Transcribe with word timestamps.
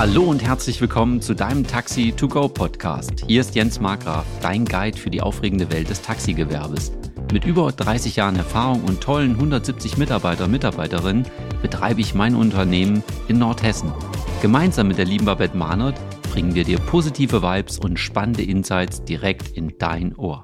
Hallo 0.00 0.22
und 0.22 0.42
herzlich 0.42 0.80
willkommen 0.80 1.20
zu 1.20 1.34
deinem 1.34 1.66
Taxi 1.66 2.14
to 2.16 2.26
go 2.26 2.48
Podcast. 2.48 3.22
Hier 3.26 3.42
ist 3.42 3.54
Jens 3.54 3.80
Markgraf, 3.80 4.24
dein 4.40 4.64
Guide 4.64 4.96
für 4.96 5.10
die 5.10 5.20
aufregende 5.20 5.70
Welt 5.70 5.90
des 5.90 6.00
Taxigewerbes. 6.00 6.92
Mit 7.34 7.44
über 7.44 7.70
30 7.70 8.16
Jahren 8.16 8.36
Erfahrung 8.36 8.82
und 8.84 9.02
tollen 9.02 9.32
170 9.32 9.98
Mitarbeiter 9.98 10.44
und 10.44 10.52
Mitarbeiterinnen 10.52 11.26
betreibe 11.60 12.00
ich 12.00 12.14
mein 12.14 12.34
Unternehmen 12.34 13.04
in 13.28 13.38
Nordhessen. 13.38 13.92
Gemeinsam 14.40 14.88
mit 14.88 14.96
der 14.96 15.04
lieben 15.04 15.26
Babette 15.26 15.54
Mahnert 15.54 16.00
bringen 16.32 16.54
wir 16.54 16.64
dir 16.64 16.78
positive 16.78 17.42
Vibes 17.42 17.78
und 17.78 17.98
spannende 17.98 18.42
Insights 18.42 19.04
direkt 19.04 19.54
in 19.54 19.74
dein 19.78 20.16
Ohr. 20.16 20.42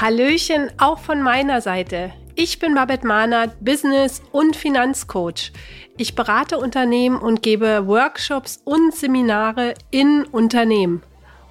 Hallöchen 0.00 0.70
auch 0.78 1.00
von 1.00 1.20
meiner 1.20 1.62
Seite. 1.62 2.12
Ich 2.40 2.60
bin 2.60 2.76
Babette 2.76 3.04
Mahnert, 3.04 3.56
Business- 3.64 4.22
und 4.30 4.54
Finanzcoach. 4.54 5.50
Ich 5.96 6.14
berate 6.14 6.56
Unternehmen 6.56 7.18
und 7.18 7.42
gebe 7.42 7.88
Workshops 7.88 8.62
und 8.64 8.94
Seminare 8.94 9.74
in 9.90 10.22
Unternehmen. 10.22 11.02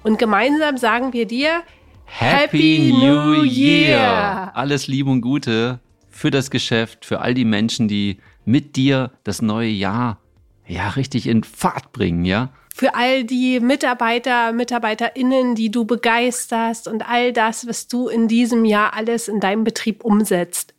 Und 0.02 0.18
gemeinsam 0.18 0.78
sagen 0.78 1.12
wir 1.12 1.26
dir 1.26 1.62
Happy, 2.06 2.92
Happy 2.92 2.94
New 2.98 3.42
Year! 3.42 4.50
Alles 4.54 4.86
Liebe 4.86 5.10
und 5.10 5.20
Gute 5.20 5.78
für 6.08 6.30
das 6.30 6.50
Geschäft, 6.50 7.04
für 7.04 7.20
all 7.20 7.34
die 7.34 7.44
Menschen, 7.44 7.86
die 7.86 8.16
mit 8.46 8.74
dir 8.74 9.12
das 9.24 9.42
neue 9.42 9.68
Jahr 9.68 10.18
ja 10.66 10.88
richtig 10.88 11.26
in 11.26 11.44
Fahrt 11.44 11.92
bringen, 11.92 12.24
ja? 12.24 12.48
für 12.74 12.94
all 12.94 13.24
die 13.24 13.60
Mitarbeiter, 13.60 14.52
Mitarbeiterinnen, 14.52 15.54
die 15.54 15.70
du 15.70 15.84
begeisterst 15.84 16.88
und 16.88 17.06
all 17.06 17.34
das, 17.34 17.66
was 17.66 17.88
du 17.88 18.08
in 18.08 18.26
diesem 18.28 18.64
Jahr 18.64 18.94
alles 18.94 19.28
in 19.28 19.40
deinem 19.40 19.64
Betrieb 19.64 20.02
umsetzt. 20.04 20.74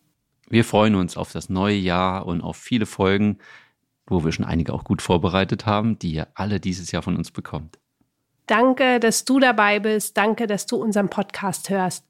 Wir 0.49 0.65
freuen 0.65 0.95
uns 0.95 1.15
auf 1.15 1.31
das 1.31 1.49
neue 1.49 1.75
Jahr 1.75 2.25
und 2.25 2.41
auf 2.41 2.57
viele 2.57 2.87
Folgen, 2.87 3.37
wo 4.07 4.23
wir 4.23 4.31
schon 4.31 4.45
einige 4.45 4.73
auch 4.73 4.83
gut 4.83 5.01
vorbereitet 5.01 5.67
haben, 5.67 5.99
die 5.99 6.13
ihr 6.13 6.27
alle 6.33 6.59
dieses 6.59 6.91
Jahr 6.91 7.03
von 7.03 7.15
uns 7.15 7.29
bekommt. 7.29 7.77
Danke, 8.47 8.99
dass 8.99 9.25
du 9.25 9.39
dabei 9.39 9.79
bist. 9.79 10.17
Danke, 10.17 10.47
dass 10.47 10.65
du 10.65 10.77
unseren 10.77 11.09
Podcast 11.09 11.69
hörst. 11.69 12.03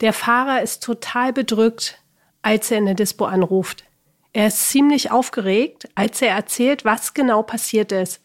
Der 0.00 0.12
Fahrer 0.12 0.62
ist 0.62 0.84
total 0.84 1.32
bedrückt, 1.32 2.00
als 2.42 2.70
er 2.70 2.78
in 2.78 2.86
der 2.86 2.94
Dispo 2.94 3.24
anruft. 3.24 3.84
Er 4.32 4.46
ist 4.46 4.68
ziemlich 4.68 5.10
aufgeregt, 5.10 5.88
als 5.96 6.22
er 6.22 6.30
erzählt, 6.30 6.84
was 6.84 7.12
genau 7.12 7.42
passiert 7.42 7.90
ist. 7.90 8.22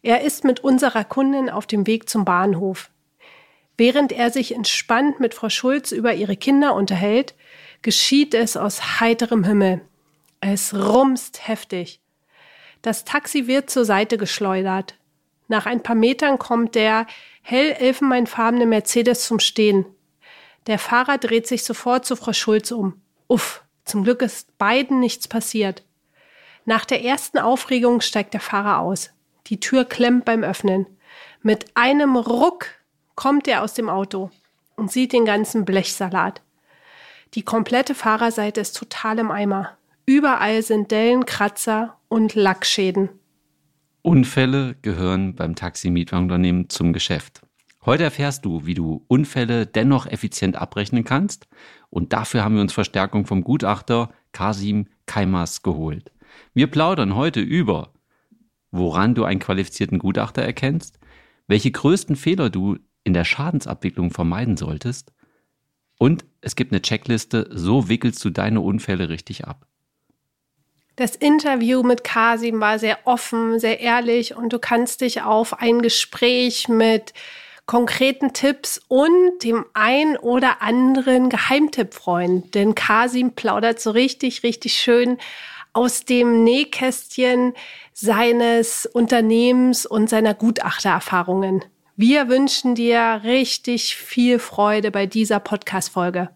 Er 0.00 0.22
ist 0.22 0.44
mit 0.44 0.60
unserer 0.60 1.04
Kundin 1.04 1.50
auf 1.50 1.66
dem 1.66 1.86
Weg 1.86 2.08
zum 2.08 2.24
Bahnhof. 2.24 2.90
Während 3.76 4.12
er 4.12 4.30
sich 4.30 4.54
entspannt 4.54 5.20
mit 5.20 5.34
Frau 5.34 5.50
Schulz 5.50 5.92
über 5.92 6.14
ihre 6.14 6.36
Kinder 6.36 6.74
unterhält, 6.74 7.34
geschieht 7.84 8.34
es 8.34 8.56
aus 8.56 8.98
heiterem 8.98 9.44
Himmel. 9.44 9.82
Es 10.40 10.74
rumst 10.74 11.46
heftig. 11.46 12.00
Das 12.82 13.04
Taxi 13.04 13.46
wird 13.46 13.70
zur 13.70 13.84
Seite 13.84 14.18
geschleudert. 14.18 14.96
Nach 15.48 15.66
ein 15.66 15.82
paar 15.82 15.94
Metern 15.94 16.38
kommt 16.38 16.74
der 16.74 17.06
hell 17.42 17.72
elfenbeinfarbene 17.72 18.66
Mercedes 18.66 19.26
zum 19.26 19.38
Stehen. 19.38 19.84
Der 20.66 20.78
Fahrer 20.78 21.18
dreht 21.18 21.46
sich 21.46 21.62
sofort 21.62 22.06
zu 22.06 22.16
Frau 22.16 22.32
Schulz 22.32 22.72
um. 22.72 23.00
Uff, 23.28 23.62
zum 23.84 24.02
Glück 24.02 24.22
ist 24.22 24.56
beiden 24.56 24.98
nichts 24.98 25.28
passiert. 25.28 25.84
Nach 26.64 26.86
der 26.86 27.04
ersten 27.04 27.38
Aufregung 27.38 28.00
steigt 28.00 28.32
der 28.32 28.40
Fahrer 28.40 28.78
aus. 28.78 29.10
Die 29.48 29.60
Tür 29.60 29.84
klemmt 29.84 30.24
beim 30.24 30.42
Öffnen. 30.42 30.86
Mit 31.42 31.66
einem 31.74 32.16
Ruck 32.16 32.66
kommt 33.14 33.46
er 33.46 33.62
aus 33.62 33.74
dem 33.74 33.90
Auto 33.90 34.30
und 34.74 34.90
sieht 34.90 35.12
den 35.12 35.26
ganzen 35.26 35.66
Blechsalat. 35.66 36.40
Die 37.34 37.42
komplette 37.42 37.94
Fahrerseite 37.94 38.60
ist 38.60 38.76
total 38.76 39.18
im 39.18 39.30
Eimer. 39.30 39.76
Überall 40.06 40.62
sind 40.62 40.90
Dellen, 40.90 41.26
Kratzer 41.26 41.96
und 42.08 42.34
Lackschäden. 42.34 43.08
Unfälle 44.02 44.76
gehören 44.82 45.34
beim 45.34 45.54
Taxi-Mietwagenunternehmen 45.54 46.68
zum 46.68 46.92
Geschäft. 46.92 47.40
Heute 47.84 48.04
erfährst 48.04 48.44
du, 48.44 48.66
wie 48.66 48.74
du 48.74 49.04
Unfälle 49.08 49.66
dennoch 49.66 50.06
effizient 50.06 50.56
abrechnen 50.56 51.04
kannst. 51.04 51.48
Und 51.90 52.12
dafür 52.12 52.44
haben 52.44 52.54
wir 52.54 52.62
uns 52.62 52.72
Verstärkung 52.72 53.26
vom 53.26 53.42
Gutachter 53.42 54.10
Kasim 54.32 54.88
Kaimas 55.06 55.62
geholt. 55.62 56.12
Wir 56.54 56.66
plaudern 56.66 57.14
heute 57.14 57.40
über 57.40 57.94
woran 58.74 59.14
du 59.14 59.24
einen 59.24 59.38
qualifizierten 59.38 60.00
Gutachter 60.00 60.42
erkennst, 60.42 60.98
welche 61.46 61.70
größten 61.70 62.16
Fehler 62.16 62.50
du 62.50 62.76
in 63.04 63.14
der 63.14 63.24
Schadensabwicklung 63.24 64.10
vermeiden 64.10 64.56
solltest 64.56 65.12
und 65.98 66.24
es 66.40 66.56
gibt 66.56 66.72
eine 66.72 66.82
Checkliste, 66.82 67.48
so 67.50 67.88
wickelst 67.88 68.24
du 68.24 68.30
deine 68.30 68.60
Unfälle 68.60 69.08
richtig 69.08 69.44
ab. 69.46 69.66
Das 70.96 71.16
Interview 71.16 71.82
mit 71.82 72.04
Kasim 72.04 72.60
war 72.60 72.78
sehr 72.78 72.98
offen, 73.04 73.58
sehr 73.58 73.80
ehrlich 73.80 74.36
und 74.36 74.52
du 74.52 74.58
kannst 74.60 75.00
dich 75.00 75.22
auf 75.22 75.58
ein 75.58 75.82
Gespräch 75.82 76.68
mit 76.68 77.12
konkreten 77.66 78.32
Tipps 78.32 78.80
und 78.88 79.42
dem 79.42 79.64
ein 79.74 80.16
oder 80.16 80.62
anderen 80.62 81.30
Geheimtipp 81.30 81.94
freuen. 81.94 82.50
Denn 82.52 82.74
Kasim 82.74 83.32
plaudert 83.32 83.80
so 83.80 83.90
richtig, 83.90 84.42
richtig 84.44 84.74
schön 84.74 85.18
aus 85.72 86.04
dem 86.04 86.44
Nähkästchen 86.44 87.54
seines 87.92 88.86
Unternehmens 88.86 89.86
und 89.86 90.08
seiner 90.08 90.34
Gutachtererfahrungen. 90.34 91.64
Wir 91.96 92.28
wünschen 92.28 92.74
dir 92.74 93.20
richtig 93.22 93.94
viel 93.94 94.40
Freude 94.40 94.90
bei 94.90 95.06
dieser 95.06 95.38
Podcast-Folge. 95.38 96.30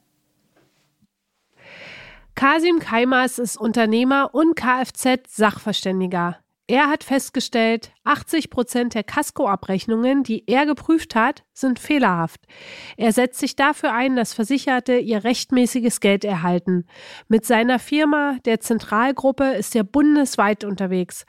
Kasim 2.36 2.78
Kaimas 2.78 3.40
ist 3.40 3.56
Unternehmer 3.56 4.30
und 4.32 4.54
Kfz-Sachverständiger. 4.54 6.38
Er 6.68 6.88
hat 6.88 7.02
festgestellt, 7.02 7.90
80 8.04 8.50
Prozent 8.50 8.94
der 8.94 9.02
Casco-Abrechnungen, 9.02 10.22
die 10.22 10.44
er 10.46 10.64
geprüft 10.64 11.16
hat, 11.16 11.42
sind 11.54 11.80
fehlerhaft. 11.80 12.42
Er 12.96 13.12
setzt 13.12 13.40
sich 13.40 13.56
dafür 13.56 13.92
ein, 13.94 14.14
dass 14.14 14.34
Versicherte 14.34 14.98
ihr 14.98 15.24
rechtmäßiges 15.24 15.98
Geld 15.98 16.24
erhalten. 16.24 16.86
Mit 17.26 17.44
seiner 17.46 17.80
Firma, 17.80 18.36
der 18.44 18.60
Zentralgruppe, 18.60 19.54
ist 19.54 19.74
er 19.74 19.82
bundesweit 19.82 20.62
unterwegs. 20.62 21.26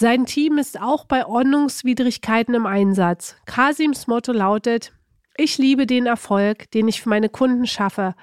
Sein 0.00 0.26
Team 0.26 0.58
ist 0.58 0.80
auch 0.80 1.06
bei 1.06 1.26
Ordnungswidrigkeiten 1.26 2.54
im 2.54 2.66
Einsatz. 2.66 3.34
Kasims 3.46 4.06
Motto 4.06 4.30
lautet, 4.30 4.92
ich 5.36 5.58
liebe 5.58 5.88
den 5.88 6.06
Erfolg, 6.06 6.70
den 6.70 6.86
ich 6.86 7.02
für 7.02 7.08
meine 7.08 7.28
Kunden 7.28 7.66
schaffe. 7.66 8.14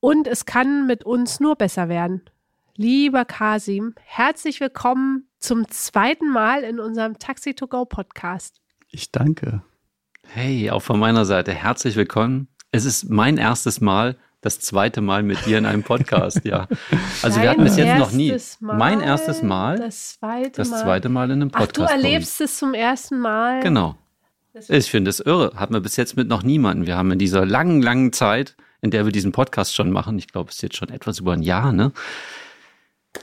Und 0.00 0.26
es 0.26 0.46
kann 0.46 0.86
mit 0.86 1.04
uns 1.04 1.38
nur 1.38 1.56
besser 1.56 1.90
werden. 1.90 2.22
Lieber 2.76 3.26
Kasim, 3.26 3.94
herzlich 4.06 4.58
willkommen 4.60 5.28
zum 5.38 5.68
zweiten 5.68 6.30
Mal 6.30 6.62
in 6.62 6.80
unserem 6.80 7.18
Taxi 7.18 7.52
to 7.52 7.66
Go 7.66 7.84
Podcast. 7.84 8.62
Ich 8.88 9.12
danke. 9.12 9.60
Hey, 10.22 10.70
auch 10.70 10.80
von 10.80 10.98
meiner 10.98 11.26
Seite 11.26 11.52
herzlich 11.52 11.96
willkommen. 11.96 12.48
Es 12.72 12.86
ist 12.86 13.10
mein 13.10 13.36
erstes 13.36 13.82
Mal, 13.82 14.16
das 14.40 14.60
zweite 14.60 15.00
Mal 15.00 15.22
mit 15.22 15.46
dir 15.46 15.58
in 15.58 15.66
einem 15.66 15.82
Podcast, 15.82 16.44
ja. 16.44 16.68
Also 17.22 17.36
Dein 17.36 17.42
wir 17.42 17.50
hatten 17.50 17.64
bis 17.64 17.76
jetzt 17.76 17.98
noch 17.98 18.12
nie. 18.12 18.36
Mal, 18.60 18.76
mein 18.76 19.00
erstes 19.00 19.42
Mal. 19.42 19.78
Das 19.78 20.18
zweite 20.18 20.50
das 20.52 20.70
Mal. 20.70 20.82
zweite 20.82 21.08
Mal 21.08 21.30
in 21.30 21.42
einem 21.42 21.50
Podcast. 21.50 21.80
Ach, 21.80 21.86
du 21.88 21.92
erlebst 21.92 22.40
es 22.40 22.58
zum 22.58 22.74
ersten 22.74 23.18
Mal. 23.18 23.60
Genau. 23.62 23.96
Ich 24.68 24.90
finde 24.90 25.10
es 25.10 25.20
irre. 25.20 25.52
Haben 25.56 25.74
wir 25.74 25.80
bis 25.80 25.96
jetzt 25.96 26.16
mit 26.16 26.28
noch 26.28 26.42
niemanden. 26.42 26.86
Wir 26.86 26.96
haben 26.96 27.10
in 27.12 27.18
dieser 27.18 27.44
langen, 27.44 27.82
langen 27.82 28.12
Zeit, 28.12 28.56
in 28.80 28.90
der 28.90 29.04
wir 29.04 29.12
diesen 29.12 29.32
Podcast 29.32 29.74
schon 29.74 29.90
machen, 29.90 30.18
ich 30.18 30.28
glaube, 30.28 30.50
es 30.50 30.56
ist 30.56 30.62
jetzt 30.62 30.76
schon 30.76 30.88
etwas 30.90 31.18
über 31.18 31.32
ein 31.32 31.42
Jahr, 31.42 31.72
ne? 31.72 31.92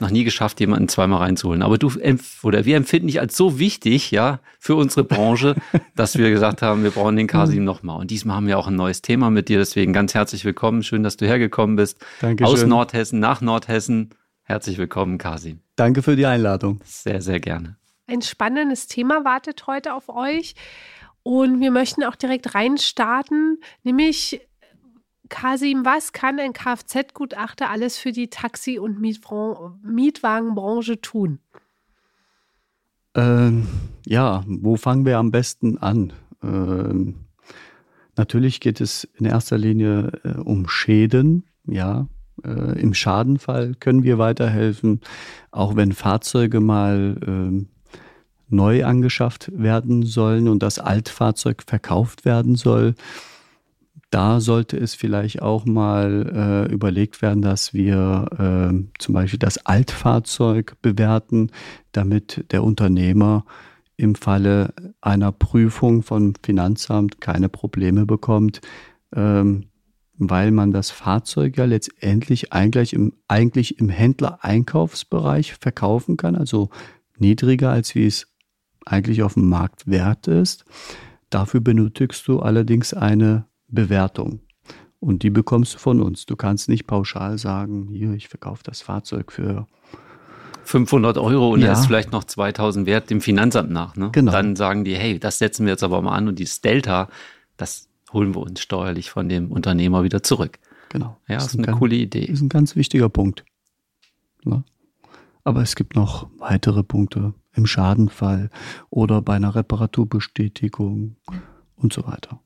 Noch 0.00 0.10
nie 0.10 0.24
geschafft, 0.24 0.60
jemanden 0.60 0.88
zweimal 0.88 1.20
reinzuholen. 1.20 1.62
Aber 1.62 1.78
du 1.78 1.90
oder 2.42 2.64
wir 2.64 2.76
empfinden 2.76 3.08
dich 3.08 3.20
als 3.20 3.36
so 3.36 3.58
wichtig, 3.58 4.10
ja, 4.10 4.40
für 4.58 4.74
unsere 4.76 5.04
Branche, 5.04 5.56
dass 5.96 6.18
wir 6.18 6.30
gesagt 6.30 6.62
haben, 6.62 6.82
wir 6.82 6.90
brauchen 6.90 7.16
den 7.16 7.26
Kasim 7.26 7.64
nochmal. 7.64 8.00
Und 8.00 8.10
diesmal 8.10 8.36
haben 8.36 8.46
wir 8.46 8.58
auch 8.58 8.66
ein 8.66 8.76
neues 8.76 9.02
Thema 9.02 9.30
mit 9.30 9.48
dir. 9.48 9.58
Deswegen 9.58 9.92
ganz 9.92 10.14
herzlich 10.14 10.44
willkommen. 10.44 10.82
Schön, 10.82 11.02
dass 11.02 11.16
du 11.16 11.26
hergekommen 11.26 11.76
bist. 11.76 11.98
Dankeschön. 12.20 12.52
Aus 12.52 12.66
Nordhessen 12.66 13.20
nach 13.20 13.40
Nordhessen. 13.40 14.10
Herzlich 14.42 14.78
willkommen, 14.78 15.18
Kasim. 15.18 15.60
Danke 15.76 16.02
für 16.02 16.16
die 16.16 16.26
Einladung. 16.26 16.80
Sehr, 16.84 17.20
sehr 17.20 17.40
gerne. 17.40 17.76
Ein 18.06 18.22
spannendes 18.22 18.86
Thema 18.86 19.24
wartet 19.24 19.66
heute 19.66 19.94
auf 19.94 20.08
euch. 20.08 20.54
Und 21.22 21.60
wir 21.60 21.72
möchten 21.72 22.04
auch 22.04 22.14
direkt 22.14 22.54
reinstarten, 22.54 23.58
nämlich 23.82 24.40
Kasim, 25.28 25.84
was 25.84 26.12
kann 26.12 26.38
ein 26.38 26.52
Kfz-Gutachter 26.52 27.70
alles 27.70 27.98
für 27.98 28.12
die 28.12 28.28
Taxi- 28.28 28.78
und 28.78 29.00
Mietwagenbranche 29.00 31.00
tun? 31.00 31.40
Ähm, 33.14 33.66
ja, 34.06 34.44
wo 34.46 34.76
fangen 34.76 35.06
wir 35.06 35.18
am 35.18 35.30
besten 35.30 35.78
an? 35.78 36.12
Ähm, 36.42 37.26
natürlich 38.16 38.60
geht 38.60 38.80
es 38.80 39.04
in 39.18 39.26
erster 39.26 39.58
Linie 39.58 40.12
äh, 40.22 40.38
um 40.38 40.68
Schäden. 40.68 41.44
Ja, 41.66 42.06
äh, 42.44 42.80
im 42.80 42.94
Schadenfall 42.94 43.74
können 43.74 44.02
wir 44.02 44.18
weiterhelfen, 44.18 45.00
auch 45.50 45.76
wenn 45.76 45.92
Fahrzeuge 45.92 46.60
mal 46.60 47.16
äh, 47.26 47.66
neu 48.48 48.84
angeschafft 48.84 49.50
werden 49.52 50.04
sollen 50.04 50.46
und 50.46 50.62
das 50.62 50.78
Altfahrzeug 50.78 51.64
verkauft 51.66 52.24
werden 52.24 52.54
soll 52.54 52.94
da 54.10 54.40
sollte 54.40 54.76
es 54.76 54.94
vielleicht 54.94 55.42
auch 55.42 55.64
mal 55.66 56.66
äh, 56.68 56.72
überlegt 56.72 57.22
werden, 57.22 57.42
dass 57.42 57.74
wir 57.74 58.26
äh, 58.38 58.98
zum 58.98 59.14
Beispiel 59.14 59.38
das 59.38 59.66
Altfahrzeug 59.66 60.76
bewerten, 60.80 61.50
damit 61.92 62.44
der 62.52 62.62
Unternehmer 62.62 63.44
im 63.96 64.14
Falle 64.14 64.74
einer 65.00 65.32
Prüfung 65.32 66.02
vom 66.02 66.34
Finanzamt 66.42 67.20
keine 67.20 67.48
Probleme 67.48 68.06
bekommt, 68.06 68.60
ähm, 69.14 69.66
weil 70.18 70.50
man 70.50 70.72
das 70.72 70.90
Fahrzeug 70.90 71.56
ja 71.56 71.64
letztendlich 71.64 72.52
eigentlich 72.52 72.92
im, 72.92 73.12
eigentlich 73.28 73.78
im 73.78 73.88
Händler-Einkaufsbereich 73.88 75.54
verkaufen 75.54 76.16
kann, 76.16 76.36
also 76.36 76.70
niedriger 77.18 77.70
als 77.70 77.94
wie 77.94 78.06
es 78.06 78.28
eigentlich 78.84 79.22
auf 79.22 79.34
dem 79.34 79.48
Markt 79.48 79.88
wert 79.88 80.28
ist. 80.28 80.64
Dafür 81.28 81.60
benötigst 81.60 82.26
du 82.28 82.40
allerdings 82.40 82.94
eine 82.94 83.46
Bewertung. 83.68 84.40
Und 85.00 85.22
die 85.22 85.30
bekommst 85.30 85.74
du 85.74 85.78
von 85.78 86.00
uns. 86.02 86.26
Du 86.26 86.36
kannst 86.36 86.68
nicht 86.68 86.86
pauschal 86.86 87.38
sagen, 87.38 87.88
hier, 87.92 88.12
ich 88.12 88.28
verkaufe 88.28 88.62
das 88.64 88.80
Fahrzeug 88.80 89.30
für 89.30 89.66
500 90.64 91.18
Euro 91.18 91.52
und 91.52 91.60
ja. 91.60 91.68
er 91.68 91.72
ist 91.74 91.86
vielleicht 91.86 92.12
noch 92.12 92.24
2000 92.24 92.86
wert 92.86 93.10
dem 93.10 93.20
Finanzamt 93.20 93.70
nach. 93.70 93.96
Ne? 93.96 94.10
Genau. 94.12 94.32
Dann 94.32 94.56
sagen 94.56 94.84
die, 94.84 94.96
hey, 94.96 95.18
das 95.18 95.38
setzen 95.38 95.66
wir 95.66 95.72
jetzt 95.72 95.84
aber 95.84 96.02
mal 96.02 96.16
an 96.16 96.28
und 96.28 96.38
dieses 96.38 96.60
Delta, 96.60 97.08
das 97.56 97.88
holen 98.12 98.34
wir 98.34 98.40
uns 98.40 98.60
steuerlich 98.60 99.10
von 99.10 99.28
dem 99.28 99.50
Unternehmer 99.50 100.02
wieder 100.02 100.22
zurück. 100.22 100.58
Genau. 100.88 101.16
Ja, 101.28 101.36
das 101.36 101.46
ist, 101.46 101.54
eine 101.54 101.66
ganz, 101.66 101.78
coole 101.78 101.96
Idee. 101.96 102.26
Das 102.26 102.30
ist 102.30 102.42
ein 102.42 102.48
ganz 102.48 102.76
wichtiger 102.76 103.08
Punkt. 103.08 103.44
Ja. 104.44 104.62
Aber 105.44 105.62
es 105.62 105.76
gibt 105.76 105.94
noch 105.94 106.28
weitere 106.38 106.82
Punkte 106.82 107.34
im 107.54 107.66
Schadenfall 107.66 108.50
oder 108.90 109.22
bei 109.22 109.34
einer 109.34 109.54
Reparaturbestätigung 109.54 111.16
und 111.76 111.92
so 111.92 112.06
weiter. 112.06 112.40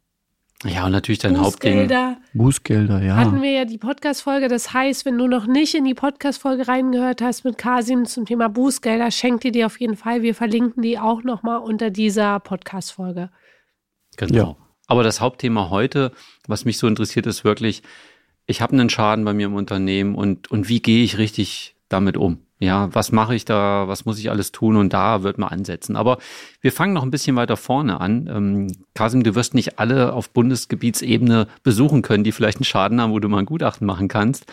Ja, 0.64 0.84
und 0.84 0.92
natürlich 0.92 1.20
dein 1.20 1.40
Hauptding. 1.40 1.90
Bußgelder, 2.34 3.02
ja. 3.02 3.16
Hatten 3.16 3.40
wir 3.40 3.50
ja 3.50 3.64
die 3.64 3.78
Podcast-Folge. 3.78 4.48
Das 4.48 4.74
heißt, 4.74 5.06
wenn 5.06 5.16
du 5.16 5.26
noch 5.26 5.46
nicht 5.46 5.74
in 5.74 5.84
die 5.84 5.94
Podcast-Folge 5.94 6.68
reingehört 6.68 7.22
hast 7.22 7.44
mit 7.44 7.56
Kasim 7.56 8.04
zum 8.04 8.26
Thema 8.26 8.48
Bußgelder, 8.48 9.10
schenk 9.10 9.40
dir 9.40 9.52
die 9.52 9.64
auf 9.64 9.80
jeden 9.80 9.96
Fall. 9.96 10.20
Wir 10.20 10.34
verlinken 10.34 10.82
die 10.82 10.98
auch 10.98 11.22
nochmal 11.22 11.60
unter 11.60 11.88
dieser 11.88 12.40
Podcast-Folge. 12.40 13.30
Genau. 14.18 14.34
Ja. 14.34 14.56
Aber 14.86 15.02
das 15.02 15.20
Hauptthema 15.20 15.70
heute, 15.70 16.12
was 16.46 16.66
mich 16.66 16.76
so 16.76 16.86
interessiert, 16.86 17.26
ist 17.26 17.42
wirklich, 17.42 17.82
ich 18.46 18.60
habe 18.60 18.72
einen 18.72 18.90
Schaden 18.90 19.24
bei 19.24 19.32
mir 19.32 19.46
im 19.46 19.54
Unternehmen 19.54 20.14
und, 20.14 20.50
und 20.50 20.68
wie 20.68 20.82
gehe 20.82 21.04
ich 21.04 21.16
richtig 21.16 21.74
damit 21.88 22.18
um? 22.18 22.44
Ja, 22.62 22.94
was 22.94 23.10
mache 23.10 23.34
ich 23.34 23.46
da? 23.46 23.88
Was 23.88 24.04
muss 24.04 24.18
ich 24.18 24.30
alles 24.30 24.52
tun? 24.52 24.76
Und 24.76 24.92
da 24.92 25.22
wird 25.22 25.38
man 25.38 25.48
ansetzen. 25.48 25.96
Aber 25.96 26.18
wir 26.60 26.72
fangen 26.72 26.92
noch 26.92 27.02
ein 27.02 27.10
bisschen 27.10 27.34
weiter 27.34 27.56
vorne 27.56 28.00
an. 28.00 28.28
Ähm, 28.30 28.84
Kasim, 28.94 29.22
du 29.22 29.34
wirst 29.34 29.54
nicht 29.54 29.78
alle 29.78 30.12
auf 30.12 30.28
Bundesgebietsebene 30.30 31.46
besuchen 31.62 32.02
können, 32.02 32.22
die 32.22 32.32
vielleicht 32.32 32.58
einen 32.58 32.64
Schaden 32.64 33.00
haben, 33.00 33.12
wo 33.12 33.18
du 33.18 33.30
mal 33.30 33.38
ein 33.38 33.46
Gutachten 33.46 33.86
machen 33.86 34.08
kannst. 34.08 34.44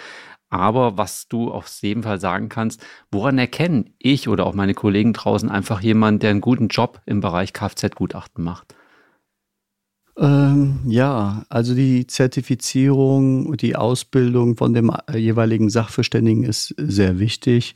Aber 0.50 0.98
was 0.98 1.27
du 1.27 1.51
auf 1.51 1.68
jeden 1.81 2.04
Fall 2.04 2.21
sagen 2.21 2.48
kannst, 2.48 2.81
woran 3.12 3.38
erkennen 3.38 3.94
ich 4.00 4.30
oder 4.30 4.45
auch 4.45 4.54
meine 4.54 4.74
Kollegen 4.74 5.12
draußen 5.12 5.51
einfach 5.51 5.81
jemanden, 5.81 6.21
der 6.21 6.30
einen 6.30 6.42
guten 6.42 6.69
Job 6.69 7.01
im 7.06 7.19
Bereich 7.19 7.51
Kfz-Gutachten 7.51 8.42
macht? 8.42 8.74
Ähm, 10.17 10.79
ja, 10.85 11.45
also 11.49 11.75
die 11.75 12.07
Zertifizierung, 12.07 13.55
die 13.57 13.75
Ausbildung 13.75 14.57
von 14.57 14.73
dem 14.73 14.91
äh, 15.07 15.17
jeweiligen 15.17 15.69
Sachverständigen 15.69 16.43
ist 16.43 16.73
sehr 16.77 17.19
wichtig. 17.19 17.75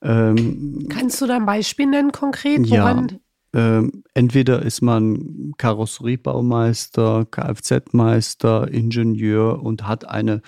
Ähm, 0.00 0.86
Kannst 0.88 1.20
du 1.20 1.26
da 1.26 1.36
ein 1.36 1.46
Beispiel 1.46 1.86
nennen 1.86 2.12
konkret? 2.12 2.70
Woran? 2.70 3.08
Ja, 3.08 3.78
ähm, 3.78 4.04
entweder 4.14 4.62
ist 4.62 4.80
man 4.80 5.52
Karosseriebaumeister, 5.58 7.26
Kfz-Meister, 7.30 8.68
Ingenieur 8.72 9.62
und 9.62 9.86
hat 9.86 10.08
eine 10.08 10.40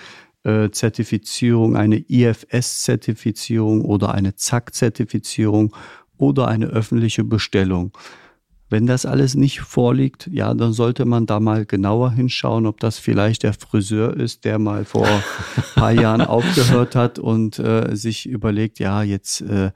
äh, 0.45 0.71
Zertifizierung, 0.71 1.77
eine 1.77 1.99
IFS-Zertifizierung 1.99 3.85
oder 3.85 4.15
eine 4.15 4.37
ZAK-Zertifizierung 4.37 5.75
oder 6.17 6.49
eine 6.49 6.67
öffentliche 6.67 7.25
Bestellung. 7.25 7.93
Wenn 8.75 8.89
das 8.89 9.07
alles 9.07 9.37
nicht 9.37 9.61
vorliegt, 9.61 10.29
ja, 10.33 10.53
dann 10.53 10.73
sollte 10.73 11.05
man 11.05 11.27
da 11.27 11.39
mal 11.39 11.65
genauer 11.65 12.11
hinschauen, 12.11 12.67
ob 12.67 12.81
das 12.81 12.99
vielleicht 12.99 13.45
der 13.45 13.53
Friseur 13.53 14.17
ist, 14.17 14.45
der 14.45 14.59
mal 14.59 14.85
vor 14.85 15.07
ein 15.07 15.23
paar 15.77 15.93
Jahren 15.93 16.23
aufgehört 16.23 16.97
hat 16.97 17.21
und 17.21 17.61
äh, 17.61 17.95
sich 17.95 18.29
überlegt, 18.29 18.81
ja, 18.81 19.05
jetzt 19.05 19.43
äh, 19.43 19.71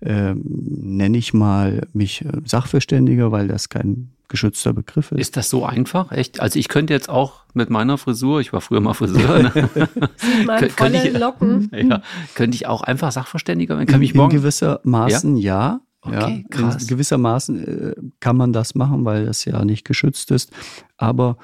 äh, 0.00 0.34
nenne 0.34 1.16
ich 1.16 1.32
mal 1.32 1.88
mich 1.94 2.26
äh, 2.26 2.28
Sachverständiger, 2.44 3.32
weil 3.32 3.48
das 3.48 3.70
kein 3.70 4.10
geschützter 4.28 4.74
Begriff 4.74 5.12
ist. 5.12 5.18
Ist 5.18 5.38
das 5.38 5.48
so 5.48 5.64
einfach? 5.64 6.12
Echt? 6.12 6.40
Also 6.40 6.58
ich 6.58 6.68
könnte 6.68 6.92
jetzt 6.92 7.08
auch 7.08 7.44
mit 7.54 7.70
meiner 7.70 7.96
Frisur, 7.96 8.42
ich 8.42 8.52
war 8.52 8.60
früher 8.60 8.80
mal 8.80 8.92
Friseur, 8.92 9.44
ne? 9.44 9.50
könnte 10.76 11.08
ich, 11.08 11.18
Locken. 11.18 11.70
Ja, 11.88 12.02
könnte 12.34 12.54
ich 12.54 12.66
auch 12.66 12.82
einfach 12.82 13.12
Sachverständiger 13.12 13.78
werden? 13.78 13.86
Kann 13.86 14.02
in, 14.02 14.14
morgen, 14.14 14.32
in 14.32 14.42
gewisser 14.42 14.80
Maßen 14.84 15.38
ja. 15.38 15.70
ja. 15.70 15.80
Okay, 16.02 16.44
ja, 16.50 16.56
krass. 16.56 16.86
gewissermaßen 16.86 17.92
äh, 17.92 17.94
kann 18.20 18.36
man 18.36 18.52
das 18.52 18.74
machen, 18.74 19.04
weil 19.04 19.26
das 19.26 19.44
ja 19.44 19.64
nicht 19.64 19.84
geschützt 19.84 20.30
ist. 20.32 20.50
Aber 20.96 21.36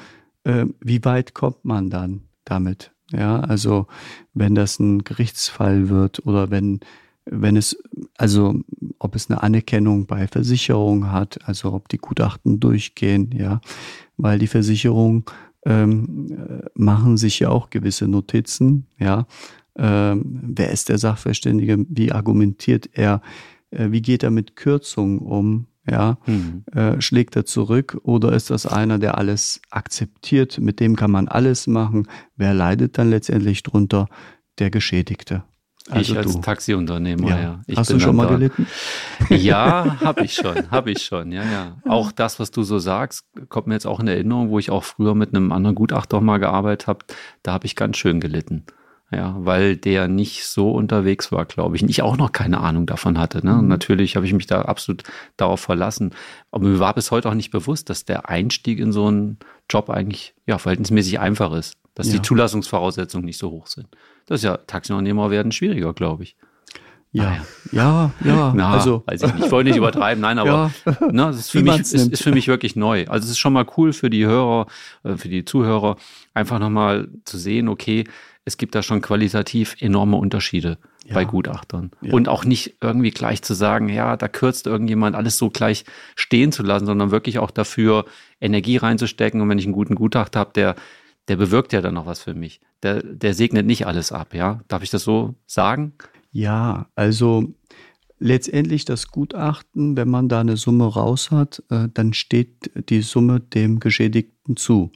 äh, 0.45 0.67
wie 0.81 1.05
weit 1.05 1.33
kommt 1.33 1.65
man 1.65 1.91
dann 1.91 2.23
damit? 2.45 2.93
Ja, 3.13 3.41
also 3.41 3.87
wenn 4.35 4.55
das 4.55 4.79
ein 4.79 5.05
Gerichtsfall 5.05 5.89
wird 5.89 6.27
oder 6.27 6.51
wenn 6.51 6.81
wenn 7.31 7.57
es, 7.57 7.77
also 8.17 8.61
ob 8.99 9.15
es 9.15 9.31
eine 9.31 9.43
Anerkennung 9.43 10.07
bei 10.07 10.27
Versicherung 10.27 11.11
hat, 11.13 11.39
also 11.47 11.73
ob 11.73 11.89
die 11.89 11.99
Gutachten 11.99 12.59
durchgehen, 12.61 13.31
ja, 13.37 13.61
weil 14.17 14.39
die 14.39 14.47
Versicherung 14.47 15.25
ähm, 15.65 16.27
äh, 16.31 16.67
machen 16.75 17.17
sich 17.17 17.41
ja 17.41 17.51
auch 17.51 17.71
gewisse 17.71 18.09
Notizen, 18.09 18.87
ja. 18.99 19.27
Ähm, 19.77 20.41
wer 20.43 20.71
ist 20.71 20.89
der 20.89 20.99
Sachverständige? 20.99 21.85
Wie 21.89 22.11
argumentiert 22.11 22.89
er? 22.95 23.23
Äh, 23.71 23.91
wie 23.91 24.03
geht 24.03 24.23
er 24.23 24.31
mit 24.31 24.57
Kürzungen 24.57 25.19
um? 25.19 25.67
Ja, 25.91 26.19
mhm. 26.27 26.65
äh, 26.73 27.01
schlägt 27.01 27.35
er 27.35 27.47
zurück 27.47 27.99
oder 28.03 28.35
ist 28.35 28.51
das 28.51 28.67
einer, 28.67 28.99
der 28.99 29.17
alles 29.17 29.63
akzeptiert? 29.71 30.59
Mit 30.59 30.81
dem 30.81 30.97
kann 30.97 31.11
man 31.11 31.29
alles 31.29 31.67
machen. 31.67 32.09
Wer 32.37 32.53
leidet 32.53 32.99
dann 32.99 33.09
letztendlich 33.09 33.63
drunter? 33.63 34.07
Der 34.59 34.71
Geschädigte. 34.71 35.45
Also 35.91 36.13
ich 36.13 36.19
als 36.19 36.33
du. 36.33 36.41
Taxiunternehmer, 36.41 37.29
ja. 37.31 37.63
ja. 37.67 37.77
Hast 37.77 37.91
du 37.91 37.99
schon 37.99 38.17
mal 38.17 38.27
da. 38.27 38.35
gelitten? 38.35 38.67
Ja, 39.31 39.99
habe 40.01 40.25
ich 40.25 40.35
schon, 40.35 40.71
habe 40.71 40.91
ich 40.91 41.03
schon, 41.03 41.33
ja, 41.33 41.45
ja. 41.45 41.77
Auch 41.87 42.13
das, 42.13 42.39
was 42.39 42.51
du 42.51 42.63
so 42.63 42.79
sagst, 42.79 43.25
kommt 43.49 43.67
mir 43.69 43.75
jetzt 43.75 43.87
auch 43.87 44.01
in 44.01 44.09
Erinnerung, 44.09 44.51
wo 44.51 44.59
ich 44.59 44.71
auch 44.71 44.85
früher 44.85 45.15
mit 45.15 45.35
einem 45.35 45.53
anderen 45.53 45.75
Gutachter 45.75 46.21
mal 46.21 46.39
gearbeitet 46.39 46.87
habe, 46.87 47.01
da 47.43 47.53
habe 47.53 47.67
ich 47.67 47.77
ganz 47.77 47.97
schön 47.97 48.21
gelitten. 48.21 48.65
Ja, 49.11 49.35
weil 49.39 49.77
der 49.77 50.07
nicht 50.07 50.45
so 50.45 50.71
unterwegs 50.71 51.33
war, 51.33 51.47
glaube 51.47 51.77
ich. 51.77 51.83
Und 51.83 51.89
ich 51.89 52.03
auch 52.03 52.19
noch 52.19 52.31
keine 52.31 52.61
Ahnung 52.61 52.85
davon 52.85 53.19
hatte. 53.19 53.45
Ne? 53.45 53.55
Und 53.55 53.63
mhm. 53.63 53.69
natürlich 53.69 54.17
habe 54.17 54.27
ich 54.27 54.35
mich 54.35 54.47
da 54.47 54.63
absolut 54.63 55.03
darauf 55.39 55.61
verlassen. 55.61 56.15
Aber 56.51 56.69
mir 56.69 56.79
war 56.79 56.93
bis 56.93 57.11
heute 57.11 57.31
auch 57.31 57.35
nicht 57.35 57.51
bewusst, 57.51 57.89
dass 57.89 58.05
der 58.05 58.29
Einstieg 58.29 58.79
in 58.79 58.93
so 58.93 59.07
einen 59.07 59.39
Job 59.71 59.89
eigentlich 59.89 60.35
ja, 60.47 60.59
verhältnismäßig 60.59 61.21
einfach 61.21 61.53
ist. 61.53 61.79
Dass 61.95 62.09
ja. 62.09 62.15
die 62.15 62.23
Zulassungsvoraussetzungen 62.23 63.25
nicht 63.25 63.39
so 63.39 63.51
hoch 63.51 63.67
sind. 63.67 63.89
Das 64.27 64.41
ist 64.41 64.45
ja, 64.45 64.59
Taxiunternehmer 64.59 65.31
werden 65.31 65.53
schwieriger, 65.53 65.95
glaube 65.95 66.25
ich. 66.25 66.37
Ja, 67.11 67.25
ah, 67.25 67.47
ja, 67.73 68.11
ja. 68.23 68.53
Na, 68.57 68.73
also, 68.73 69.03
weiß 69.07 69.23
ich, 69.23 69.35
nicht. 69.35 69.47
ich 69.47 69.51
wollte 69.51 69.71
nicht 69.71 69.79
übertreiben, 69.79 70.21
nein, 70.21 70.39
aber 70.39 70.71
ja. 70.85 70.97
ne, 71.11 71.23
das 71.23 71.39
ist 71.39 71.51
für, 71.51 71.63
mich, 71.63 71.81
ist, 71.81 71.95
ist, 71.95 72.23
für 72.23 72.33
mich 72.33 72.49
wirklich 72.49 72.77
neu. 72.77 73.07
Also 73.09 73.25
es 73.25 73.31
ist 73.31 73.39
schon 73.39 73.55
mal 73.55 73.67
cool 73.79 73.95
für 73.95 74.11
die 74.11 74.27
Hörer, 74.27 74.67
äh, 75.05 75.17
für 75.17 75.31
die 75.31 75.47
Zuhörer, 75.47 75.97
einfach 76.35 76.59
nochmal 76.59 77.09
zu 77.25 77.39
sehen, 77.39 77.69
okay, 77.69 78.05
es 78.49 78.57
gibt 78.57 78.75
da 78.75 78.83
schon 78.83 79.03
qualitativ 79.03 79.77
enorme 79.79 80.17
Unterschiede 80.17 80.79
ja. 81.07 81.15
bei 81.15 81.27
Gutachtern. 81.27 81.91
Ja. 82.01 82.15
Und 82.15 82.29
auch 82.29 82.45
nicht 82.47 82.77
irgendwie 82.81 83.11
gleich 83.11 83.43
zu 83.43 83.53
sagen, 83.53 83.91
ja, 83.91 84.17
da 84.17 84.27
kürzt 84.27 84.67
irgendjemand 84.67 85.15
alles 85.15 85.37
so 85.37 85.51
gleich 85.51 85.85
stehen 86.17 86.51
zu 86.51 86.63
lassen, 86.63 86.87
sondern 86.87 87.11
wirklich 87.11 87.39
auch 87.39 87.51
dafür 87.51 88.07
Energie 88.41 88.79
reinzustecken. 88.79 89.41
Und 89.41 89.51
wenn 89.51 89.59
ich 89.59 89.67
einen 89.67 89.75
guten 89.75 89.95
Gutachter 89.95 90.41
habe, 90.41 90.53
der, 90.55 90.77
der 91.29 91.37
bewirkt 91.37 91.75
ja 91.75 91.83
dann 91.83 91.95
noch 91.95 92.07
was 92.07 92.23
für 92.23 92.35
mich. 92.35 92.61
Der, 92.83 93.03
der 93.03 93.35
segnet 93.35 93.67
nicht 93.67 93.87
alles 93.87 94.13
ab, 94.13 94.33
ja. 94.33 94.61
Darf 94.67 94.83
ich 94.83 94.91
das 94.91 95.05
so 95.05 95.35
sagen? 95.47 95.93
Ja, 96.33 96.87
also 96.95 97.53
letztendlich 98.19 98.87
das 98.87 99.09
Gutachten, 99.09 99.95
wenn 99.95 100.09
man 100.09 100.31
da 100.31 100.41
eine 100.41 100.57
Summe 100.57 100.87
raus 100.87 101.31
hat, 101.31 101.63
äh, 101.69 101.89
dann 101.93 102.15
steht 102.15 102.71
die 102.89 103.03
Summe 103.03 103.41
dem 103.41 103.79
Geschädigten 103.79 104.57
zu. 104.57 104.91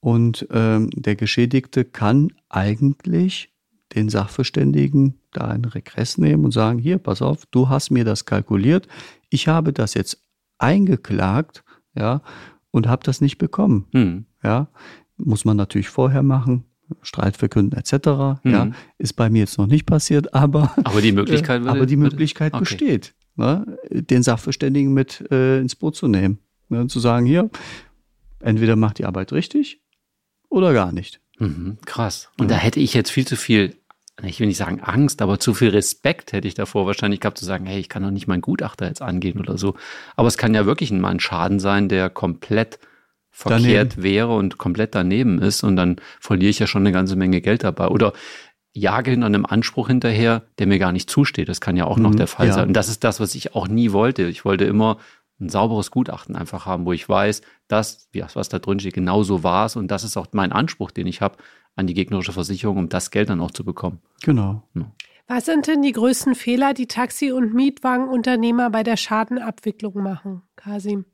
Und 0.00 0.46
ähm, 0.50 0.88
der 0.94 1.14
Geschädigte 1.14 1.84
kann 1.84 2.32
eigentlich 2.48 3.52
den 3.94 4.08
Sachverständigen 4.08 5.20
da 5.32 5.42
einen 5.42 5.64
Regress 5.66 6.18
nehmen 6.18 6.44
und 6.44 6.52
sagen, 6.52 6.78
hier, 6.78 6.98
pass 6.98 7.22
auf, 7.22 7.46
du 7.46 7.68
hast 7.68 7.90
mir 7.90 8.04
das 8.04 8.24
kalkuliert, 8.24 8.88
ich 9.28 9.48
habe 9.48 9.72
das 9.72 9.94
jetzt 9.94 10.22
eingeklagt, 10.58 11.64
ja, 11.94 12.22
und 12.70 12.86
habe 12.86 13.02
das 13.04 13.20
nicht 13.20 13.38
bekommen. 13.38 13.86
Hm. 13.92 14.26
Ja, 14.42 14.68
muss 15.16 15.44
man 15.44 15.56
natürlich 15.56 15.88
vorher 15.88 16.22
machen, 16.22 16.64
Streit 17.02 17.36
verkünden 17.36 17.78
etc. 17.78 18.42
Hm. 18.42 18.52
Ja, 18.52 18.70
ist 18.98 19.14
bei 19.14 19.28
mir 19.28 19.40
jetzt 19.40 19.58
noch 19.58 19.66
nicht 19.66 19.86
passiert, 19.86 20.34
aber 20.34 20.72
aber 20.82 21.00
die 21.02 21.12
Möglichkeit, 21.12 21.64
äh, 21.64 21.68
aber 21.68 21.86
die 21.86 21.96
Möglichkeit 21.96 22.54
okay. 22.54 22.60
besteht, 22.60 23.14
ne, 23.36 23.78
den 23.90 24.22
Sachverständigen 24.22 24.94
mit 24.94 25.24
äh, 25.30 25.60
ins 25.60 25.76
Boot 25.76 25.96
zu 25.96 26.08
nehmen, 26.08 26.38
ne, 26.68 26.86
zu 26.86 27.00
sagen, 27.00 27.26
hier, 27.26 27.50
entweder 28.40 28.76
macht 28.76 28.98
die 28.98 29.04
Arbeit 29.04 29.32
richtig 29.32 29.79
oder 30.50 30.74
gar 30.74 30.92
nicht. 30.92 31.20
Mhm, 31.38 31.78
krass. 31.86 32.28
Und 32.38 32.50
ja. 32.50 32.56
da 32.56 32.62
hätte 32.62 32.80
ich 32.80 32.92
jetzt 32.92 33.10
viel 33.10 33.26
zu 33.26 33.36
viel 33.36 33.76
ich 34.22 34.40
will 34.40 34.46
nicht 34.46 34.56
sagen 34.56 34.80
Angst, 34.80 35.22
aber 35.22 35.38
zu 35.38 35.54
viel 35.54 35.70
Respekt 35.70 36.32
hätte 36.32 36.48
ich 36.48 36.54
davor 36.54 36.86
wahrscheinlich 36.86 37.20
gehabt 37.20 37.38
zu 37.38 37.44
sagen, 37.44 37.66
hey, 37.66 37.80
ich 37.80 37.88
kann 37.88 38.02
doch 38.02 38.10
nicht 38.10 38.26
meinen 38.26 38.42
Gutachter 38.42 38.86
jetzt 38.86 39.02
angehen 39.02 39.40
oder 39.40 39.58
so. 39.58 39.74
Aber 40.16 40.28
es 40.28 40.38
kann 40.38 40.54
ja 40.54 40.66
wirklich 40.66 40.92
mal 40.92 41.08
ein 41.08 41.20
Schaden 41.20 41.60
sein, 41.60 41.88
der 41.88 42.10
komplett 42.10 42.78
verkehrt 43.30 43.92
daneben. 43.92 44.02
wäre 44.02 44.36
und 44.36 44.58
komplett 44.58 44.94
daneben 44.94 45.40
ist 45.40 45.62
und 45.62 45.76
dann 45.76 45.96
verliere 46.18 46.50
ich 46.50 46.58
ja 46.58 46.66
schon 46.66 46.82
eine 46.82 46.92
ganze 46.92 47.16
Menge 47.16 47.40
Geld 47.40 47.64
dabei. 47.64 47.88
Oder 47.88 48.12
jage 48.72 49.10
hinter 49.12 49.26
einem 49.26 49.46
Anspruch 49.46 49.88
hinterher, 49.88 50.42
der 50.58 50.66
mir 50.66 50.78
gar 50.78 50.92
nicht 50.92 51.08
zusteht. 51.08 51.48
Das 51.48 51.60
kann 51.60 51.76
ja 51.76 51.86
auch 51.86 51.96
noch 51.96 52.10
mhm, 52.10 52.16
der 52.16 52.26
Fall 52.26 52.48
ja. 52.48 52.52
sein. 52.52 52.68
Und 52.68 52.74
das 52.74 52.88
ist 52.88 53.04
das, 53.04 53.20
was 53.20 53.34
ich 53.34 53.54
auch 53.54 53.68
nie 53.68 53.92
wollte. 53.92 54.24
Ich 54.24 54.44
wollte 54.44 54.64
immer 54.64 54.98
ein 55.40 55.48
sauberes 55.48 55.90
Gutachten 55.90 56.36
einfach 56.36 56.66
haben, 56.66 56.84
wo 56.84 56.92
ich 56.92 57.08
weiß, 57.08 57.42
dass, 57.68 58.08
was 58.34 58.48
da 58.48 58.58
drin 58.58 58.78
steht, 58.78 58.94
genau 58.94 59.22
so 59.22 59.42
war 59.42 59.66
es. 59.66 59.76
Und 59.76 59.88
das 59.88 60.04
ist 60.04 60.16
auch 60.16 60.26
mein 60.32 60.52
Anspruch, 60.52 60.90
den 60.90 61.06
ich 61.06 61.20
habe 61.20 61.38
an 61.76 61.86
die 61.86 61.94
gegnerische 61.94 62.32
Versicherung, 62.32 62.76
um 62.76 62.88
das 62.88 63.10
Geld 63.10 63.30
dann 63.30 63.40
auch 63.40 63.50
zu 63.50 63.64
bekommen. 63.64 64.00
Genau. 64.22 64.62
Ja. 64.74 64.92
Was 65.26 65.46
sind 65.46 65.68
denn 65.68 65.82
die 65.82 65.92
größten 65.92 66.34
Fehler, 66.34 66.74
die 66.74 66.88
Taxi- 66.88 67.30
und 67.30 67.54
Mietwagenunternehmer 67.54 68.68
bei 68.68 68.82
der 68.82 68.96
Schadenabwicklung 68.96 70.02
machen, 70.02 70.42
Kasim? 70.56 71.04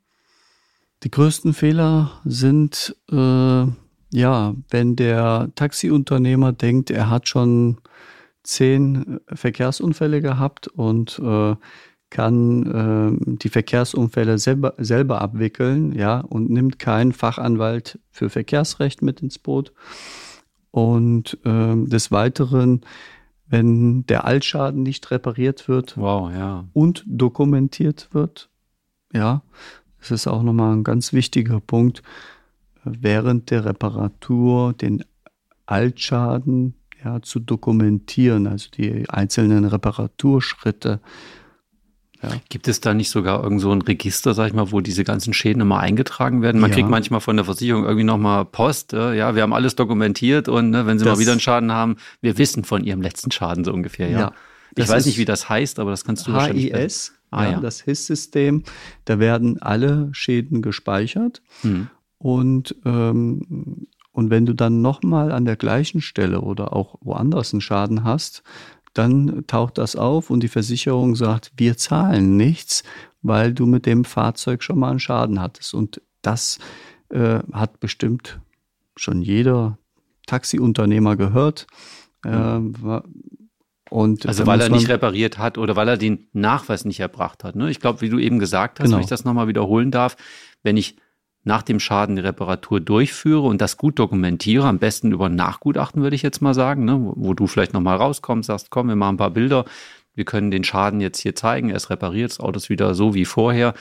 Die 1.03 1.11
größten 1.11 1.53
Fehler 1.53 2.19
sind, 2.25 2.95
äh, 3.11 3.65
ja, 4.11 4.55
wenn 4.71 4.95
der 4.95 5.51
Taxiunternehmer 5.53 6.51
denkt, 6.51 6.89
er 6.89 7.09
hat 7.09 7.27
schon 7.27 7.79
zehn 8.41 9.19
Verkehrsunfälle 9.27 10.21
gehabt 10.21 10.67
und 10.67 11.19
äh, 11.19 11.55
kann 12.09 13.19
äh, 13.29 13.37
die 13.37 13.49
Verkehrsunfälle 13.49 14.37
selber, 14.37 14.73
selber 14.77 15.21
abwickeln, 15.21 15.91
ja, 15.93 16.19
und 16.21 16.49
nimmt 16.49 16.79
keinen 16.79 17.11
Fachanwalt 17.11 17.99
für 18.09 18.29
Verkehrsrecht 18.29 19.01
mit 19.01 19.21
ins 19.21 19.39
Boot. 19.39 19.73
Und 20.71 21.37
äh, 21.43 21.75
des 21.85 22.11
Weiteren, 22.11 22.81
wenn 23.47 24.05
der 24.05 24.25
Altschaden 24.25 24.83
nicht 24.83 25.09
repariert 25.11 25.67
wird 25.67 25.97
wow, 25.97 26.31
ja. 26.31 26.65
und 26.73 27.03
dokumentiert 27.07 28.09
wird, 28.11 28.49
ja, 29.13 29.41
das 29.99 30.11
ist 30.11 30.27
auch 30.27 30.43
nochmal 30.43 30.75
ein 30.75 30.83
ganz 30.83 31.13
wichtiger 31.13 31.59
Punkt, 31.59 32.03
während 32.83 33.51
der 33.51 33.65
Reparatur 33.65 34.73
den 34.73 35.03
Altschaden 35.65 36.75
ja, 37.03 37.21
zu 37.21 37.39
dokumentieren, 37.39 38.47
also 38.47 38.69
die 38.69 39.09
einzelnen 39.09 39.65
Reparaturschritte 39.65 40.99
ja. 42.23 42.29
Gibt 42.49 42.67
es 42.67 42.81
da 42.81 42.93
nicht 42.93 43.09
sogar 43.09 43.43
irgend 43.43 43.61
so 43.61 43.71
ein 43.71 43.81
Register, 43.81 44.33
sag 44.33 44.47
ich 44.47 44.53
mal, 44.53 44.71
wo 44.71 44.81
diese 44.81 45.03
ganzen 45.03 45.33
Schäden 45.33 45.61
immer 45.61 45.79
eingetragen 45.79 46.41
werden? 46.41 46.59
Man 46.59 46.71
ja. 46.71 46.75
kriegt 46.75 46.89
manchmal 46.89 47.21
von 47.21 47.35
der 47.35 47.45
Versicherung 47.45 47.83
irgendwie 47.83 48.03
nochmal 48.03 48.45
Post, 48.45 48.93
äh, 48.93 49.15
ja, 49.15 49.35
wir 49.35 49.43
haben 49.43 49.53
alles 49.53 49.75
dokumentiert 49.75 50.49
und 50.49 50.71
ne, 50.71 50.85
wenn 50.85 50.97
sie 50.97 51.05
das, 51.05 51.15
mal 51.15 51.21
wieder 51.21 51.31
einen 51.31 51.41
Schaden 51.41 51.71
haben, 51.71 51.97
wir 52.21 52.37
wissen 52.37 52.63
von 52.63 52.83
ihrem 52.83 53.01
letzten 53.01 53.31
Schaden 53.31 53.63
so 53.63 53.71
ungefähr, 53.71 54.09
ja. 54.09 54.19
ja 54.19 54.31
ich 54.75 54.87
weiß 54.87 55.05
nicht, 55.05 55.17
wie 55.17 55.25
das 55.25 55.49
heißt, 55.49 55.79
aber 55.79 55.91
das 55.91 56.05
kannst 56.05 56.27
du 56.27 56.33
wahrscheinlich. 56.33 56.73
HIS, 56.73 57.13
ah, 57.31 57.45
ja, 57.45 57.59
das 57.59 57.81
HIS-System, 57.81 58.63
da 59.05 59.19
werden 59.19 59.61
alle 59.61 60.09
Schäden 60.11 60.61
gespeichert 60.61 61.41
hm. 61.61 61.87
und 62.17 62.75
ähm, 62.85 63.87
und 64.11 64.31
wenn 64.31 64.47
du 64.47 64.53
dann 64.53 64.81
nochmal 64.81 65.31
an 65.31 65.45
der 65.45 65.57
gleichen 65.57 66.01
Stelle 66.01 66.41
oder 66.41 66.73
auch 66.73 66.95
woanders 67.01 67.53
einen 67.53 67.61
Schaden 67.61 68.03
hast, 68.03 68.41
dann 68.97 69.45
taucht 69.47 69.77
das 69.77 69.95
auf 69.95 70.29
und 70.29 70.41
die 70.41 70.47
Versicherung 70.47 71.15
sagt, 71.15 71.51
wir 71.57 71.77
zahlen 71.77 72.37
nichts, 72.37 72.83
weil 73.21 73.53
du 73.53 73.65
mit 73.65 73.85
dem 73.85 74.05
Fahrzeug 74.05 74.63
schon 74.63 74.79
mal 74.79 74.91
einen 74.91 74.99
Schaden 74.99 75.41
hattest. 75.41 75.73
Und 75.73 76.01
das 76.21 76.59
äh, 77.09 77.39
hat 77.51 77.79
bestimmt 77.79 78.39
schon 78.95 79.21
jeder 79.21 79.77
Taxiunternehmer 80.25 81.15
gehört. 81.15 81.67
Äh, 82.25 82.59
und 83.89 84.25
also 84.25 84.45
weil 84.45 84.61
er 84.61 84.69
nicht 84.69 84.89
repariert 84.89 85.37
hat 85.37 85.57
oder 85.57 85.75
weil 85.75 85.87
er 85.87 85.97
den 85.97 86.27
Nachweis 86.33 86.83
nicht 86.83 86.99
erbracht 86.99 87.43
hat. 87.43 87.55
Ne? 87.55 87.69
Ich 87.69 87.79
glaube, 87.79 88.01
wie 88.01 88.09
du 88.09 88.19
eben 88.19 88.39
gesagt 88.39 88.79
hast, 88.79 88.85
genau. 88.85 88.97
wenn 88.97 89.03
ich 89.03 89.09
das 89.09 89.23
nochmal 89.23 89.47
wiederholen 89.47 89.91
darf, 89.91 90.17
wenn 90.63 90.75
ich 90.75 90.97
nach 91.47 91.63
dem 91.63 91.79
Schaden 91.79 92.17
die 92.17 92.21
Reparatur 92.21 92.79
durchführe 92.79 93.47
und 93.47 93.61
das 93.61 93.77
gut 93.77 93.97
dokumentiere, 93.97 94.67
am 94.67 94.77
besten 94.77 95.11
über 95.11 95.29
Nachgutachten, 95.29 96.03
würde 96.03 96.15
ich 96.15 96.21
jetzt 96.21 96.41
mal 96.41 96.53
sagen, 96.53 96.85
ne, 96.85 97.13
wo 97.15 97.33
du 97.33 97.47
vielleicht 97.47 97.73
nochmal 97.73 97.97
rauskommst, 97.97 98.47
sagst, 98.47 98.69
komm, 98.69 98.89
wir 98.89 98.95
machen 98.95 99.15
ein 99.15 99.17
paar 99.17 99.31
Bilder, 99.31 99.65
wir 100.13 100.25
können 100.25 100.51
den 100.51 100.63
Schaden 100.63 100.99
jetzt 100.99 101.19
hier 101.19 101.35
zeigen, 101.35 101.69
er 101.69 101.77
ist 101.77 101.89
repariert, 101.89 102.31
das 102.31 102.39
Auto 102.39 102.57
ist 102.57 102.69
wieder 102.69 102.93
so 102.93 103.13
wie 103.13 103.25
vorher, 103.25 103.73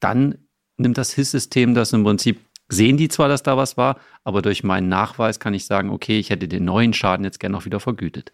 dann 0.00 0.34
nimmt 0.76 0.98
das 0.98 1.12
HIS-System 1.12 1.74
das 1.74 1.92
im 1.92 2.02
Prinzip, 2.02 2.40
sehen 2.68 2.96
die 2.96 3.08
zwar, 3.08 3.28
dass 3.28 3.44
da 3.44 3.56
was 3.56 3.76
war, 3.76 3.98
aber 4.24 4.42
durch 4.42 4.64
meinen 4.64 4.88
Nachweis 4.88 5.38
kann 5.38 5.54
ich 5.54 5.66
sagen, 5.66 5.90
okay, 5.90 6.18
ich 6.18 6.30
hätte 6.30 6.48
den 6.48 6.64
neuen 6.64 6.92
Schaden 6.92 7.24
jetzt 7.24 7.38
gerne 7.38 7.52
noch 7.54 7.64
wieder 7.64 7.78
vergütet. 7.78 8.32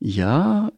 Ja, 0.00 0.70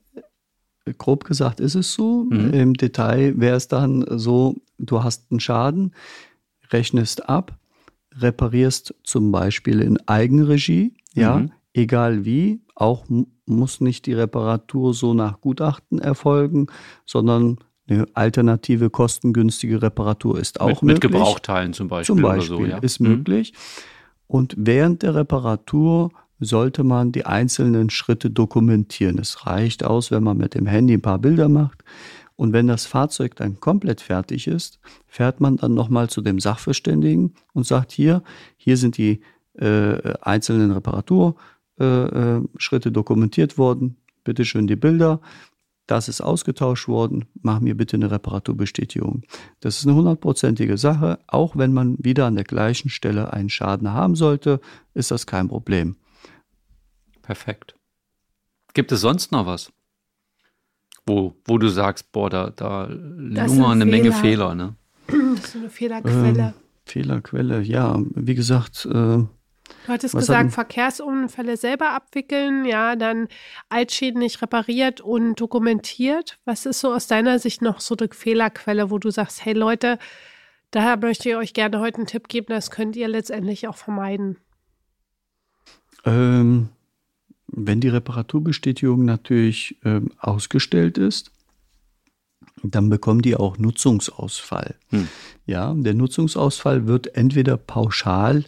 grob 0.99 1.25
gesagt 1.25 1.59
ist 1.59 1.75
es 1.75 1.95
so. 1.95 2.27
Mhm. 2.31 2.53
Im 2.53 2.75
Detail 2.75 3.35
wäre 3.39 3.57
es 3.57 3.67
dann 3.67 4.05
so, 4.09 4.57
du 4.79 5.03
hast 5.03 5.31
einen 5.31 5.41
Schaden, 5.41 5.95
rechnest 6.73 7.29
ab, 7.29 7.59
reparierst 8.17 8.95
zum 9.05 9.33
Beispiel 9.33 9.81
in 9.81 9.99
Eigenregie, 10.07 10.95
ja, 11.15 11.39
mhm. 11.39 11.53
egal 11.75 12.25
wie, 12.25 12.61
auch 12.75 13.07
muss 13.47 13.81
nicht 13.81 14.07
die 14.07 14.15
Reparatur 14.15 14.95
so 14.95 15.15
nach 15.15 15.41
Gutachten 15.41 15.99
erfolgen, 15.99 16.69
sondern 17.05 17.59
eine 17.89 18.07
alternative, 18.15 18.89
kostengünstige 18.89 19.83
Reparatur 19.83 20.39
ist 20.39 20.61
auch 20.61 20.83
mit, 20.83 20.95
möglich. 20.95 21.03
Mit 21.03 21.13
Gebrauchteilen 21.13 21.73
zum 21.73 21.89
Beispiel. 21.89 22.15
Zum 22.15 22.23
Beispiel 22.23 22.57
so, 22.57 22.65
ja. 22.65 22.79
ist 22.79 23.01
mhm. 23.01 23.09
möglich. 23.09 23.53
Und 24.27 24.55
während 24.57 25.03
der 25.03 25.17
Reparatur 25.17 26.11
sollte 26.39 26.85
man 26.85 27.13
die 27.13 27.27
einzelnen 27.27 27.91
Schritte 27.91 28.31
dokumentieren. 28.31 29.19
Es 29.19 29.47
reicht 29.47 29.85
aus, 29.85 30.11
wenn 30.11 30.23
man 30.23 30.39
mit 30.39 30.55
dem 30.55 30.67
Handy 30.67 30.95
ein 30.95 31.03
paar 31.03 31.19
Bilder 31.19 31.49
macht. 31.49 31.85
Und 32.41 32.53
wenn 32.55 32.69
das 32.69 32.87
Fahrzeug 32.87 33.37
dann 33.37 33.61
komplett 33.61 34.01
fertig 34.01 34.47
ist, 34.47 34.81
fährt 35.07 35.43
man 35.43 35.59
dann 35.59 35.75
nochmal 35.75 36.09
zu 36.09 36.23
dem 36.23 36.41
Sachverständigen 36.41 37.35
und 37.53 37.67
sagt 37.67 37.93
hier, 37.93 38.23
hier 38.57 38.79
sind 38.79 38.97
die 38.97 39.21
äh, 39.59 40.15
einzelnen 40.23 40.71
Reparaturschritte 40.71 42.89
äh, 42.89 42.93
dokumentiert 42.93 43.59
worden, 43.59 43.99
bitte 44.25 44.47
schön 44.47 44.67
die 44.67 44.77
Bilder, 44.77 45.21
das 45.87 46.09
ist 46.09 46.23
ausgetauscht 46.23 46.89
worden, 46.89 47.27
mach 47.43 47.61
mir 47.61 47.77
bitte 47.77 47.99
eine 47.99 48.11
Reparaturbestätigung. 48.11 49.25
Das 49.61 49.77
ist 49.77 49.87
eine 49.87 49.97
hundertprozentige 49.97 50.79
Sache, 50.79 51.19
auch 51.27 51.59
wenn 51.59 51.75
man 51.75 51.97
wieder 51.99 52.25
an 52.25 52.37
der 52.37 52.45
gleichen 52.45 52.89
Stelle 52.89 53.35
einen 53.35 53.51
Schaden 53.51 53.93
haben 53.93 54.15
sollte, 54.15 54.63
ist 54.95 55.11
das 55.11 55.27
kein 55.27 55.49
Problem. 55.49 55.97
Perfekt. 57.21 57.75
Gibt 58.73 58.93
es 58.93 59.03
sonst 59.03 59.31
noch 59.31 59.45
was? 59.45 59.71
Wo, 61.07 61.35
wo 61.45 61.59
du 61.59 61.69
sagst, 61.69 62.13
boah, 62.13 62.31
da, 62.31 62.51
da 62.51 62.87
lungern 62.89 63.83
eine 63.83 63.85
Fehler. 63.85 63.85
Menge 63.85 64.13
Fehler, 64.13 64.55
ne? 64.55 64.75
Das 65.07 65.45
ist 65.45 65.57
eine 65.57 65.71
Fehlerquelle. 65.71 66.39
Ähm, 66.39 66.53
Fehlerquelle, 66.85 67.61
ja. 67.63 67.99
Wie 68.15 68.35
gesagt, 68.35 68.87
äh, 68.87 69.25
Du 69.87 69.93
hattest 69.93 70.15
gesagt, 70.15 70.39
hatten? 70.39 70.51
Verkehrsunfälle 70.51 71.57
selber 71.57 71.91
abwickeln, 71.91 72.65
ja, 72.65 72.97
dann 72.97 73.29
Altschäden 73.69 74.19
nicht 74.19 74.43
repariert 74.43 75.01
und 75.01 75.37
dokumentiert. 75.41 76.39
Was 76.45 76.67
ist 76.67 76.81
so 76.81 76.93
aus 76.93 77.07
deiner 77.07 77.39
Sicht 77.39 77.63
noch 77.63 77.81
so 77.81 77.97
eine 77.99 78.09
Fehlerquelle, 78.13 78.91
wo 78.91 78.99
du 78.99 79.11
sagst, 79.11 79.45
hey 79.45 79.53
Leute, 79.53 79.99
daher 80.71 80.97
möchte 80.97 81.31
ich 81.31 81.37
euch 81.37 81.55
gerne 81.55 81.81
heute 81.81 81.99
einen 81.99 82.07
Tipp 82.07 82.29
geben, 82.29 82.47
das 82.49 82.71
könnt 82.71 82.97
ihr 82.97 83.09
letztendlich 83.09 83.69
auch 83.69 83.77
vermeiden? 83.77 84.39
Ähm, 86.05 86.69
wenn 87.53 87.81
die 87.81 87.89
Reparaturbestätigung 87.89 89.05
natürlich 89.05 89.77
äh, 89.85 90.01
ausgestellt 90.19 90.99
ist, 90.99 91.33
dann 92.63 92.91
bekommen 92.91 93.23
die 93.23 93.37
auch 93.37 93.59
Nutzungsausfall. 93.59 94.77
Hm. 94.91 95.09
Ja, 95.47 95.75
der 95.75 95.95
Nutzungsausfall 95.95 96.87
wird 96.87 97.17
entweder 97.17 97.57
pauschal 97.57 98.45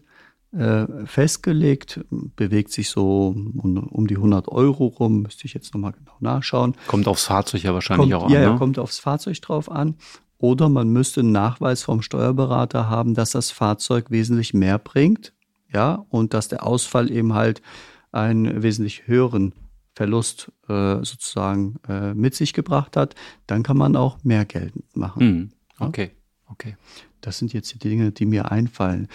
äh, 0.52 0.86
festgelegt, 1.06 2.00
bewegt 2.10 2.72
sich 2.72 2.90
so 2.90 3.28
um, 3.28 3.78
um, 3.78 4.06
die 4.06 4.16
100 4.16 4.48
Euro 4.48 4.86
rum, 4.86 5.22
müsste 5.22 5.46
ich 5.46 5.54
jetzt 5.54 5.72
nochmal 5.72 5.92
genau 5.92 6.16
nachschauen. 6.20 6.74
Kommt 6.86 7.08
aufs 7.08 7.24
Fahrzeug 7.24 7.62
ja 7.62 7.72
wahrscheinlich 7.72 8.10
kommt, 8.10 8.22
auch 8.22 8.26
an. 8.26 8.32
Ja, 8.32 8.52
ne? 8.52 8.58
kommt 8.58 8.78
aufs 8.78 8.98
Fahrzeug 8.98 9.40
drauf 9.40 9.70
an. 9.70 9.96
Oder 10.38 10.68
man 10.68 10.88
müsste 10.88 11.20
einen 11.20 11.32
Nachweis 11.32 11.82
vom 11.82 12.02
Steuerberater 12.02 12.90
haben, 12.90 13.14
dass 13.14 13.30
das 13.30 13.50
Fahrzeug 13.50 14.10
wesentlich 14.10 14.52
mehr 14.52 14.78
bringt. 14.78 15.32
Ja, 15.72 16.04
und 16.10 16.34
dass 16.34 16.48
der 16.48 16.66
Ausfall 16.66 17.10
eben 17.10 17.32
halt 17.32 17.62
einen 18.12 18.62
wesentlich 18.62 19.06
höheren 19.06 19.52
Verlust 19.94 20.50
äh, 20.68 20.96
sozusagen 21.04 21.76
äh, 21.88 22.14
mit 22.14 22.34
sich 22.34 22.54
gebracht 22.54 22.96
hat, 22.96 23.14
dann 23.46 23.62
kann 23.62 23.76
man 23.76 23.96
auch 23.96 24.22
mehr 24.24 24.44
Geld 24.44 24.72
machen. 24.94 25.20
Hm. 25.20 25.50
Okay, 25.78 26.12
okay. 26.48 26.76
Das 27.20 27.38
sind 27.38 27.52
jetzt 27.52 27.74
die 27.74 27.78
Dinge, 27.78 28.10
die 28.10 28.26
mir 28.26 28.50
einfallen. 28.50 29.08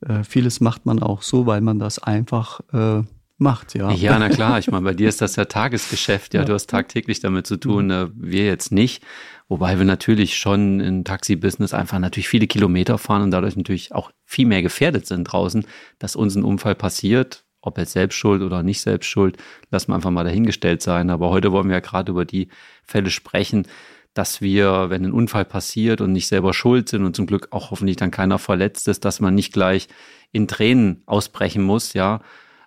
Äh, 0.00 0.24
vieles 0.24 0.60
macht 0.60 0.86
man 0.86 1.02
auch 1.02 1.22
so, 1.22 1.46
weil 1.46 1.60
man 1.60 1.78
das 1.78 1.98
einfach 1.98 2.60
äh, 2.72 3.02
macht, 3.38 3.74
ja. 3.74 3.90
Ja, 3.92 4.18
na 4.18 4.28
klar. 4.28 4.58
Ich 4.58 4.70
meine, 4.70 4.84
bei 4.84 4.94
dir 4.94 5.08
ist 5.08 5.20
das 5.20 5.36
ja 5.36 5.44
Tagesgeschäft, 5.44 6.34
ja. 6.34 6.40
ja. 6.40 6.46
Du 6.46 6.54
hast 6.54 6.68
tagtäglich 6.70 7.20
damit 7.20 7.46
zu 7.46 7.56
tun, 7.56 7.88
mhm. 7.88 8.12
wir 8.16 8.46
jetzt 8.46 8.72
nicht. 8.72 9.02
Wobei 9.48 9.78
wir 9.78 9.84
natürlich 9.84 10.36
schon 10.38 10.80
im 10.80 11.04
Taxi-Business 11.04 11.74
einfach 11.74 11.98
natürlich 11.98 12.28
viele 12.28 12.46
Kilometer 12.46 12.96
fahren 12.96 13.22
und 13.22 13.32
dadurch 13.32 13.56
natürlich 13.56 13.94
auch 13.94 14.10
viel 14.24 14.46
mehr 14.46 14.62
gefährdet 14.62 15.06
sind 15.06 15.24
draußen, 15.24 15.66
dass 15.98 16.16
uns 16.16 16.34
ein 16.36 16.42
Unfall 16.44 16.74
passiert 16.74 17.41
ob 17.62 17.78
er 17.78 17.86
selbst 17.86 18.16
schuld 18.16 18.42
oder 18.42 18.62
nicht 18.62 18.80
selbst 18.80 19.06
schuld, 19.06 19.38
lassen 19.70 19.90
wir 19.90 19.94
einfach 19.94 20.10
mal 20.10 20.24
dahingestellt 20.24 20.82
sein. 20.82 21.08
Aber 21.08 21.30
heute 21.30 21.52
wollen 21.52 21.68
wir 21.68 21.76
ja 21.76 21.80
gerade 21.80 22.12
über 22.12 22.24
die 22.24 22.48
Fälle 22.84 23.10
sprechen, 23.10 23.66
dass 24.14 24.42
wir, 24.42 24.90
wenn 24.90 25.04
ein 25.04 25.12
Unfall 25.12 25.46
passiert 25.46 26.00
und 26.00 26.12
nicht 26.12 26.26
selber 26.26 26.52
schuld 26.52 26.88
sind 26.88 27.04
und 27.04 27.16
zum 27.16 27.26
Glück 27.26 27.48
auch 27.50 27.70
hoffentlich 27.70 27.96
dann 27.96 28.10
keiner 28.10 28.38
verletzt 28.38 28.86
ist, 28.88 29.04
dass 29.04 29.20
man 29.20 29.34
nicht 29.34 29.52
gleich 29.52 29.88
in 30.32 30.48
Tränen 30.48 31.02
ausbrechen 31.06 31.62
muss, 31.62 31.94
ja, 31.94 32.20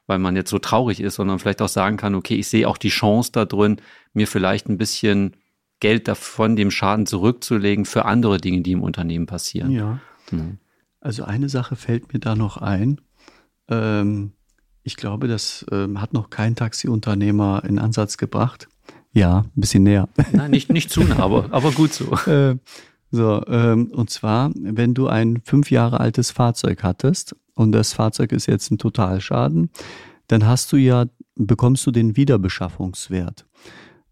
weil 0.07 0.17
man 0.19 0.35
jetzt 0.35 0.49
so 0.49 0.59
traurig 0.59 0.99
ist, 0.99 1.15
sondern 1.15 1.39
vielleicht 1.39 1.61
auch 1.61 1.69
sagen 1.69 1.97
kann, 1.97 2.15
okay, 2.15 2.35
ich 2.35 2.47
sehe 2.47 2.67
auch 2.67 2.77
die 2.77 2.89
Chance 2.89 3.31
da 3.31 3.45
drin, 3.45 3.77
mir 4.13 4.27
vielleicht 4.27 4.69
ein 4.69 4.77
bisschen 4.77 5.35
Geld 5.79 6.07
davon 6.07 6.55
dem 6.55 6.71
Schaden 6.71 7.05
zurückzulegen 7.05 7.85
für 7.85 8.05
andere 8.05 8.37
Dinge, 8.37 8.61
die 8.61 8.71
im 8.71 8.81
Unternehmen 8.81 9.25
passieren. 9.25 9.71
Ja. 9.71 9.99
Mhm. 10.31 10.57
Also 11.01 11.23
eine 11.23 11.49
Sache 11.49 11.75
fällt 11.75 12.13
mir 12.13 12.19
da 12.19 12.35
noch 12.35 12.57
ein. 12.57 13.01
Ähm, 13.67 14.31
ich 14.85 14.95
glaube, 14.95 15.27
das 15.27 15.65
ähm, 15.71 15.99
hat 15.99 16.13
noch 16.13 16.29
kein 16.29 16.55
Taxiunternehmer 16.55 17.63
in 17.67 17.79
Ansatz 17.79 18.17
gebracht. 18.17 18.69
Ja, 19.13 19.39
ein 19.39 19.51
bisschen 19.55 19.83
näher. 19.83 20.07
Nein, 20.31 20.51
nicht, 20.51 20.71
nicht 20.71 20.91
zu 20.91 21.01
nah, 21.01 21.19
aber, 21.19 21.47
aber 21.51 21.71
gut 21.71 21.91
so. 21.91 22.15
Äh, 22.27 22.57
so, 23.11 23.43
ähm, 23.47 23.91
und 23.93 24.09
zwar, 24.09 24.51
wenn 24.55 24.93
du 24.93 25.07
ein 25.07 25.41
fünf 25.43 25.71
Jahre 25.71 25.99
altes 26.01 26.31
Fahrzeug 26.31 26.83
hattest 26.83 27.35
und 27.53 27.71
das 27.71 27.93
Fahrzeug 27.93 28.31
ist 28.31 28.45
jetzt 28.45 28.71
ein 28.71 28.77
Totalschaden, 28.77 29.69
dann 30.27 30.45
hast 30.45 30.71
du 30.71 30.77
ja, 30.77 31.05
bekommst 31.35 31.85
du 31.87 31.91
den 31.91 32.17
Wiederbeschaffungswert. 32.17 33.45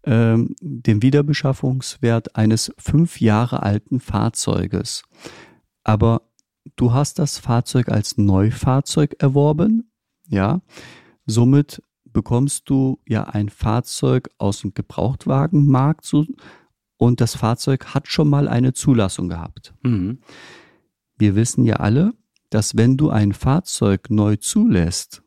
Ähm, 0.04 0.56
den 0.60 1.02
Wiederbeschaffungswert 1.02 2.34
eines 2.34 2.72
fünf 2.78 3.20
Jahre 3.20 3.62
alten 3.62 4.00
Fahrzeuges. 4.00 5.02
Aber 5.82 6.22
du 6.76 6.92
hast 6.92 7.18
das 7.18 7.38
Fahrzeug 7.38 7.90
als 7.90 8.16
Neufahrzeug 8.16 9.16
erworben, 9.18 9.90
ja. 10.28 10.60
Somit 11.26 11.82
bekommst 12.04 12.68
du 12.70 13.00
ja 13.06 13.24
ein 13.24 13.48
Fahrzeug 13.48 14.30
aus 14.38 14.60
dem 14.60 14.74
Gebrauchtwagenmarkt 14.74 16.04
so, 16.04 16.24
und 16.96 17.20
das 17.20 17.34
Fahrzeug 17.34 17.86
hat 17.94 18.08
schon 18.08 18.28
mal 18.28 18.48
eine 18.48 18.72
Zulassung 18.72 19.28
gehabt. 19.28 19.74
Mhm. 19.82 20.20
Wir 21.18 21.34
wissen 21.34 21.64
ja 21.64 21.76
alle, 21.76 22.12
dass 22.50 22.76
wenn 22.76 22.96
du 22.96 23.10
ein 23.10 23.32
Fahrzeug 23.32 24.10
neu 24.10 24.36
zulässt, 24.36 25.22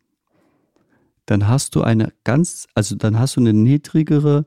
dann 1.25 1.47
hast 1.47 1.75
du 1.75 1.81
eine 1.81 2.13
ganz, 2.23 2.67
also 2.73 2.95
dann 2.95 3.19
hast 3.19 3.35
du 3.35 3.41
eine 3.41 3.53
niedrigere 3.53 4.45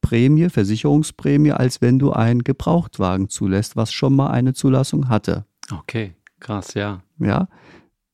Prämie, 0.00 0.48
Versicherungsprämie, 0.48 1.52
als 1.52 1.80
wenn 1.80 1.98
du 1.98 2.12
einen 2.12 2.44
Gebrauchtwagen 2.44 3.28
zulässt, 3.28 3.76
was 3.76 3.92
schon 3.92 4.14
mal 4.14 4.30
eine 4.30 4.54
Zulassung 4.54 5.08
hatte. 5.08 5.44
Okay, 5.72 6.14
krass, 6.38 6.74
ja. 6.74 7.02
Ja. 7.18 7.48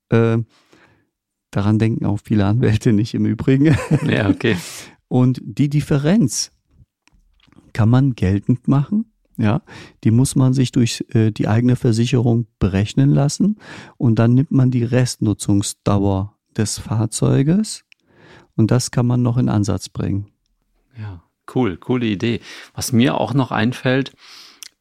Äh, 0.08 0.38
daran 1.56 1.78
denken 1.78 2.04
auch 2.04 2.20
viele 2.22 2.44
Anwälte 2.44 2.92
nicht 2.92 3.14
im 3.14 3.24
Übrigen. 3.24 3.76
Ja, 4.06 4.28
okay. 4.28 4.56
Und 5.08 5.40
die 5.42 5.70
Differenz 5.70 6.52
kann 7.72 7.88
man 7.88 8.14
geltend 8.14 8.68
machen. 8.68 9.06
Ja, 9.38 9.62
die 10.04 10.10
muss 10.10 10.34
man 10.34 10.54
sich 10.54 10.72
durch 10.72 11.04
äh, 11.12 11.30
die 11.30 11.48
eigene 11.48 11.76
Versicherung 11.76 12.46
berechnen 12.58 13.10
lassen 13.10 13.58
und 13.98 14.18
dann 14.18 14.32
nimmt 14.34 14.50
man 14.50 14.70
die 14.70 14.84
Restnutzungsdauer 14.84 16.34
des 16.56 16.78
Fahrzeuges 16.78 17.84
und 18.54 18.70
das 18.70 18.90
kann 18.90 19.06
man 19.06 19.20
noch 19.20 19.36
in 19.36 19.50
Ansatz 19.50 19.90
bringen. 19.90 20.28
Ja, 20.98 21.22
cool, 21.54 21.76
coole 21.76 22.06
Idee. 22.06 22.40
Was 22.74 22.92
mir 22.92 23.20
auch 23.20 23.34
noch 23.34 23.50
einfällt, 23.50 24.14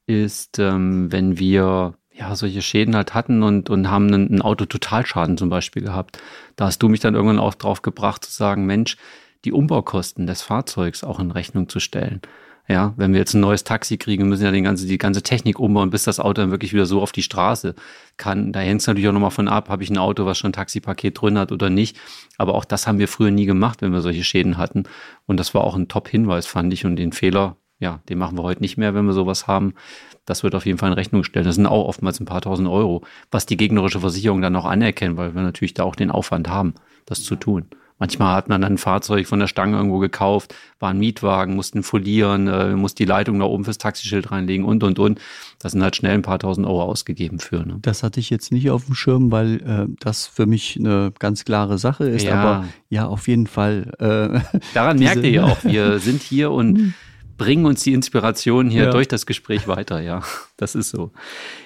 ist, 0.07 0.57
ähm, 0.59 1.11
wenn 1.11 1.37
wir 1.37 1.95
ja 2.17 2.35
solche 2.35 2.61
Schäden 2.61 2.95
halt 2.95 3.13
hatten 3.13 3.43
und, 3.43 3.69
und 3.69 3.89
haben 3.89 4.07
einen, 4.07 4.29
einen 4.29 4.41
Auto-Totalschaden 4.41 5.37
zum 5.37 5.49
Beispiel 5.49 5.83
gehabt. 5.83 6.19
Da 6.55 6.65
hast 6.65 6.79
du 6.79 6.89
mich 6.89 6.99
dann 6.99 7.15
irgendwann 7.15 7.39
auch 7.39 7.55
drauf 7.55 7.81
gebracht 7.81 8.23
zu 8.23 8.31
sagen, 8.31 8.65
Mensch, 8.65 8.97
die 9.43 9.51
Umbaukosten 9.51 10.25
des 10.25 10.41
Fahrzeugs 10.41 11.03
auch 11.03 11.19
in 11.19 11.31
Rechnung 11.31 11.69
zu 11.69 11.79
stellen. 11.79 12.21
Ja, 12.67 12.95
wenn 12.97 13.13
wir 13.13 13.19
jetzt 13.19 13.35
ein 13.35 13.41
neues 13.41 13.63
Taxi 13.63 13.97
kriegen, 13.97 14.27
müssen 14.27 14.43
ja 14.43 14.51
die 14.51 14.63
ganze, 14.63 14.87
die 14.87 14.97
ganze 14.97 15.21
Technik 15.21 15.59
umbauen, 15.59 15.91
bis 15.91 16.03
das 16.03 16.19
Auto 16.19 16.41
dann 16.41 16.49
wirklich 16.49 16.73
wieder 16.73 16.87
so 16.87 16.99
auf 16.99 17.11
die 17.11 17.21
Straße 17.21 17.75
kann. 18.17 18.51
Da 18.53 18.59
hängt 18.59 18.81
es 18.81 18.87
natürlich 18.87 19.07
auch 19.07 19.13
nochmal 19.13 19.29
von 19.29 19.47
ab, 19.47 19.69
habe 19.69 19.83
ich 19.83 19.91
ein 19.91 19.99
Auto, 19.99 20.25
was 20.25 20.39
schon 20.39 20.49
ein 20.49 20.53
Taxipaket 20.53 21.21
drin 21.21 21.37
hat 21.37 21.51
oder 21.51 21.69
nicht. 21.69 21.95
Aber 22.39 22.55
auch 22.55 22.65
das 22.65 22.87
haben 22.87 22.97
wir 22.97 23.07
früher 23.07 23.29
nie 23.29 23.45
gemacht, 23.45 23.83
wenn 23.83 23.91
wir 23.91 24.01
solche 24.01 24.23
Schäden 24.23 24.57
hatten. 24.57 24.85
Und 25.27 25.39
das 25.39 25.53
war 25.53 25.63
auch 25.63 25.75
ein 25.75 25.89
Top-Hinweis, 25.89 26.47
fand 26.47 26.73
ich. 26.73 26.85
Und 26.85 26.95
den 26.95 27.11
Fehler, 27.11 27.57
ja, 27.79 27.99
den 28.09 28.17
machen 28.17 28.37
wir 28.37 28.43
heute 28.43 28.61
nicht 28.61 28.77
mehr, 28.77 28.93
wenn 28.93 29.05
wir 29.05 29.13
sowas 29.13 29.47
haben. 29.47 29.73
Das 30.25 30.43
wird 30.43 30.55
auf 30.55 30.65
jeden 30.65 30.77
Fall 30.77 30.89
in 30.89 30.95
Rechnung 30.95 31.23
stellen. 31.23 31.45
Das 31.45 31.55
sind 31.55 31.67
auch 31.67 31.87
oftmals 31.87 32.19
ein 32.19 32.25
paar 32.25 32.41
tausend 32.41 32.67
Euro, 32.67 33.03
was 33.31 33.45
die 33.45 33.57
gegnerische 33.57 33.99
Versicherung 33.99 34.41
dann 34.41 34.55
auch 34.55 34.65
anerkennen, 34.65 35.17
weil 35.17 35.35
wir 35.35 35.41
natürlich 35.41 35.73
da 35.73 35.83
auch 35.83 35.95
den 35.95 36.11
Aufwand 36.11 36.47
haben, 36.47 36.73
das 37.05 37.23
zu 37.23 37.35
tun. 37.35 37.65
Manchmal 37.97 38.35
hat 38.35 38.49
man 38.49 38.59
dann 38.59 38.73
ein 38.73 38.77
Fahrzeug 38.77 39.25
von 39.25 39.39
der 39.39 39.47
Stange 39.47 39.77
irgendwo 39.77 39.99
gekauft, 39.99 40.53
war 40.79 40.89
ein 40.89 40.97
Mietwagen, 40.97 41.55
mussten 41.55 41.81
folieren, 41.81 42.47
äh, 42.47 42.75
muss 42.75 42.93
die 42.93 43.05
Leitung 43.05 43.39
da 43.39 43.45
oben 43.45 43.63
fürs 43.63 43.77
Taxischild 43.77 44.31
reinlegen 44.31 44.65
und, 44.65 44.83
und, 44.83 44.99
und. 44.99 45.21
Das 45.59 45.71
sind 45.71 45.81
halt 45.81 45.95
schnell 45.95 46.13
ein 46.13 46.21
paar 46.21 46.39
tausend 46.39 46.67
Euro 46.67 46.83
ausgegeben 46.83 47.39
für. 47.39 47.65
Ne? 47.65 47.77
Das 47.81 48.03
hatte 48.03 48.19
ich 48.19 48.29
jetzt 48.29 48.51
nicht 48.51 48.69
auf 48.69 48.85
dem 48.85 48.95
Schirm, 48.95 49.31
weil 49.31 49.61
äh, 49.61 49.95
das 50.01 50.27
für 50.27 50.45
mich 50.45 50.77
eine 50.77 51.13
ganz 51.19 51.45
klare 51.45 51.77
Sache 51.77 52.09
ist. 52.09 52.23
Ja. 52.23 52.35
Aber 52.35 52.65
ja, 52.89 53.05
auf 53.05 53.29
jeden 53.29 53.47
Fall. 53.47 53.93
Äh, 53.99 54.59
Daran 54.73 54.99
merkt 54.99 55.23
ihr 55.23 55.31
ja 55.31 55.43
auch, 55.45 55.63
wir 55.63 55.99
sind 55.99 56.21
hier 56.21 56.51
und 56.51 56.93
bringen 57.37 57.65
uns 57.65 57.83
die 57.83 57.93
Inspiration 57.93 58.69
hier 58.69 58.85
ja. 58.85 58.91
durch 58.91 59.07
das 59.07 59.25
Gespräch 59.25 59.67
weiter. 59.67 60.01
Ja, 60.01 60.23
das 60.57 60.75
ist 60.75 60.89
so. 60.89 61.11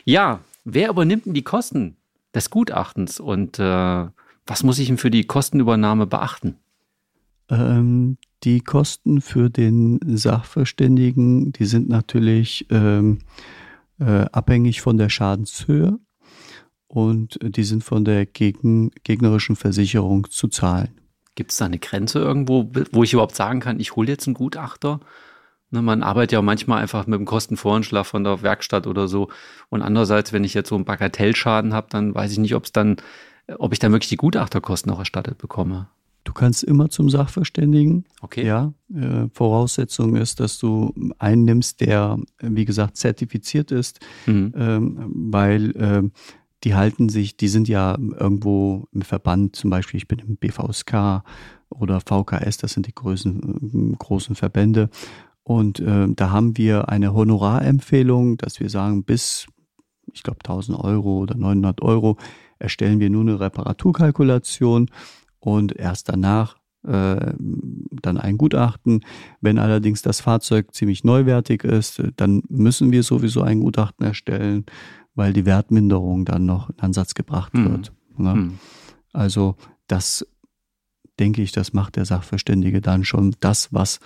Ja, 0.06 0.40
wer 0.66 0.90
übernimmt 0.90 1.26
denn 1.26 1.34
die 1.34 1.44
Kosten 1.44 1.98
des 2.34 2.50
Gutachtens 2.50 3.20
und 3.20 3.60
äh, 3.60 4.08
was 4.46 4.64
muss 4.64 4.80
ich 4.80 4.88
denn 4.88 4.98
für 4.98 5.12
die 5.12 5.26
Kostenübernahme 5.26 6.08
beachten? 6.08 6.56
Ähm, 7.50 8.18
die 8.44 8.62
Kosten 8.62 9.22
für 9.22 9.50
den 9.50 10.00
Sachverständigen, 10.06 11.52
die 11.52 11.66
sind 11.66 11.90
natürlich 11.90 12.68
ähm, 12.70 13.20
äh, 14.00 14.26
abhängig 14.32 14.82
von 14.82 14.98
der 14.98 15.10
Schadenshöhe 15.10 16.00
und 16.88 17.38
die 17.42 17.64
sind 17.64 17.84
von 17.84 18.06
der 18.06 18.26
gegen, 18.26 18.92
gegnerischen 19.04 19.56
Versicherung 19.56 20.30
zu 20.30 20.48
zahlen. 20.48 20.90
Gibt 21.36 21.52
es 21.52 21.58
da 21.58 21.66
eine 21.66 21.80
Grenze 21.80 22.20
irgendwo, 22.20 22.72
wo 22.92 23.04
ich 23.04 23.14
überhaupt 23.14 23.36
sagen 23.36 23.60
kann, 23.60 23.80
ich 23.80 23.96
hole 23.96 24.08
jetzt 24.08 24.28
einen 24.28 24.34
Gutachter? 24.34 25.00
Ne, 25.72 25.82
man 25.82 26.02
arbeitet 26.02 26.32
ja 26.32 26.42
manchmal 26.42 26.82
einfach 26.82 27.06
mit 27.06 27.20
dem 27.20 27.26
Kostenvoranschlag 27.26 28.06
von 28.06 28.24
der 28.24 28.42
Werkstatt 28.42 28.88
oder 28.88 29.08
so. 29.08 29.30
Und 29.70 29.82
andererseits, 29.82 30.34
wenn 30.34 30.44
ich 30.44 30.54
jetzt 30.54 30.70
so 30.70 30.76
einen 30.76 30.86
Bagatellschaden 30.86 31.74
habe, 31.74 31.88
dann 31.90 32.16
weiß 32.16 32.32
ich 32.32 32.40
nicht, 32.40 32.56
ob 32.56 32.66
es 32.66 32.72
dann 32.72 32.98
ob 33.58 33.74
ich 33.74 33.80
dann 33.80 33.92
wirklich 33.92 34.10
die 34.10 34.18
Gutachterkosten 34.18 34.92
auch 34.92 35.00
erstattet 35.00 35.38
bekomme. 35.38 35.88
Du 36.24 36.34
kannst 36.34 36.64
immer 36.64 36.90
zum 36.90 37.10
Sachverständigen. 37.10 38.06
Okay. 38.22 38.46
Ja, 38.46 38.74
äh, 38.94 39.28
Voraussetzung 39.34 40.16
ist, 40.16 40.40
dass 40.40 40.60
du 40.60 40.94
einen 41.18 41.46
nimmst, 41.46 41.82
der, 41.82 42.20
wie 42.42 42.66
gesagt, 42.66 42.98
zertifiziert 42.98 43.72
ist, 43.72 44.00
mhm. 44.28 44.54
ähm, 44.56 45.12
weil 45.32 45.76
äh, 45.76 46.04
die 46.66 46.76
halten 46.76 47.10
sich, 47.10 47.38
die 47.38 47.48
sind 47.48 47.68
ja 47.70 47.98
irgendwo 47.98 48.88
im 48.92 49.02
Verband, 49.02 49.56
zum 49.56 49.70
Beispiel 49.70 49.98
ich 49.98 50.08
bin 50.08 50.20
im 50.20 50.36
BVSK 50.36 51.24
oder 51.70 52.02
VKS, 52.02 52.58
das 52.58 52.74
sind 52.74 52.86
die 52.86 52.94
größten, 52.94 53.98
großen 53.98 54.36
Verbände. 54.36 54.90
Und 55.44 55.80
äh, 55.80 56.08
da 56.10 56.32
haben 56.32 56.58
wir 56.58 56.90
eine 56.90 57.14
Honorarempfehlung, 57.14 58.38
dass 58.38 58.60
wir 58.60 58.70
sagen, 58.70 59.04
bis, 59.04 59.48
ich 60.14 60.24
glaube, 60.24 60.40
1000 60.44 60.80
Euro 60.80 61.20
oder 61.20 61.36
900 61.36 61.82
Euro 61.82 62.18
erstellen 62.60 63.00
wir 63.00 63.10
nur 63.10 63.22
eine 63.22 63.40
Reparaturkalkulation 63.40 64.90
und 65.40 65.76
erst 65.76 66.10
danach 66.10 66.58
äh, 66.84 67.34
dann 67.38 68.18
ein 68.18 68.38
Gutachten. 68.38 69.02
Wenn 69.42 69.58
allerdings 69.58 70.02
das 70.02 70.22
Fahrzeug 70.22 70.74
ziemlich 70.74 71.04
neuwertig 71.04 71.64
ist, 71.64 72.02
dann 72.16 72.42
müssen 72.48 72.92
wir 72.92 73.04
sowieso 73.04 73.42
ein 73.42 73.60
Gutachten 73.60 74.06
erstellen, 74.06 74.66
weil 75.16 75.34
die 75.34 75.46
Wertminderung 75.46 76.26
dann 76.26 76.46
noch 76.46 76.70
in 76.70 76.80
Ansatz 76.80 77.16
gebracht 77.16 77.54
mhm. 77.54 77.72
wird. 77.72 77.92
Ne? 78.18 78.36
Mhm. 78.36 78.60
Also 79.12 79.56
das 79.88 80.26
denke 81.20 81.42
ich, 81.42 81.52
das 81.52 81.74
macht 81.74 81.98
der 81.98 82.06
Sachverständige 82.06 82.82
dann 82.82 83.04
schon 83.04 83.36
das, 83.40 83.74
was 83.74 84.00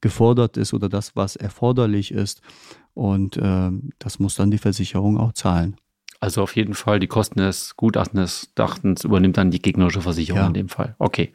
gefordert 0.00 0.56
ist 0.56 0.74
oder 0.74 0.88
das, 0.88 1.16
was 1.16 1.36
erforderlich 1.36 2.12
ist. 2.12 2.40
Und 2.94 3.36
äh, 3.36 3.70
das 3.98 4.18
muss 4.18 4.34
dann 4.34 4.50
die 4.50 4.58
Versicherung 4.58 5.18
auch 5.18 5.32
zahlen. 5.32 5.76
Also 6.20 6.42
auf 6.42 6.56
jeden 6.56 6.74
Fall 6.74 6.98
die 6.98 7.06
Kosten 7.06 7.38
des 7.38 7.76
Gutachtens 7.76 8.52
Dachtens 8.54 9.04
übernimmt 9.04 9.36
dann 9.36 9.50
die 9.50 9.62
gegnerische 9.62 10.00
Versicherung 10.00 10.40
ja. 10.40 10.46
in 10.48 10.54
dem 10.54 10.68
Fall. 10.68 10.96
Okay. 10.98 11.32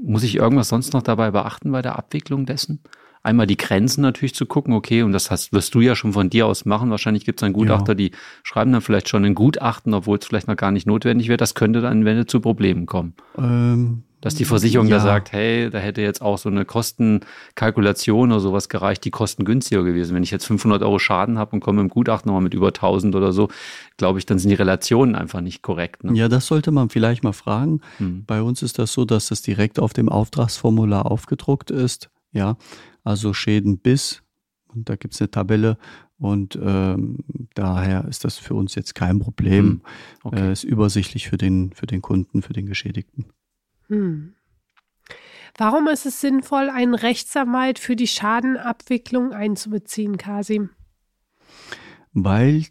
Muss 0.00 0.22
ich 0.22 0.36
irgendwas 0.36 0.68
sonst 0.68 0.92
noch 0.92 1.02
dabei 1.02 1.30
beachten 1.30 1.70
bei 1.72 1.82
der 1.82 1.96
Abwicklung 1.96 2.46
dessen? 2.46 2.82
Einmal 3.22 3.46
die 3.46 3.56
Grenzen 3.56 4.00
natürlich 4.00 4.34
zu 4.34 4.46
gucken, 4.46 4.72
okay, 4.72 5.02
und 5.02 5.12
das 5.12 5.30
hast, 5.30 5.52
wirst 5.52 5.74
du 5.74 5.80
ja 5.80 5.96
schon 5.96 6.12
von 6.12 6.30
dir 6.30 6.46
aus 6.46 6.64
machen. 6.64 6.90
Wahrscheinlich 6.90 7.24
gibt 7.24 7.40
es 7.40 7.44
einen 7.44 7.52
Gutachter, 7.52 7.92
ja. 7.92 7.96
die 7.96 8.10
schreiben 8.42 8.72
dann 8.72 8.80
vielleicht 8.80 9.08
schon 9.08 9.24
ein 9.24 9.34
Gutachten, 9.34 9.92
obwohl 9.92 10.18
es 10.18 10.26
vielleicht 10.26 10.48
noch 10.48 10.56
gar 10.56 10.70
nicht 10.70 10.86
notwendig 10.86 11.28
wäre. 11.28 11.36
Das 11.36 11.54
könnte 11.54 11.80
dann 11.80 12.06
Ende 12.06 12.26
zu 12.26 12.40
Problemen 12.40 12.86
kommen. 12.86 13.14
Ähm, 13.36 14.04
Dass 14.20 14.34
die 14.34 14.44
Versicherung 14.44 14.88
ja. 14.88 14.96
da 14.96 15.02
sagt, 15.02 15.32
hey, 15.32 15.70
da 15.70 15.78
hätte 15.78 16.00
jetzt 16.00 16.22
auch 16.22 16.38
so 16.38 16.48
eine 16.48 16.64
Kostenkalkulation 16.64 18.32
oder 18.32 18.40
sowas 18.40 18.68
gereicht, 18.68 19.04
die 19.04 19.10
kostengünstiger 19.10 19.84
gewesen. 19.84 20.14
Wenn 20.14 20.24
ich 20.24 20.32
jetzt 20.32 20.44
500 20.46 20.82
Euro 20.82 20.98
Schaden 20.98 21.38
habe 21.38 21.52
und 21.52 21.60
komme 21.60 21.80
im 21.80 21.88
Gutachten 21.88 22.28
nochmal 22.28 22.42
mit 22.42 22.54
über 22.54 22.68
1000 22.68 23.14
oder 23.14 23.32
so, 23.32 23.48
glaube 23.96 24.18
ich, 24.18 24.26
dann 24.26 24.40
sind 24.40 24.48
die 24.48 24.56
Relationen 24.56 25.14
einfach 25.14 25.40
nicht 25.40 25.62
korrekt. 25.62 26.02
Ne? 26.02 26.14
Ja, 26.14 26.28
das 26.28 26.46
sollte 26.46 26.72
man 26.72 26.88
vielleicht 26.88 27.22
mal 27.22 27.32
fragen. 27.32 27.80
Hm. 27.98 28.24
Bei 28.26 28.42
uns 28.42 28.62
ist 28.62 28.80
das 28.80 28.92
so, 28.92 29.04
dass 29.04 29.28
das 29.28 29.42
direkt 29.42 29.78
auf 29.78 29.92
dem 29.92 30.08
Auftragsformular 30.08 31.06
aufgedruckt 31.06 31.70
ist. 31.70 32.10
Ja, 32.32 32.56
also 33.04 33.32
Schäden 33.32 33.78
bis, 33.78 34.22
und 34.66 34.88
da 34.88 34.96
gibt 34.96 35.14
es 35.14 35.20
eine 35.20 35.30
Tabelle, 35.30 35.78
und 36.18 36.58
ähm, 36.60 37.18
daher 37.54 38.04
ist 38.06 38.24
das 38.24 38.38
für 38.38 38.54
uns 38.54 38.74
jetzt 38.74 38.94
kein 38.94 39.20
Problem. 39.20 39.64
Hm. 39.64 39.80
Okay. 40.24 40.48
Äh, 40.48 40.52
ist 40.52 40.64
übersichtlich 40.64 41.28
für 41.28 41.36
den, 41.36 41.72
für 41.72 41.86
den 41.86 42.02
Kunden, 42.02 42.42
für 42.42 42.52
den 42.52 42.66
Geschädigten. 42.66 43.26
Hm. 43.88 44.34
Warum 45.56 45.88
ist 45.88 46.06
es 46.06 46.20
sinnvoll, 46.20 46.70
einen 46.70 46.94
Rechtsanwalt 46.94 47.78
für 47.78 47.96
die 47.96 48.06
Schadenabwicklung 48.06 49.32
einzubeziehen, 49.32 50.16
Kasim? 50.16 50.70
Weil 52.12 52.66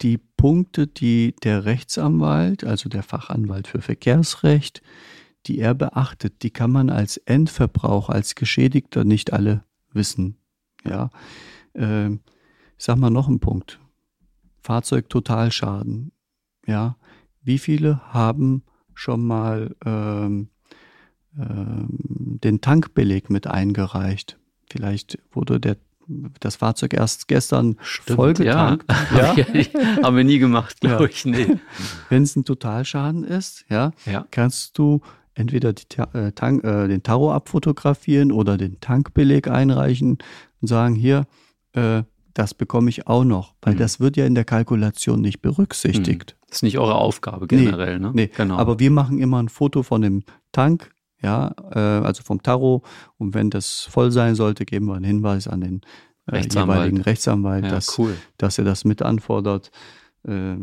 die 0.00 0.18
Punkte, 0.18 0.86
die 0.86 1.34
der 1.44 1.64
Rechtsanwalt, 1.64 2.64
also 2.64 2.88
der 2.88 3.02
Fachanwalt 3.02 3.68
für 3.68 3.80
Verkehrsrecht, 3.80 4.82
die 5.46 5.58
er 5.58 5.74
beachtet, 5.74 6.42
die 6.42 6.50
kann 6.50 6.72
man 6.72 6.90
als 6.90 7.18
Endverbraucher, 7.18 8.12
als 8.12 8.34
Geschädigter 8.34 9.04
nicht 9.04 9.32
alle 9.32 9.64
wissen. 9.92 10.38
Ja, 10.84 11.10
äh, 11.74 12.10
ich 12.10 12.18
sag 12.78 12.96
mal 12.96 13.10
noch 13.10 13.28
einen 13.28 13.40
Punkt. 13.40 13.78
Fahrzeugtotalschaden. 14.62 16.12
Ja, 16.66 16.96
wie 17.42 17.58
viele 17.58 18.00
haben 18.12 18.64
schon 18.94 19.24
mal 19.26 19.76
ähm, 19.84 20.48
den 21.36 22.60
Tankbeleg 22.60 23.30
mit 23.30 23.46
eingereicht. 23.46 24.38
Vielleicht 24.70 25.18
wurde 25.32 25.60
der, 25.60 25.76
das 26.40 26.56
Fahrzeug 26.56 26.94
erst 26.94 27.28
gestern 27.28 27.76
Stimmt, 27.82 28.16
vollgetankt. 28.16 28.84
Ja, 29.16 29.34
ja. 29.34 29.46
haben 30.02 30.16
wir 30.16 30.24
nie 30.24 30.38
gemacht, 30.38 30.80
glaube 30.80 31.04
ja. 31.04 31.10
ich. 31.10 31.24
Nee. 31.24 31.56
Wenn 32.08 32.22
es 32.22 32.36
ein 32.36 32.44
Totalschaden 32.44 33.24
ist, 33.24 33.64
ja, 33.68 33.92
ja. 34.06 34.26
kannst 34.30 34.78
du 34.78 35.00
entweder 35.34 35.72
die, 35.72 35.84
äh, 36.12 36.32
Tank, 36.32 36.64
äh, 36.64 36.88
den 36.88 37.02
Tarot 37.02 37.34
abfotografieren 37.34 38.32
oder 38.32 38.56
den 38.56 38.80
Tankbeleg 38.80 39.48
einreichen 39.48 40.18
und 40.60 40.68
sagen, 40.68 40.94
hier, 40.94 41.26
äh, 41.72 42.02
das 42.32 42.54
bekomme 42.54 42.90
ich 42.90 43.06
auch 43.06 43.24
noch, 43.24 43.54
weil 43.62 43.74
mhm. 43.74 43.78
das 43.78 44.00
wird 44.00 44.16
ja 44.16 44.26
in 44.26 44.34
der 44.34 44.44
Kalkulation 44.44 45.20
nicht 45.20 45.40
berücksichtigt. 45.40 46.34
Mhm. 46.36 46.46
Das 46.48 46.58
ist 46.58 46.62
nicht 46.62 46.78
eure 46.78 46.96
Aufgabe 46.96 47.46
generell, 47.46 47.98
nee, 47.98 48.06
ne? 48.06 48.12
Nee, 48.14 48.30
genau. 48.36 48.56
Aber 48.56 48.78
wir 48.78 48.90
machen 48.90 49.18
immer 49.18 49.42
ein 49.42 49.48
Foto 49.48 49.82
von 49.82 50.02
dem 50.02 50.24
Tank, 50.52 50.90
ja, 51.24 51.54
äh, 51.72 51.78
also 51.78 52.22
vom 52.22 52.42
Tarot. 52.42 52.84
Und 53.16 53.34
wenn 53.34 53.50
das 53.50 53.80
voll 53.80 54.12
sein 54.12 54.34
sollte, 54.34 54.64
geben 54.64 54.86
wir 54.86 54.94
einen 54.94 55.04
Hinweis 55.04 55.48
an 55.48 55.60
den 55.62 55.80
äh, 56.26 56.32
Rechtsanwalt. 56.32 56.78
jeweiligen 56.78 57.00
Rechtsanwalt, 57.00 57.64
ja, 57.64 57.70
dass, 57.70 57.98
cool. 57.98 58.14
dass 58.36 58.58
er 58.58 58.64
das 58.64 58.84
mit 58.84 59.00
anfordert. 59.02 59.70
Äh, 60.24 60.56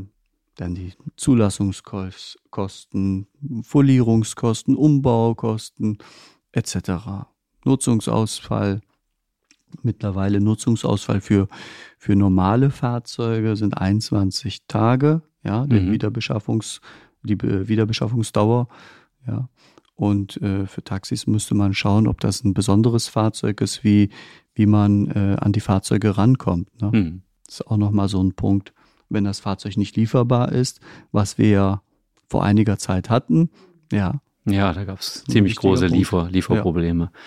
dann 0.55 0.75
die 0.75 0.93
Zulassungskosten, 1.15 3.27
Folierungskosten, 3.63 4.75
Umbaukosten 4.75 5.97
etc. 6.51 7.25
Nutzungsausfall. 7.65 8.81
Mittlerweile 9.81 10.41
Nutzungsausfall 10.41 11.21
für, 11.21 11.47
für 11.97 12.15
normale 12.15 12.69
Fahrzeuge 12.69 13.55
sind 13.55 13.77
21 13.77 14.67
Tage, 14.67 15.21
ja, 15.43 15.65
mhm. 15.65 15.93
Wiederbeschaffungs, 15.93 16.81
die 17.23 17.41
Wiederbeschaffungsdauer, 17.41 18.67
ja. 19.25 19.47
Und 20.01 20.41
äh, 20.41 20.65
für 20.65 20.83
Taxis 20.83 21.27
müsste 21.27 21.53
man 21.53 21.75
schauen, 21.75 22.07
ob 22.07 22.19
das 22.21 22.43
ein 22.43 22.55
besonderes 22.55 23.07
Fahrzeug 23.07 23.61
ist, 23.61 23.83
wie, 23.83 24.09
wie 24.55 24.65
man 24.65 25.05
äh, 25.11 25.37
an 25.39 25.51
die 25.51 25.59
Fahrzeuge 25.59 26.17
rankommt. 26.17 26.69
Ne? 26.81 26.89
Mhm. 26.91 27.21
Das 27.45 27.59
ist 27.59 27.67
auch 27.67 27.77
nochmal 27.77 28.09
so 28.09 28.19
ein 28.19 28.33
Punkt, 28.33 28.73
wenn 29.09 29.25
das 29.25 29.41
Fahrzeug 29.41 29.77
nicht 29.77 29.95
lieferbar 29.95 30.53
ist, 30.53 30.79
was 31.11 31.37
wir 31.37 31.49
ja 31.49 31.81
vor 32.27 32.43
einiger 32.43 32.79
Zeit 32.79 33.11
hatten. 33.11 33.51
Ja. 33.91 34.21
Ja, 34.45 34.73
da 34.73 34.85
gab 34.85 35.01
es 35.01 35.23
ziemlich 35.25 35.55
große 35.55 35.85
Liefer, 35.85 36.29
Lieferprobleme. 36.31 37.03
Ja. 37.03 37.19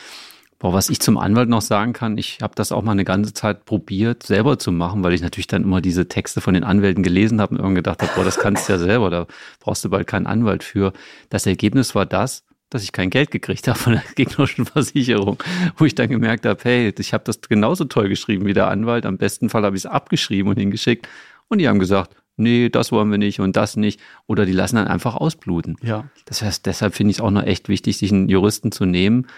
Boah, 0.58 0.72
was 0.72 0.90
ich 0.90 0.98
zum 0.98 1.16
Anwalt 1.16 1.48
noch 1.48 1.62
sagen 1.62 1.92
kann, 1.92 2.18
ich 2.18 2.40
habe 2.42 2.56
das 2.56 2.72
auch 2.72 2.82
mal 2.82 2.90
eine 2.90 3.04
ganze 3.04 3.34
Zeit 3.34 3.66
probiert, 3.66 4.24
selber 4.24 4.58
zu 4.58 4.72
machen, 4.72 5.04
weil 5.04 5.12
ich 5.12 5.22
natürlich 5.22 5.46
dann 5.46 5.62
immer 5.62 5.80
diese 5.80 6.08
Texte 6.08 6.40
von 6.40 6.54
den 6.54 6.64
Anwälten 6.64 7.04
gelesen 7.04 7.40
habe 7.40 7.52
und 7.52 7.58
irgendwann 7.58 7.76
gedacht 7.76 8.02
habe, 8.02 8.10
boah, 8.16 8.24
das 8.24 8.38
kannst 8.40 8.68
du 8.68 8.72
ja 8.72 8.78
selber, 8.80 9.10
da 9.10 9.26
brauchst 9.60 9.84
du 9.84 9.90
bald 9.90 10.08
keinen 10.08 10.26
Anwalt 10.26 10.64
für. 10.64 10.92
Das 11.28 11.46
Ergebnis 11.46 11.94
war 11.94 12.06
das, 12.06 12.44
dass 12.74 12.82
ich 12.82 12.90
kein 12.90 13.08
Geld 13.08 13.30
gekriegt 13.30 13.68
habe 13.68 13.78
von 13.78 13.92
der 13.92 14.02
gegnerischen 14.16 14.66
Versicherung, 14.66 15.40
wo 15.76 15.84
ich 15.84 15.94
dann 15.94 16.08
gemerkt 16.08 16.44
habe, 16.44 16.58
hey, 16.64 16.92
ich 16.98 17.14
habe 17.14 17.22
das 17.22 17.40
genauso 17.40 17.84
toll 17.84 18.08
geschrieben 18.08 18.46
wie 18.46 18.52
der 18.52 18.66
Anwalt. 18.66 19.06
Am 19.06 19.16
besten 19.16 19.48
Fall 19.48 19.62
habe 19.62 19.76
ich 19.76 19.82
es 19.82 19.86
abgeschrieben 19.86 20.50
und 20.50 20.58
hingeschickt. 20.58 21.06
Und 21.46 21.58
die 21.58 21.68
haben 21.68 21.78
gesagt, 21.78 22.16
nee, 22.36 22.68
das 22.70 22.90
wollen 22.90 23.12
wir 23.12 23.18
nicht 23.18 23.38
und 23.38 23.54
das 23.54 23.76
nicht. 23.76 24.00
Oder 24.26 24.44
die 24.44 24.52
lassen 24.52 24.74
dann 24.74 24.88
einfach 24.88 25.14
ausbluten. 25.14 25.76
Ja. 25.82 26.08
Das 26.24 26.42
heißt, 26.42 26.66
deshalb 26.66 26.96
finde 26.96 27.12
ich 27.12 27.18
es 27.18 27.20
auch 27.20 27.30
noch 27.30 27.44
echt 27.44 27.68
wichtig, 27.68 27.96
sich 27.96 28.10
einen 28.10 28.28
Juristen 28.28 28.72
zu 28.72 28.86
nehmen. 28.86 29.28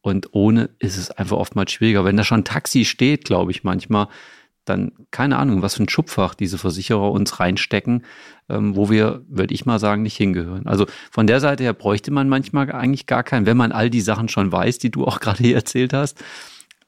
Und 0.00 0.30
ohne 0.32 0.70
ist 0.80 0.96
es 0.96 1.12
einfach 1.12 1.36
oftmals 1.36 1.70
schwieriger. 1.70 2.04
Wenn 2.04 2.16
da 2.16 2.24
schon 2.24 2.42
Taxi 2.42 2.84
steht, 2.84 3.24
glaube 3.24 3.52
ich 3.52 3.62
manchmal, 3.62 4.08
dann 4.64 4.92
keine 5.10 5.38
Ahnung, 5.38 5.62
was 5.62 5.74
für 5.74 5.82
ein 5.82 5.88
Schubfach 5.88 6.34
diese 6.34 6.58
Versicherer 6.58 7.10
uns 7.10 7.40
reinstecken, 7.40 8.04
ähm, 8.48 8.76
wo 8.76 8.90
wir, 8.90 9.22
würde 9.28 9.54
ich 9.54 9.66
mal 9.66 9.78
sagen, 9.78 10.02
nicht 10.02 10.16
hingehören. 10.16 10.66
Also 10.66 10.86
von 11.10 11.26
der 11.26 11.40
Seite 11.40 11.64
her 11.64 11.72
bräuchte 11.72 12.10
man 12.10 12.28
manchmal 12.28 12.70
eigentlich 12.70 13.06
gar 13.06 13.24
keinen, 13.24 13.46
wenn 13.46 13.56
man 13.56 13.72
all 13.72 13.90
die 13.90 14.00
Sachen 14.00 14.28
schon 14.28 14.52
weiß, 14.52 14.78
die 14.78 14.90
du 14.90 15.04
auch 15.04 15.20
gerade 15.20 15.42
hier 15.42 15.56
erzählt 15.56 15.92
hast. 15.92 16.22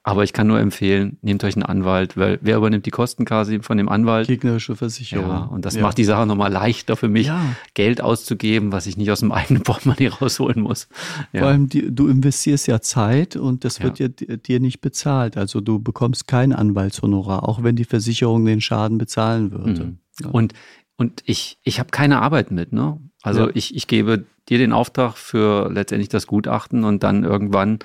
Aber 0.07 0.23
ich 0.23 0.33
kann 0.33 0.45
nur 0.45 0.59
empfehlen, 0.59 1.17
nehmt 1.23 1.43
euch 1.43 1.55
einen 1.55 1.63
Anwalt, 1.63 2.15
weil 2.15 2.37
wer 2.43 2.57
übernimmt 2.57 2.85
die 2.85 2.91
Kosten 2.91 3.25
quasi 3.25 3.61
von 3.61 3.79
dem 3.79 3.89
Anwalt? 3.89 4.27
Gegnerische 4.27 4.75
Versicherung. 4.75 5.27
Ja, 5.27 5.37
und 5.45 5.65
das 5.65 5.73
ja. 5.73 5.81
macht 5.81 5.97
die 5.97 6.03
Sache 6.03 6.27
nochmal 6.27 6.51
leichter 6.51 6.95
für 6.95 7.07
mich, 7.07 7.25
ja. 7.25 7.41
Geld 7.73 8.01
auszugeben, 8.01 8.71
was 8.71 8.85
ich 8.85 8.97
nicht 8.97 9.09
aus 9.09 9.21
dem 9.21 9.31
eigenen 9.31 9.63
Portemonnaie 9.63 10.09
rausholen 10.09 10.61
muss. 10.61 10.89
Ja. 11.33 11.39
Vor 11.39 11.49
allem, 11.49 11.69
die, 11.69 11.93
du 11.93 12.07
investierst 12.07 12.67
ja 12.67 12.81
Zeit 12.81 13.35
und 13.35 13.65
das 13.65 13.81
wird 13.81 13.97
ja. 13.97 14.07
dir 14.07 14.59
nicht 14.59 14.79
bezahlt. 14.79 15.37
Also 15.37 15.59
du 15.59 15.79
bekommst 15.79 16.27
kein 16.27 16.53
Anwaltshonorar, 16.53 17.49
auch 17.49 17.63
wenn 17.63 17.75
die 17.75 17.83
Versicherung 17.83 18.45
den 18.45 18.61
Schaden 18.61 18.99
bezahlen 18.99 19.51
würde. 19.51 19.85
Mhm. 19.85 20.29
Und, 20.31 20.53
und 20.97 21.23
ich, 21.25 21.57
ich 21.63 21.79
habe 21.79 21.89
keine 21.89 22.21
Arbeit 22.21 22.51
mit, 22.51 22.73
ne? 22.73 22.99
Also 23.23 23.49
ich, 23.55 23.75
ich 23.75 23.87
gebe 23.87 24.25
dir 24.49 24.59
den 24.59 24.71
Auftrag 24.71 25.17
für 25.17 25.71
letztendlich 25.73 26.09
das 26.09 26.27
Gutachten 26.27 26.83
und 26.83 27.01
dann 27.01 27.23
irgendwann 27.23 27.79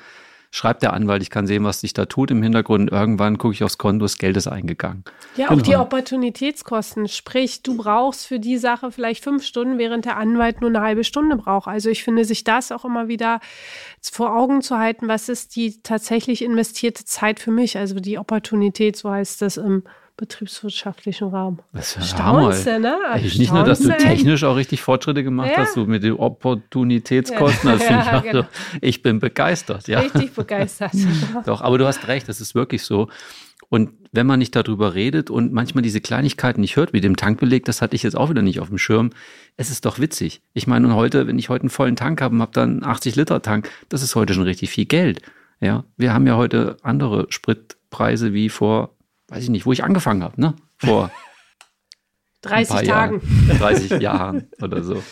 schreibt 0.50 0.82
der 0.82 0.92
Anwalt, 0.92 1.22
ich 1.22 1.30
kann 1.30 1.46
sehen, 1.46 1.64
was 1.64 1.80
sich 1.80 1.92
da 1.92 2.06
tut 2.06 2.30
im 2.30 2.42
Hintergrund. 2.42 2.90
Irgendwann 2.90 3.38
gucke 3.38 3.54
ich 3.54 3.62
aufs 3.62 3.78
Konto, 3.78 4.04
das 4.04 4.18
Geld 4.18 4.36
ist 4.36 4.48
eingegangen. 4.48 5.04
Ja, 5.36 5.46
auch 5.46 5.50
genau. 5.50 5.62
die 5.62 5.76
Opportunitätskosten. 5.76 7.08
Sprich, 7.08 7.62
du 7.62 7.76
brauchst 7.76 8.26
für 8.26 8.40
die 8.40 8.58
Sache 8.58 8.90
vielleicht 8.90 9.22
fünf 9.22 9.44
Stunden, 9.44 9.78
während 9.78 10.04
der 10.04 10.16
Anwalt 10.16 10.60
nur 10.60 10.70
eine 10.70 10.80
halbe 10.80 11.04
Stunde 11.04 11.36
braucht. 11.36 11.68
Also 11.68 11.88
ich 11.88 12.02
finde, 12.02 12.24
sich 12.24 12.42
das 12.42 12.72
auch 12.72 12.84
immer 12.84 13.06
wieder 13.06 13.40
vor 14.00 14.36
Augen 14.36 14.60
zu 14.62 14.76
halten, 14.76 15.08
was 15.08 15.28
ist 15.28 15.54
die 15.54 15.80
tatsächlich 15.82 16.42
investierte 16.42 17.04
Zeit 17.04 17.38
für 17.38 17.52
mich? 17.52 17.78
Also 17.78 18.00
die 18.00 18.18
Opportunität, 18.18 18.96
so 18.96 19.10
heißt 19.10 19.42
das 19.42 19.56
im 19.56 19.84
betriebswirtschaftlichen 20.20 21.28
Raum. 21.28 21.60
Das 21.72 21.96
ist 21.96 22.12
ja 22.12 22.24
Hammer. 22.24 22.50
Ne? 22.50 22.98
Nicht 23.22 23.52
nur, 23.52 23.64
dass 23.64 23.80
du 23.80 23.88
technisch 23.88 24.44
auch 24.44 24.54
richtig 24.54 24.82
Fortschritte 24.82 25.24
gemacht 25.24 25.50
ja. 25.50 25.62
hast, 25.62 25.74
so 25.74 25.86
mit 25.86 26.02
den 26.02 26.12
Opportunitätskosten. 26.12 27.70
Ja. 27.70 27.76
Das 27.76 27.88
ja, 27.88 28.16
ich, 28.18 28.30
genau. 28.30 28.46
ich 28.82 29.02
bin 29.02 29.18
begeistert. 29.18 29.88
Ja. 29.88 30.00
Richtig 30.00 30.34
begeistert. 30.34 30.92
Doch, 31.46 31.62
aber 31.62 31.78
du 31.78 31.86
hast 31.86 32.06
recht, 32.06 32.28
das 32.28 32.40
ist 32.42 32.54
wirklich 32.54 32.82
so. 32.82 33.08
Und 33.70 33.92
wenn 34.12 34.26
man 34.26 34.40
nicht 34.40 34.54
darüber 34.54 34.94
redet 34.94 35.30
und 35.30 35.54
manchmal 35.54 35.80
diese 35.80 36.02
Kleinigkeiten 36.02 36.60
nicht 36.60 36.76
hört, 36.76 36.92
wie 36.92 37.00
dem 37.00 37.16
Tankbeleg, 37.16 37.64
das 37.64 37.80
hatte 37.80 37.96
ich 37.96 38.02
jetzt 38.02 38.16
auch 38.16 38.28
wieder 38.28 38.42
nicht 38.42 38.60
auf 38.60 38.68
dem 38.68 38.78
Schirm, 38.78 39.10
es 39.56 39.70
ist 39.70 39.86
doch 39.86 39.98
witzig. 39.98 40.42
Ich 40.52 40.66
meine, 40.66 40.86
und 40.86 40.94
heute, 40.94 41.26
wenn 41.28 41.38
ich 41.38 41.48
heute 41.48 41.62
einen 41.62 41.70
vollen 41.70 41.96
Tank 41.96 42.20
habe 42.20 42.34
und 42.34 42.42
habe 42.42 42.52
dann 42.52 42.84
80 42.84 43.16
Liter 43.16 43.40
Tank, 43.40 43.70
das 43.88 44.02
ist 44.02 44.14
heute 44.16 44.34
schon 44.34 44.42
richtig 44.42 44.68
viel 44.68 44.84
Geld. 44.84 45.22
Ja, 45.60 45.84
wir 45.96 46.12
haben 46.12 46.26
ja 46.26 46.36
heute 46.36 46.76
andere 46.82 47.26
Spritpreise 47.30 48.34
wie 48.34 48.50
vor 48.50 48.90
weiß 49.30 49.44
ich 49.44 49.50
nicht, 49.50 49.66
wo 49.66 49.72
ich 49.72 49.84
angefangen 49.84 50.22
habe, 50.22 50.40
ne? 50.40 50.54
Vor 50.76 51.10
30 52.42 52.88
Tagen. 52.88 53.20
Jahren, 53.48 53.58
30 53.58 54.00
Jahren 54.00 54.48
oder 54.62 54.82
so. 54.82 55.02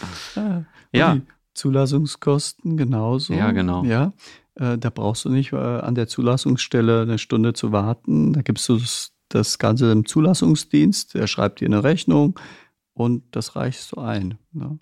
Ja. 0.92 1.14
Die 1.14 1.22
Zulassungskosten 1.54 2.76
genauso. 2.76 3.34
Ja, 3.34 3.50
genau. 3.52 3.84
Ja. 3.84 4.12
Äh, 4.54 4.78
da 4.78 4.90
brauchst 4.90 5.24
du 5.24 5.30
nicht 5.30 5.52
äh, 5.52 5.56
an 5.56 5.94
der 5.94 6.08
Zulassungsstelle 6.08 7.02
eine 7.02 7.18
Stunde 7.18 7.52
zu 7.52 7.72
warten. 7.72 8.32
Da 8.32 8.42
gibst 8.42 8.68
du 8.68 8.78
das, 9.28 9.58
Ganze 9.58 9.92
im 9.92 10.06
Zulassungsdienst, 10.06 11.14
der 11.14 11.26
schreibt 11.26 11.60
dir 11.60 11.66
eine 11.66 11.84
Rechnung 11.84 12.38
und 12.94 13.24
das 13.32 13.56
reichst 13.56 13.92
du 13.92 14.00
ein. 14.00 14.38
Ne? 14.52 14.78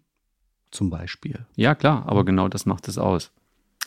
Zum 0.70 0.88
Beispiel. 0.88 1.46
Ja, 1.57 1.75
klar, 1.75 2.05
aber 2.07 2.25
genau 2.25 2.49
das 2.49 2.64
macht 2.64 2.87
es 2.87 2.96
aus. 2.96 3.33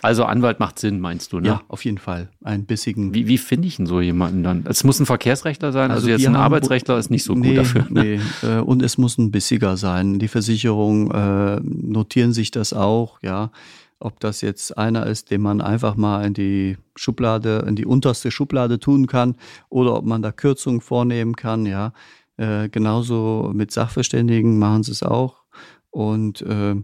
Also 0.02 0.24
Anwalt 0.24 0.60
macht 0.60 0.80
Sinn, 0.80 1.00
meinst 1.00 1.34
du, 1.34 1.40
ne? 1.40 1.48
Ja, 1.48 1.62
auf 1.68 1.84
jeden 1.84 1.98
Fall. 1.98 2.30
Einen 2.44 2.66
bissigen. 2.66 3.14
Wie, 3.14 3.28
wie 3.28 3.38
finde 3.38 3.68
ich 3.68 3.78
denn 3.78 3.86
so 3.86 4.00
jemanden 4.00 4.44
dann? 4.44 4.66
Es 4.66 4.84
muss 4.84 5.00
ein 5.00 5.06
Verkehrsrechtler 5.06 5.72
sein, 5.72 5.92
also, 5.92 6.08
also 6.08 6.10
jetzt 6.10 6.26
ein 6.26 6.36
Arbeitsrechtler 6.36 6.98
ist 6.98 7.10
nicht 7.10 7.24
so 7.24 7.34
nee, 7.34 7.50
gut 7.50 7.58
dafür. 7.58 7.86
Ne? 7.90 8.20
Nee, 8.44 8.48
äh, 8.48 8.60
und 8.60 8.82
es 8.82 8.98
muss 8.98 9.18
ein 9.18 9.32
bissiger 9.32 9.76
sein. 9.76 10.20
Die 10.20 10.30
Versicherung 10.30 11.12
äh, 11.12 11.60
notieren 11.62 12.32
sich 12.32 12.52
das 12.52 12.72
auch, 12.72 13.20
ja. 13.22 13.52
ob 14.00 14.20
das 14.22 14.40
jetzt 14.42 14.78
einer 14.78 15.06
ist, 15.06 15.32
den 15.32 15.42
man 15.42 15.60
einfach 15.60 15.98
mal 15.98 16.26
in 16.26 16.34
die 16.34 16.78
Schublade, 16.96 17.66
in 17.68 17.76
die 17.76 17.86
unterste 17.86 18.32
Schublade 18.32 18.80
tun 18.80 19.08
kann 19.08 19.36
oder 19.70 19.96
ob 19.96 20.06
man 20.06 20.22
da 20.22 20.32
Kürzungen 20.32 20.82
vornehmen 20.82 21.36
kann, 21.36 21.66
ja. 21.66 21.92
Äh, 22.38 22.70
genauso 22.70 23.52
mit 23.54 23.72
Sachverständigen 23.72 24.60
machen 24.60 24.84
sie 24.84 24.94
es 24.94 25.04
auch. 25.04 25.44
Und 25.92 26.42
äh, 26.42 26.76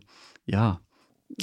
ja, 0.46 0.82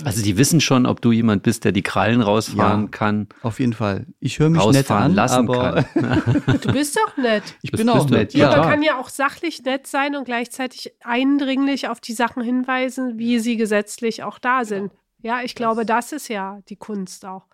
also 0.05 0.23
die 0.23 0.39
wissen 0.39 0.61
schon, 0.61 0.87
ob 0.87 1.01
du 1.03 1.13
jemand 1.13 1.43
bist, 1.43 1.65
der 1.65 1.73
die 1.73 1.83
Krallen 1.83 2.23
rausfahren 2.23 2.83
ja, 2.83 2.89
kann. 2.89 3.29
Auf 3.43 3.61
jeden 3.61 3.73
Fall. 3.73 4.07
Ich 4.21 4.39
höre 4.39 4.49
mich 4.49 4.65
nett 4.67 4.91
an, 4.91 5.15
lassen 5.15 5.49
aber 5.49 5.85
du 5.95 6.73
bist 6.73 6.97
doch 6.97 7.17
nett. 7.17 7.43
Ich 7.63 7.73
das 7.73 7.79
bin 7.79 7.89
auch 7.89 8.09
nett. 8.09 8.33
Ja, 8.33 8.57
man 8.57 8.63
kann 8.63 8.83
ja 8.83 8.99
auch 8.99 9.09
sachlich 9.09 9.63
nett 9.65 9.87
sein 9.87 10.17
und 10.17 10.25
gleichzeitig 10.25 10.93
eindringlich 11.03 11.89
auf 11.89 12.01
die 12.01 12.13
Sachen 12.15 12.43
hinweisen, 12.43 13.19
wie 13.19 13.39
sie 13.39 13.57
gesetzlich 13.57 14.23
auch 14.23 14.39
da 14.39 14.65
sind. 14.65 14.93
Ja, 15.23 15.43
ich 15.43 15.55
glaube, 15.55 15.85
das 15.85 16.13
ist 16.13 16.29
ja 16.29 16.61
die 16.69 16.77
Kunst 16.77 17.25
auch. 17.25 17.47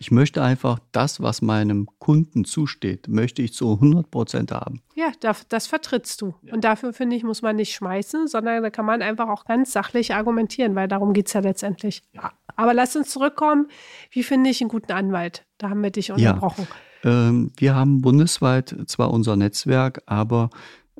Ich 0.00 0.10
möchte 0.10 0.42
einfach 0.42 0.78
das, 0.92 1.20
was 1.20 1.42
meinem 1.42 1.88
Kunden 1.98 2.44
zusteht, 2.44 3.08
möchte 3.08 3.42
ich 3.42 3.52
zu 3.52 3.72
100 3.72 4.10
Prozent 4.10 4.52
haben. 4.52 4.80
Ja, 4.94 5.10
das, 5.20 5.66
vertrittst 5.66 6.20
du. 6.22 6.34
Ja. 6.42 6.54
Und 6.54 6.62
dafür, 6.62 6.92
finde 6.92 7.16
ich, 7.16 7.24
muss 7.24 7.42
man 7.42 7.56
nicht 7.56 7.74
schmeißen, 7.74 8.28
sondern 8.28 8.62
da 8.62 8.70
kann 8.70 8.86
man 8.86 9.02
einfach 9.02 9.28
auch 9.28 9.44
ganz 9.44 9.72
sachlich 9.72 10.14
argumentieren, 10.14 10.76
weil 10.76 10.86
darum 10.86 11.12
geht 11.12 11.26
es 11.26 11.32
ja 11.32 11.40
letztendlich. 11.40 12.02
Ja. 12.12 12.32
Aber 12.54 12.74
lass 12.74 12.94
uns 12.94 13.10
zurückkommen. 13.10 13.68
Wie 14.10 14.22
finde 14.22 14.50
ich 14.50 14.60
einen 14.60 14.68
guten 14.68 14.92
Anwalt? 14.92 15.44
Da 15.58 15.70
haben 15.70 15.82
wir 15.82 15.90
dich 15.90 16.12
unterbrochen. 16.12 16.66
Ja. 17.04 17.28
Ähm, 17.28 17.52
wir 17.56 17.74
haben 17.74 18.00
bundesweit 18.00 18.76
zwar 18.86 19.12
unser 19.12 19.36
Netzwerk, 19.36 20.02
aber 20.06 20.50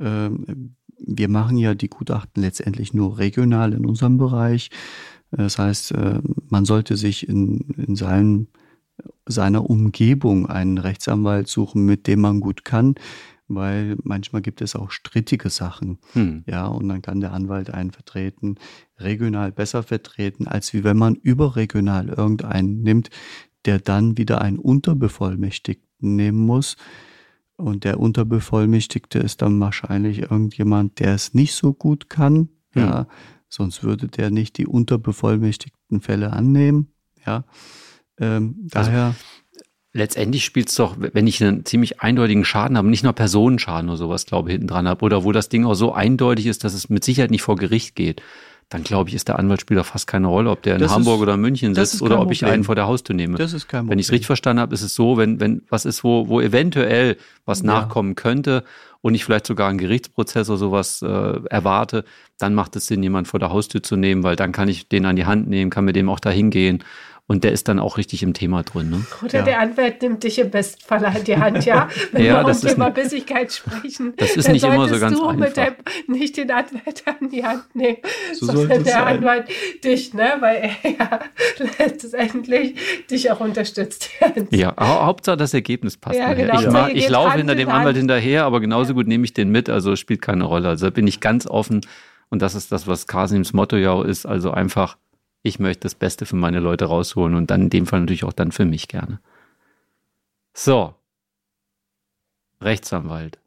ähm, 0.01 0.77
wir 0.99 1.29
machen 1.29 1.57
ja 1.57 1.75
die 1.75 1.89
Gutachten 1.89 2.43
letztendlich 2.43 2.95
nur 2.95 3.19
regional 3.19 3.73
in 3.73 3.87
unserem 3.87 4.19
Bereich. 4.19 4.71
Das 5.31 5.59
heißt, 5.59 5.93
äh, 5.93 6.21
man 6.49 6.65
sollte 6.65 6.97
sich 6.97 7.29
in, 7.29 7.75
in 7.77 7.97
seinem 7.97 8.49
seiner 9.27 9.69
Umgebung 9.69 10.47
einen 10.47 10.79
Rechtsanwalt 10.79 11.49
suchen, 11.49 11.85
mit 11.85 12.07
dem 12.07 12.21
man 12.21 12.41
gut 12.41 12.65
kann, 12.65 12.95
weil 13.49 13.97
manchmal 14.03 14.43
gibt 14.43 14.61
es 14.61 14.77
auch 14.77 14.91
strittige 14.91 15.51
Sachen. 15.51 15.99
Hm. 16.13 16.45
Ja, 16.47 16.67
und 16.67 16.89
dann 16.89 17.03
kann 17.03 17.21
der 17.21 17.33
Anwalt 17.33 17.71
einen 17.71 17.91
vertreten, 17.91 18.57
regional 18.99 19.53
besser 19.53 19.83
vertreten, 19.83 20.47
als 20.47 20.73
wie 20.73 20.85
wenn 20.85 20.97
man 20.97 21.15
überregional 21.15 22.09
irgendeinen 22.09 22.83
nimmt, 22.83 23.11
der 23.65 23.79
dann 23.79 24.17
wieder 24.19 24.41
einen 24.41 24.59
Unterbevollmächtigten 24.59 26.17
nehmen 26.17 26.39
muss. 26.39 26.77
Und 27.57 27.85
der 27.85 27.99
Unterbevollmächtigte 27.99 29.19
ist 29.19 29.43
dann 29.43 29.59
wahrscheinlich 29.59 30.31
irgendjemand, 30.31 31.01
der 31.01 31.15
es 31.15 31.35
nicht 31.35 31.55
so 31.55 31.73
gut 31.73 32.09
kann. 32.09 32.51
Hm. 32.71 32.83
Ja, 32.83 33.07
sonst 33.49 33.83
würde 33.83 34.09
der 34.09 34.31
nicht 34.31 34.59
die 34.59 34.67
unterbevollmächtigten 34.67 36.01
Fälle 36.01 36.33
annehmen. 36.33 36.93
Ja. 37.27 37.45
Ähm, 38.21 38.69
also 38.73 38.91
daher. 38.91 39.15
Letztendlich 39.95 40.45
spielt 40.45 40.69
es 40.69 40.75
doch, 40.75 40.97
wenn 40.99 41.27
ich 41.27 41.43
einen 41.43 41.65
ziemlich 41.65 42.01
eindeutigen 42.01 42.45
Schaden 42.45 42.77
habe, 42.77 42.89
nicht 42.89 43.05
nur 43.05 43.15
Personenschaden 43.15 43.89
oder 43.89 43.97
sowas, 43.97 44.27
glaube 44.27 44.51
ich, 44.51 44.53
hinten 44.53 44.69
dran 44.69 44.87
habe, 44.87 45.05
oder 45.05 45.25
wo 45.25 45.33
das 45.33 45.49
Ding 45.49 45.65
auch 45.65 45.75
so 45.75 45.93
eindeutig 45.93 46.47
ist, 46.47 46.63
dass 46.63 46.75
es 46.75 46.91
mit 46.91 47.05
Sicherheit 47.05 47.31
nicht 47.31 47.43
vor 47.43 47.57
Gericht 47.57 47.97
geht, 47.97 48.23
dann 48.69 48.85
glaube 48.85 49.09
ich, 49.09 49.15
ist 49.17 49.29
der 49.29 49.39
Anwalt 49.39 49.63
spielt 49.63 49.85
fast 49.87 50.07
keine 50.07 50.27
Rolle, 50.27 50.51
ob 50.51 50.63
der 50.63 50.75
in 50.75 50.81
das 50.83 50.93
Hamburg 50.93 51.17
ist, 51.17 51.23
oder 51.23 51.37
München 51.39 51.75
sitzt 51.75 52.03
oder 52.03 52.21
ob 52.21 52.31
ich 52.31 52.45
einen 52.45 52.65
vor 52.65 52.75
der 52.75 52.87
Haustür 52.87 53.17
nehme. 53.17 53.39
Das 53.39 53.55
ist 53.55 53.67
kein 53.67 53.81
Problem. 53.81 53.93
Wenn 53.93 53.99
ich 53.99 54.07
es 54.07 54.13
richtig 54.13 54.27
verstanden 54.27 54.61
habe, 54.61 54.75
ist 54.75 54.83
es 54.83 54.95
so, 54.95 55.17
wenn, 55.17 55.41
wenn 55.41 55.63
was 55.71 55.87
ist, 55.87 56.05
wo, 56.05 56.29
wo 56.29 56.41
eventuell 56.41 57.17
was 57.47 57.61
ja. 57.61 57.67
nachkommen 57.67 58.15
könnte 58.15 58.65
und 59.01 59.15
ich 59.15 59.25
vielleicht 59.25 59.47
sogar 59.47 59.71
einen 59.71 59.79
Gerichtsprozess 59.79 60.51
oder 60.51 60.59
sowas 60.59 61.01
äh, 61.01 61.07
erwarte, 61.49 62.05
dann 62.37 62.55
macht 62.55 62.77
es 62.77 62.87
Sinn, 62.87 63.03
jemanden 63.03 63.31
vor 63.31 63.41
der 63.41 63.51
Haustür 63.51 63.83
zu 63.83 63.97
nehmen, 63.97 64.23
weil 64.23 64.37
dann 64.37 64.53
kann 64.53 64.69
ich 64.69 64.87
den 64.87 65.07
an 65.07 65.17
die 65.17 65.25
Hand 65.25 65.49
nehmen, 65.49 65.71
kann 65.71 65.87
mit 65.87 65.97
dem 65.97 66.11
auch 66.11 66.21
dahin 66.21 66.51
gehen 66.51 66.85
und 67.29 67.45
der 67.45 67.53
ist 67.53 67.69
dann 67.69 67.79
auch 67.79 67.99
richtig 67.99 68.23
im 68.23 68.33
Thema 68.33 68.63
drin. 68.63 68.89
Ne? 68.89 69.05
Oder 69.23 69.41
ja. 69.41 69.45
der 69.45 69.61
Anwalt 69.61 70.01
nimmt 70.01 70.25
dich 70.25 70.39
im 70.39 70.51
Bestfall 70.51 71.05
an 71.05 71.23
die 71.25 71.37
Hand, 71.37 71.65
ja. 71.67 71.89
Wenn 72.13 72.25
ja, 72.25 72.41
wir 72.41 72.53
um 72.53 72.61
Thema 72.61 72.89
Bissigkeit 72.89 73.53
spreuen, 73.53 74.15
das 74.17 74.35
ist 74.35 74.49
nicht 74.49 74.65
immer 74.65 74.89
so 74.89 74.99
ganz 74.99 75.19
du 75.19 75.27
einfach. 75.27 75.47
Mit 75.47 75.57
deinem, 75.59 75.75
nicht 76.07 76.39
den 76.39 76.51
Anwalt 76.51 77.03
an 77.05 77.29
die 77.29 77.45
Hand 77.45 77.77
nehmen, 77.77 77.99
so 78.33 78.47
sondern 78.47 78.83
der 78.83 78.95
sein. 78.95 79.19
Anwalt 79.19 79.45
dich, 79.85 80.15
ne? 80.15 80.37
weil 80.41 80.73
er 80.83 80.91
ja 80.99 81.21
letztendlich 81.79 82.75
dich 83.11 83.31
auch 83.31 83.41
unterstützt. 83.41 84.09
ja, 84.51 84.75
Hauptsache 84.79 85.37
das 85.37 85.53
Ergebnis 85.53 85.99
passt. 85.99 86.19
Ja, 86.19 86.33
genau. 86.33 86.59
Ich, 86.59 86.71
mag, 86.71 86.95
ich 86.95 87.09
laufe 87.11 87.37
hinter 87.37 87.55
dem 87.55 87.69
Anwalt 87.69 87.99
hinterher, 87.99 88.45
aber 88.45 88.61
genauso 88.61 88.91
ja. 88.91 88.95
gut 88.95 89.07
nehme 89.07 89.27
ich 89.27 89.35
den 89.35 89.51
mit, 89.51 89.69
also 89.69 89.97
spielt 89.97 90.23
keine 90.23 90.45
Rolle. 90.45 90.69
Also 90.71 90.91
bin 90.91 91.07
ich 91.07 91.21
ganz 91.21 91.47
offen 91.47 91.83
und 92.31 92.41
das 92.41 92.55
ist 92.55 92.73
das, 92.73 92.87
was 92.87 93.07
Kasims 93.07 93.53
Motto 93.53 93.77
ja 93.77 93.91
auch 93.93 94.05
ist, 94.05 94.25
also 94.25 94.51
einfach 94.51 94.97
ich 95.49 95.59
möchte 95.59 95.81
das 95.81 95.95
Beste 95.95 96.27
für 96.27 96.37
meine 96.37 96.61
Leute 96.61 96.87
rausholen 96.87 97.35
und 97.35 97.51
dann 97.51 97.63
in 97.63 97.71
dem 97.71 97.87
Fall 97.87 98.01
natürlich 98.01 98.25
auch 98.25 98.33
dann 98.33 98.53
für 98.53 98.65
mich 98.65 98.89
gerne. 98.89 99.21
So. 100.55 100.95
Rechtsanwalt. 102.61 103.39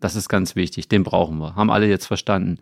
Das 0.00 0.16
ist 0.16 0.28
ganz 0.28 0.56
wichtig. 0.56 0.88
Den 0.88 1.04
brauchen 1.04 1.38
wir. 1.38 1.56
Haben 1.56 1.70
alle 1.70 1.88
jetzt 1.88 2.06
verstanden. 2.06 2.58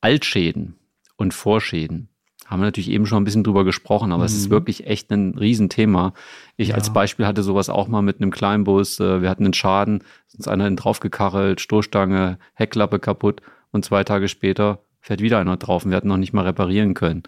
Altschäden 0.00 0.76
und 1.16 1.34
Vorschäden. 1.34 2.08
Haben 2.46 2.60
wir 2.60 2.66
natürlich 2.66 2.90
eben 2.90 3.06
schon 3.06 3.22
ein 3.22 3.24
bisschen 3.24 3.42
drüber 3.42 3.64
gesprochen, 3.64 4.12
aber 4.12 4.22
mhm. 4.22 4.26
es 4.26 4.34
ist 4.34 4.48
mhm. 4.48 4.52
wirklich 4.52 4.86
echt 4.86 5.10
ein 5.10 5.36
Riesenthema. 5.36 6.12
Ich 6.56 6.68
ja. 6.68 6.74
als 6.76 6.92
Beispiel 6.92 7.26
hatte 7.26 7.42
sowas 7.42 7.68
auch 7.68 7.88
mal 7.88 8.02
mit 8.02 8.20
einem 8.20 8.30
Kleinbus. 8.30 9.00
Äh, 9.00 9.20
wir 9.20 9.28
hatten 9.28 9.44
einen 9.44 9.54
Schaden, 9.54 10.04
ist 10.28 10.36
uns 10.36 10.48
einer 10.48 10.70
draufgekachelt, 10.70 11.60
Stoßstange, 11.60 12.38
Heckklappe 12.54 12.98
kaputt 12.98 13.42
und 13.72 13.84
zwei 13.84 14.04
Tage 14.04 14.28
später 14.28 14.78
fährt 15.00 15.22
wieder 15.22 15.38
einer 15.38 15.56
drauf 15.56 15.84
und 15.84 15.90
wir 15.90 15.96
hatten 15.96 16.08
noch 16.08 16.16
nicht 16.16 16.32
mal 16.32 16.44
reparieren 16.44 16.94
können. 16.94 17.24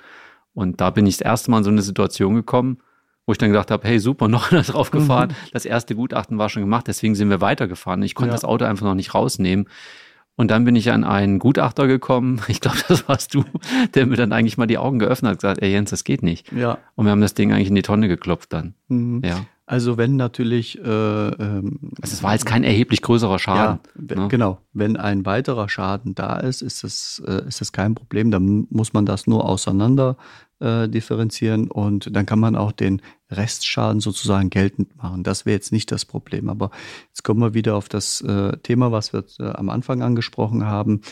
Und 0.59 0.81
da 0.81 0.91
bin 0.91 1.07
ich 1.07 1.19
das 1.19 1.25
erste 1.25 1.53
Mal 1.53 1.59
in 1.59 1.65
so 1.65 1.71
eine 1.71 1.83
Situation 1.83 2.35
gekommen, 2.35 2.79
wo 3.27 3.33
ich 3.33 3.39
dann 3.39 3.51
gedacht 3.51 3.71
habe, 3.71 3.87
hey, 3.87 4.01
super, 4.01 4.27
noch 4.29 4.51
einer 4.51 4.63
drauf 4.63 4.91
gefahren. 4.91 5.29
Mhm. 5.29 5.51
Das 5.53 5.65
erste 5.65 5.95
Gutachten 5.95 6.37
war 6.37 6.49
schon 6.49 6.63
gemacht, 6.63 6.89
deswegen 6.89 7.15
sind 7.15 7.31
wir 7.31 7.41
weitergefahren. 7.41 8.03
Ich 8.03 8.17
konnte 8.17 8.31
ja. 8.31 8.35
das 8.35 8.45
Auto 8.45 8.65
einfach 8.65 8.85
noch 8.85 8.97
nicht 8.97 9.15
rausnehmen. 9.15 9.69
Und 10.35 10.51
dann 10.51 10.65
bin 10.65 10.75
ich 10.75 10.91
an 10.91 11.05
einen 11.05 11.39
Gutachter 11.39 11.87
gekommen, 11.87 12.41
ich 12.49 12.61
glaube, 12.61 12.79
das 12.89 13.09
warst 13.09 13.35
du, 13.35 13.45
der 13.95 14.07
mir 14.07 14.17
dann 14.17 14.33
eigentlich 14.33 14.59
mal 14.59 14.67
die 14.67 14.79
Augen 14.79 14.99
geöffnet 14.99 15.29
hat 15.29 15.35
und 15.35 15.41
gesagt, 15.43 15.63
ey 15.63 15.71
Jens, 15.71 15.91
das 15.91 16.03
geht 16.03 16.25
nicht. 16.25 16.51
Ja. 16.51 16.79
Und 16.97 17.05
wir 17.05 17.13
haben 17.13 17.21
das 17.21 17.35
Ding 17.35 17.53
eigentlich 17.53 17.69
in 17.69 17.77
die 17.77 17.83
Tonne 17.83 18.09
geklopft 18.09 18.53
dann. 18.53 18.75
Mhm. 18.89 19.23
Ja. 19.25 19.47
Also 19.69 19.99
wenn 19.99 20.17
natürlich. 20.17 20.79
Äh, 20.79 20.89
ähm, 20.89 21.93
also 22.01 22.15
es 22.15 22.23
war 22.23 22.33
jetzt 22.33 22.47
kein 22.47 22.65
erheblich 22.65 23.03
größerer 23.03 23.39
Schaden. 23.39 23.81
Ja, 24.09 24.17
ne? 24.17 24.29
genau. 24.29 24.63
Wenn 24.73 24.97
ein 24.97 25.27
weiterer 25.27 25.69
Schaden 25.69 26.15
da 26.15 26.39
ist, 26.39 26.63
ist 26.63 26.85
das, 26.85 27.23
äh, 27.27 27.47
ist 27.47 27.61
das 27.61 27.71
kein 27.71 27.95
Problem. 27.95 28.31
Dann 28.31 28.67
muss 28.71 28.95
man 28.95 29.05
das 29.05 29.27
nur 29.27 29.45
auseinander 29.45 30.17
äh, 30.61 30.89
differenzieren 30.89 31.71
und 31.71 32.15
dann 32.15 32.27
kann 32.27 32.41
man 32.41 32.57
auch 32.57 32.73
den 32.73 33.03
Restschaden 33.31 34.01
sozusagen 34.01 34.51
geltend 34.51 34.97
machen. 34.97 35.23
Das 35.23 35.47
wäre 35.47 35.55
jetzt 35.55 35.73
nicht 35.73 35.93
das 35.93 36.05
Problem. 36.05 36.49
Aber 36.49 36.71
jetzt 37.09 37.23
kommen 37.23 37.41
wir 37.41 37.55
wieder 37.55 37.77
auf 37.77 37.89
das 37.89 38.21
äh, 38.23 38.57
Thema, 38.59 38.91
was 38.91 39.13
wir 39.13 39.25
äh, 39.39 39.51
am 39.53 39.69
Anfang 39.69 40.03
angesprochen 40.03 40.65
haben. 40.65 41.03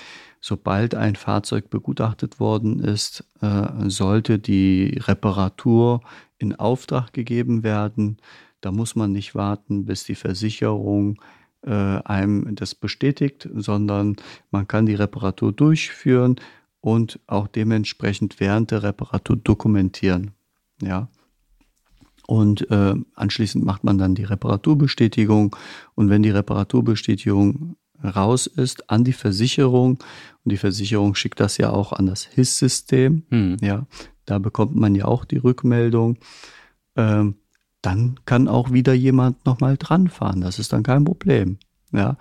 Sobald 0.40 0.94
ein 0.94 1.16
Fahrzeug 1.16 1.70
begutachtet 1.70 2.40
worden 2.40 2.80
ist, 2.80 3.24
äh, 3.40 3.88
sollte 3.88 4.38
die 4.38 5.00
Reparatur 5.02 6.00
in 6.38 6.54
Auftrag 6.54 7.12
gegeben 7.12 7.62
werden. 7.62 8.18
Da 8.60 8.72
muss 8.72 8.96
man 8.96 9.12
nicht 9.12 9.34
warten, 9.34 9.84
bis 9.84 10.04
die 10.04 10.14
Versicherung 10.14 11.20
äh, 11.62 11.70
einem 11.70 12.54
das 12.54 12.74
bestätigt, 12.74 13.48
sondern 13.54 14.16
man 14.50 14.66
kann 14.68 14.86
die 14.86 14.94
Reparatur 14.94 15.52
durchführen 15.52 16.36
und 16.86 17.18
auch 17.26 17.48
dementsprechend 17.48 18.38
während 18.38 18.70
der 18.70 18.84
Reparatur 18.84 19.34
dokumentieren. 19.34 20.30
Ja. 20.80 21.08
Und 22.28 22.70
äh, 22.70 22.94
anschließend 23.16 23.64
macht 23.64 23.82
man 23.82 23.98
dann 23.98 24.14
die 24.14 24.22
Reparaturbestätigung. 24.22 25.56
Und 25.96 26.10
wenn 26.10 26.22
die 26.22 26.30
Reparaturbestätigung 26.30 27.74
raus 28.04 28.46
ist, 28.46 28.88
an 28.88 29.02
die 29.02 29.14
Versicherung, 29.14 29.98
und 30.44 30.52
die 30.52 30.58
Versicherung 30.58 31.16
schickt 31.16 31.40
das 31.40 31.58
ja 31.58 31.70
auch 31.70 31.92
an 31.92 32.06
das 32.06 32.24
HIS-System, 32.24 33.24
hm. 33.30 33.56
ja, 33.62 33.88
da 34.24 34.38
bekommt 34.38 34.76
man 34.76 34.94
ja 34.94 35.06
auch 35.06 35.24
die 35.24 35.38
Rückmeldung. 35.38 36.18
Ähm, 36.94 37.34
dann 37.82 38.20
kann 38.26 38.46
auch 38.46 38.70
wieder 38.70 38.94
jemand 38.94 39.44
nochmal 39.44 39.76
dran 39.76 40.06
fahren. 40.06 40.40
Das 40.40 40.60
ist 40.60 40.72
dann 40.72 40.84
kein 40.84 41.02
Problem. 41.02 41.58
Ja. 41.90 42.16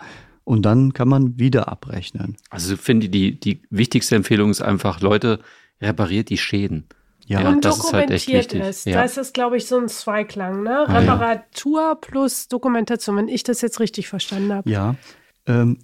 Und 0.45 0.61
dann 0.61 0.93
kann 0.93 1.09
man 1.09 1.37
wieder 1.37 1.67
abrechnen. 1.67 2.37
Also 2.49 2.77
finde 2.77 3.07
ich, 3.07 3.11
die, 3.11 3.39
die 3.39 3.61
wichtigste 3.69 4.15
Empfehlung 4.15 4.51
ist 4.51 4.61
einfach, 4.61 5.01
Leute, 5.01 5.39
repariert 5.81 6.29
die 6.29 6.37
Schäden. 6.37 6.87
Ja, 7.25 7.41
ja 7.41 7.49
und 7.49 7.65
das 7.65 7.79
ist 7.79 7.91
halt 7.91 8.11
echt 8.11 8.31
wichtig. 8.31 8.61
Es. 8.61 8.85
Ja. 8.85 9.01
Das 9.01 9.17
ist, 9.17 9.33
glaube 9.33 9.57
ich, 9.57 9.65
so 9.65 9.77
ein 9.77 9.89
Zweiklang, 9.89 10.63
ne? 10.63 10.87
Reparatur 10.87 11.81
ja. 11.81 11.95
plus 11.95 12.47
Dokumentation, 12.47 13.17
wenn 13.17 13.27
ich 13.27 13.43
das 13.43 13.61
jetzt 13.61 13.79
richtig 13.79 14.07
verstanden 14.07 14.53
habe. 14.53 14.69
Ja. 14.69 14.95
Ähm, 15.47 15.79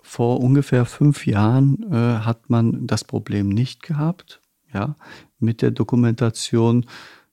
vor 0.00 0.40
ungefähr 0.40 0.86
fünf 0.86 1.26
Jahren 1.26 1.84
äh, 1.92 2.24
hat 2.24 2.48
man 2.48 2.86
das 2.86 3.04
Problem 3.04 3.50
nicht 3.50 3.82
gehabt, 3.82 4.40
ja, 4.72 4.96
mit 5.38 5.60
der 5.60 5.70
Dokumentation 5.70 6.84
Äh, 6.84 6.88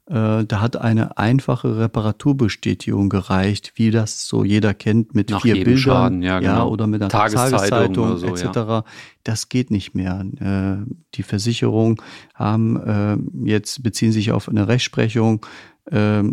da 0.06 0.46
hat 0.60 0.76
eine 0.76 1.18
einfache 1.18 1.78
Reparaturbestätigung 1.78 3.08
gereicht, 3.08 3.72
wie 3.76 3.90
das 3.90 4.28
so 4.28 4.44
jeder 4.44 4.74
kennt 4.74 5.16
mit 5.16 5.30
Nach 5.30 5.42
vier 5.42 5.54
Bildern 5.54 5.78
Schaden, 5.78 6.22
ja, 6.24 6.40
genau. 6.40 6.70
oder 6.70 6.88
mit 6.88 7.02
einer 7.02 7.10
Tageszeitung 7.10 7.60
Tageszeitung 7.70 8.18
so, 8.18 8.28
etc. 8.28 8.86
Das 9.24 9.48
geht 9.48 9.72
nicht 9.72 9.96
mehr. 9.96 10.26
Äh, 10.40 10.86
die 11.16 11.24
Versicherungen 11.24 11.98
haben 12.34 12.78
äh, 12.82 13.18
jetzt 13.48 13.82
beziehen 13.82 14.12
sich 14.12 14.34
auf 14.34 14.50
eine 14.50 14.68
Rechtsprechung. 14.68 15.46
Äh, 15.86 16.24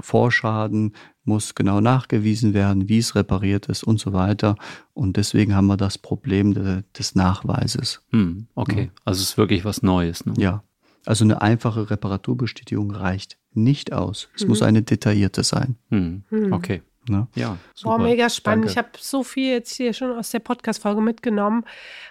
Vorschaden 0.00 0.94
muss 1.24 1.54
genau 1.54 1.80
nachgewiesen 1.80 2.54
werden, 2.54 2.88
wie 2.88 2.98
es 2.98 3.14
repariert 3.14 3.66
ist 3.66 3.82
und 3.84 4.00
so 4.00 4.12
weiter. 4.12 4.56
Und 4.94 5.16
deswegen 5.16 5.54
haben 5.54 5.66
wir 5.66 5.76
das 5.76 5.98
Problem 5.98 6.54
de, 6.54 6.82
des 6.98 7.14
Nachweises. 7.14 8.02
Hm, 8.10 8.46
okay, 8.54 8.84
Ja. 8.84 8.90
also 9.04 9.22
es 9.22 9.30
ist 9.30 9.38
wirklich 9.38 9.64
was 9.64 9.82
Neues. 9.82 10.26
Ne? 10.26 10.34
Ja. 10.38 10.62
Also 11.06 11.24
eine 11.24 11.40
einfache 11.42 11.90
Reparaturbestätigung 11.90 12.90
reicht 12.92 13.38
nicht 13.52 13.92
aus. 13.92 14.28
Es 14.36 14.42
Mhm. 14.42 14.48
muss 14.48 14.62
eine 14.62 14.82
detaillierte 14.82 15.42
sein. 15.44 15.76
Hm, 15.90 16.24
Hm. 16.28 16.52
okay, 16.52 16.82
Ne? 17.08 17.26
ja. 17.34 17.56
Super. 17.74 17.96
Boah, 17.96 18.04
mega 18.04 18.28
spannend. 18.28 18.66
Danke. 18.66 18.72
Ich 18.72 18.78
habe 18.78 18.88
so 18.98 19.22
viel 19.24 19.50
jetzt 19.50 19.74
hier 19.74 19.92
schon 19.94 20.12
aus 20.12 20.30
der 20.30 20.38
Podcast-Folge 20.40 21.00
mitgenommen, 21.00 21.64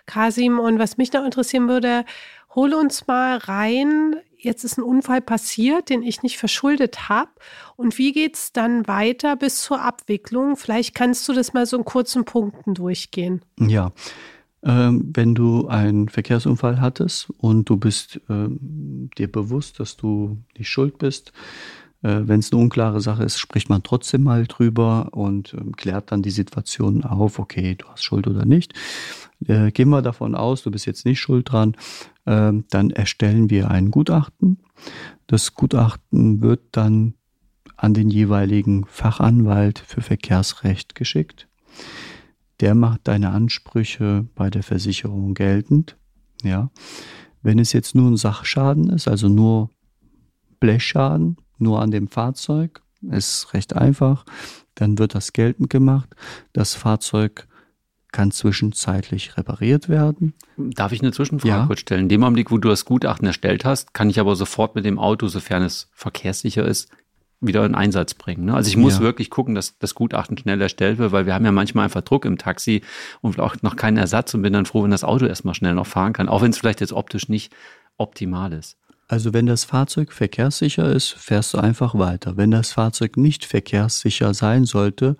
Kasim. 0.05 0.59
Und 0.59 0.79
was 0.79 0.97
mich 0.97 1.13
noch 1.13 1.23
interessieren 1.23 1.67
würde, 1.69 2.03
hol 2.55 2.73
uns 2.73 3.05
mal 3.07 3.37
rein. 3.37 4.15
Jetzt 4.41 4.63
ist 4.63 4.77
ein 4.77 4.83
Unfall 4.83 5.21
passiert, 5.21 5.89
den 5.89 6.01
ich 6.01 6.23
nicht 6.23 6.37
verschuldet 6.37 7.07
habe. 7.09 7.29
Und 7.75 7.97
wie 7.97 8.11
geht's 8.13 8.51
dann 8.51 8.87
weiter 8.87 9.35
bis 9.35 9.61
zur 9.61 9.81
Abwicklung? 9.81 10.55
Vielleicht 10.57 10.95
kannst 10.95 11.27
du 11.29 11.33
das 11.33 11.53
mal 11.53 11.65
so 11.65 11.77
in 11.77 11.85
kurzen 11.85 12.25
Punkten 12.25 12.73
durchgehen. 12.73 13.43
Ja. 13.59 13.91
Ähm, 14.61 15.11
wenn 15.13 15.35
du 15.35 15.67
einen 15.67 16.09
Verkehrsunfall 16.09 16.81
hattest 16.81 17.29
und 17.37 17.69
du 17.69 17.77
bist 17.77 18.19
ähm, 18.29 19.09
dir 19.17 19.31
bewusst, 19.31 19.79
dass 19.79 19.95
du 19.95 20.37
nicht 20.57 20.67
schuld 20.67 20.97
bist, 20.97 21.31
äh, 22.01 22.21
wenn 22.23 22.39
es 22.39 22.51
eine 22.51 22.61
unklare 22.61 22.99
Sache 22.99 23.23
ist, 23.23 23.39
spricht 23.39 23.69
man 23.69 23.83
trotzdem 23.83 24.23
mal 24.23 24.47
drüber 24.47 25.09
und 25.11 25.53
ähm, 25.53 25.75
klärt 25.77 26.11
dann 26.11 26.21
die 26.21 26.31
Situation 26.31 27.03
auf, 27.03 27.39
okay, 27.39 27.75
du 27.75 27.87
hast 27.87 28.03
Schuld 28.03 28.27
oder 28.27 28.45
nicht. 28.45 28.73
Äh, 29.47 29.71
gehen 29.71 29.89
wir 29.89 30.01
davon 30.01 30.35
aus, 30.35 30.63
du 30.63 30.71
bist 30.71 30.85
jetzt 30.85 31.05
nicht 31.05 31.19
schuld 31.19 31.51
dran, 31.51 31.75
dann 32.25 32.91
erstellen 32.91 33.49
wir 33.49 33.71
ein 33.71 33.89
Gutachten. 33.89 34.59
Das 35.25 35.55
Gutachten 35.55 36.43
wird 36.43 36.59
dann 36.73 37.15
an 37.75 37.95
den 37.95 38.11
jeweiligen 38.11 38.85
Fachanwalt 38.85 39.79
für 39.79 40.01
Verkehrsrecht 40.01 40.93
geschickt. 40.93 41.47
Der 42.59 42.75
macht 42.75 43.01
deine 43.07 43.29
Ansprüche 43.29 44.27
bei 44.35 44.49
der 44.49 44.63
Versicherung 44.63 45.33
geltend. 45.33 45.97
Ja. 46.43 46.71
Wenn 47.41 47.59
es 47.59 47.73
jetzt 47.73 47.95
nur 47.95 48.09
ein 48.11 48.17
Sachschaden 48.17 48.89
ist, 48.89 49.07
also 49.07 49.29
nur 49.29 49.69
Blechschaden, 50.59 51.37
nur 51.57 51.81
an 51.81 51.91
dem 51.91 52.07
Fahrzeug, 52.07 52.81
ist 53.01 53.53
recht 53.53 53.75
einfach, 53.75 54.25
dann 54.75 54.97
wird 54.97 55.15
das 55.15 55.31
geltend 55.31 55.69
gemacht. 55.69 56.09
Das 56.51 56.75
Fahrzeug 56.75 57.47
kann 58.11 58.31
zwischenzeitlich 58.31 59.37
repariert 59.37 59.87
werden. 59.87 60.33
Darf 60.57 60.91
ich 60.91 61.01
eine 61.01 61.11
Zwischenfrage 61.11 61.49
Ja. 61.49 61.65
kurz 61.67 61.81
stellen? 61.81 62.03
In 62.03 62.09
dem 62.09 62.23
Augenblick, 62.23 62.51
wo 62.51 62.57
du 62.57 62.67
das 62.67 62.83
Gutachten 62.83 63.27
erstellt 63.27 63.65
hast, 63.65 63.93
kann 63.93 64.09
ich 64.09 64.19
aber 64.19 64.35
sofort 64.35 64.75
mit 64.75 64.83
dem 64.83 64.99
Auto, 64.99 65.27
sofern 65.27 65.63
es 65.63 65.89
verkehrssicher 65.93 66.65
ist, 66.65 66.89
wieder 67.41 67.65
in 67.65 67.75
Einsatz 67.75 68.13
bringen. 68.13 68.45
Ne? 68.45 68.53
Also 68.53 68.67
ich 68.69 68.77
muss 68.77 68.95
Ja. 68.95 68.99
wirklich 69.01 69.29
gucken, 69.29 69.55
dass 69.55 69.77
das 69.79 69.95
Gutachten 69.95 70.37
schnell 70.37 70.61
erstellt 70.61 70.97
wird, 70.97 71.11
weil 71.11 71.25
wir 71.25 71.33
haben 71.33 71.45
ja 71.45 71.51
manchmal 71.51 71.85
einfach 71.85 72.01
Druck 72.01 72.25
im 72.25 72.37
Taxi 72.37 72.81
und 73.21 73.39
auch 73.39 73.55
noch 73.61 73.75
keinen 73.75 73.97
Ersatz 73.97 74.33
und 74.33 74.41
bin 74.41 74.53
dann 74.53 74.65
froh, 74.65 74.83
wenn 74.83 74.91
das 74.91 75.03
Auto 75.03 75.25
erstmal 75.25 75.53
schnell 75.55 75.73
noch 75.73 75.87
fahren 75.87 76.13
kann, 76.13 76.27
auch 76.27 76.41
wenn 76.41 76.51
es 76.51 76.57
vielleicht 76.57 76.81
jetzt 76.81 76.93
optisch 76.93 77.29
nicht 77.29 77.53
optimal 77.97 78.51
ist. 78.53 78.77
Also 79.07 79.33
wenn 79.33 79.45
das 79.47 79.63
Fahrzeug 79.63 80.11
verkehrssicher 80.11 80.91
ist, 80.91 81.09
fährst 81.09 81.53
du 81.53 81.57
einfach 81.57 81.95
weiter. 81.97 82.37
Wenn 82.37 82.51
das 82.51 82.71
Fahrzeug 82.73 83.17
nicht 83.17 83.45
verkehrssicher 83.45 84.33
sein 84.33 84.65
sollte, 84.65 85.17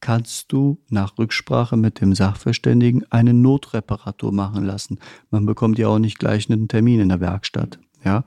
kannst 0.00 0.52
du 0.52 0.78
nach 0.88 1.18
Rücksprache 1.18 1.76
mit 1.76 2.00
dem 2.00 2.14
Sachverständigen 2.14 3.04
eine 3.10 3.34
Notreparatur 3.34 4.32
machen 4.32 4.64
lassen. 4.64 4.98
Man 5.30 5.44
bekommt 5.44 5.78
ja 5.78 5.88
auch 5.88 5.98
nicht 5.98 6.18
gleich 6.20 6.48
einen 6.48 6.68
Termin 6.68 7.00
in 7.00 7.08
der 7.08 7.20
Werkstatt. 7.20 7.78
Ja, 8.04 8.22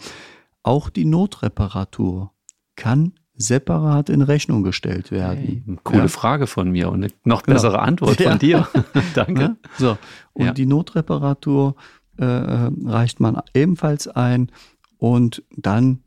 auch 0.63 0.89
die 0.89 1.05
Notreparatur 1.05 2.31
kann 2.75 3.13
separat 3.41 4.09
in 4.09 4.21
Rechnung 4.21 4.63
gestellt 4.63 5.11
werden. 5.11 5.63
Hey, 5.65 5.77
coole 5.83 6.03
Ja. 6.03 6.07
Frage 6.07 6.47
von 6.47 6.71
mir 6.71 6.89
und 6.89 7.03
eine 7.03 7.13
noch 7.25 7.43
Genau. 7.43 7.55
bessere 7.55 7.79
Antwort 7.79 8.19
Ja. 8.19 8.29
von 8.31 8.39
dir. 8.39 8.67
Danke. 9.13 9.33
Ne? 9.41 9.57
So, 9.77 9.97
und 10.33 10.45
Ja. 10.45 10.53
die 10.53 10.65
Notreparatur 10.65 11.75
äh, 12.17 12.25
reicht 12.25 13.19
man 13.19 13.41
ebenfalls 13.53 14.07
ein 14.07 14.51
und 14.97 15.43
dann, 15.57 15.99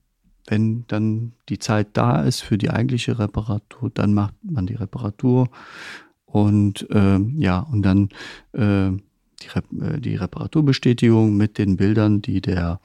wenn 0.46 0.84
dann 0.88 1.32
die 1.48 1.58
Zeit 1.58 1.88
da 1.94 2.22
ist 2.22 2.40
für 2.42 2.56
die 2.58 2.70
eigentliche 2.70 3.18
Reparatur, 3.18 3.90
dann 3.92 4.14
macht 4.14 4.34
man 4.42 4.66
die 4.66 4.74
Reparatur 4.74 5.48
und 6.26 6.88
äh, 6.90 7.18
ja, 7.36 7.60
und 7.60 7.82
dann 7.82 8.08
äh, 8.52 8.90
die, 9.42 9.48
Rep 9.54 9.64
äh, 9.80 10.00
die 10.00 10.16
Reparaturbestätigung 10.16 11.36
mit 11.36 11.58
den 11.58 11.76
Bildern, 11.76 12.22
die 12.22 12.40
der 12.40 12.80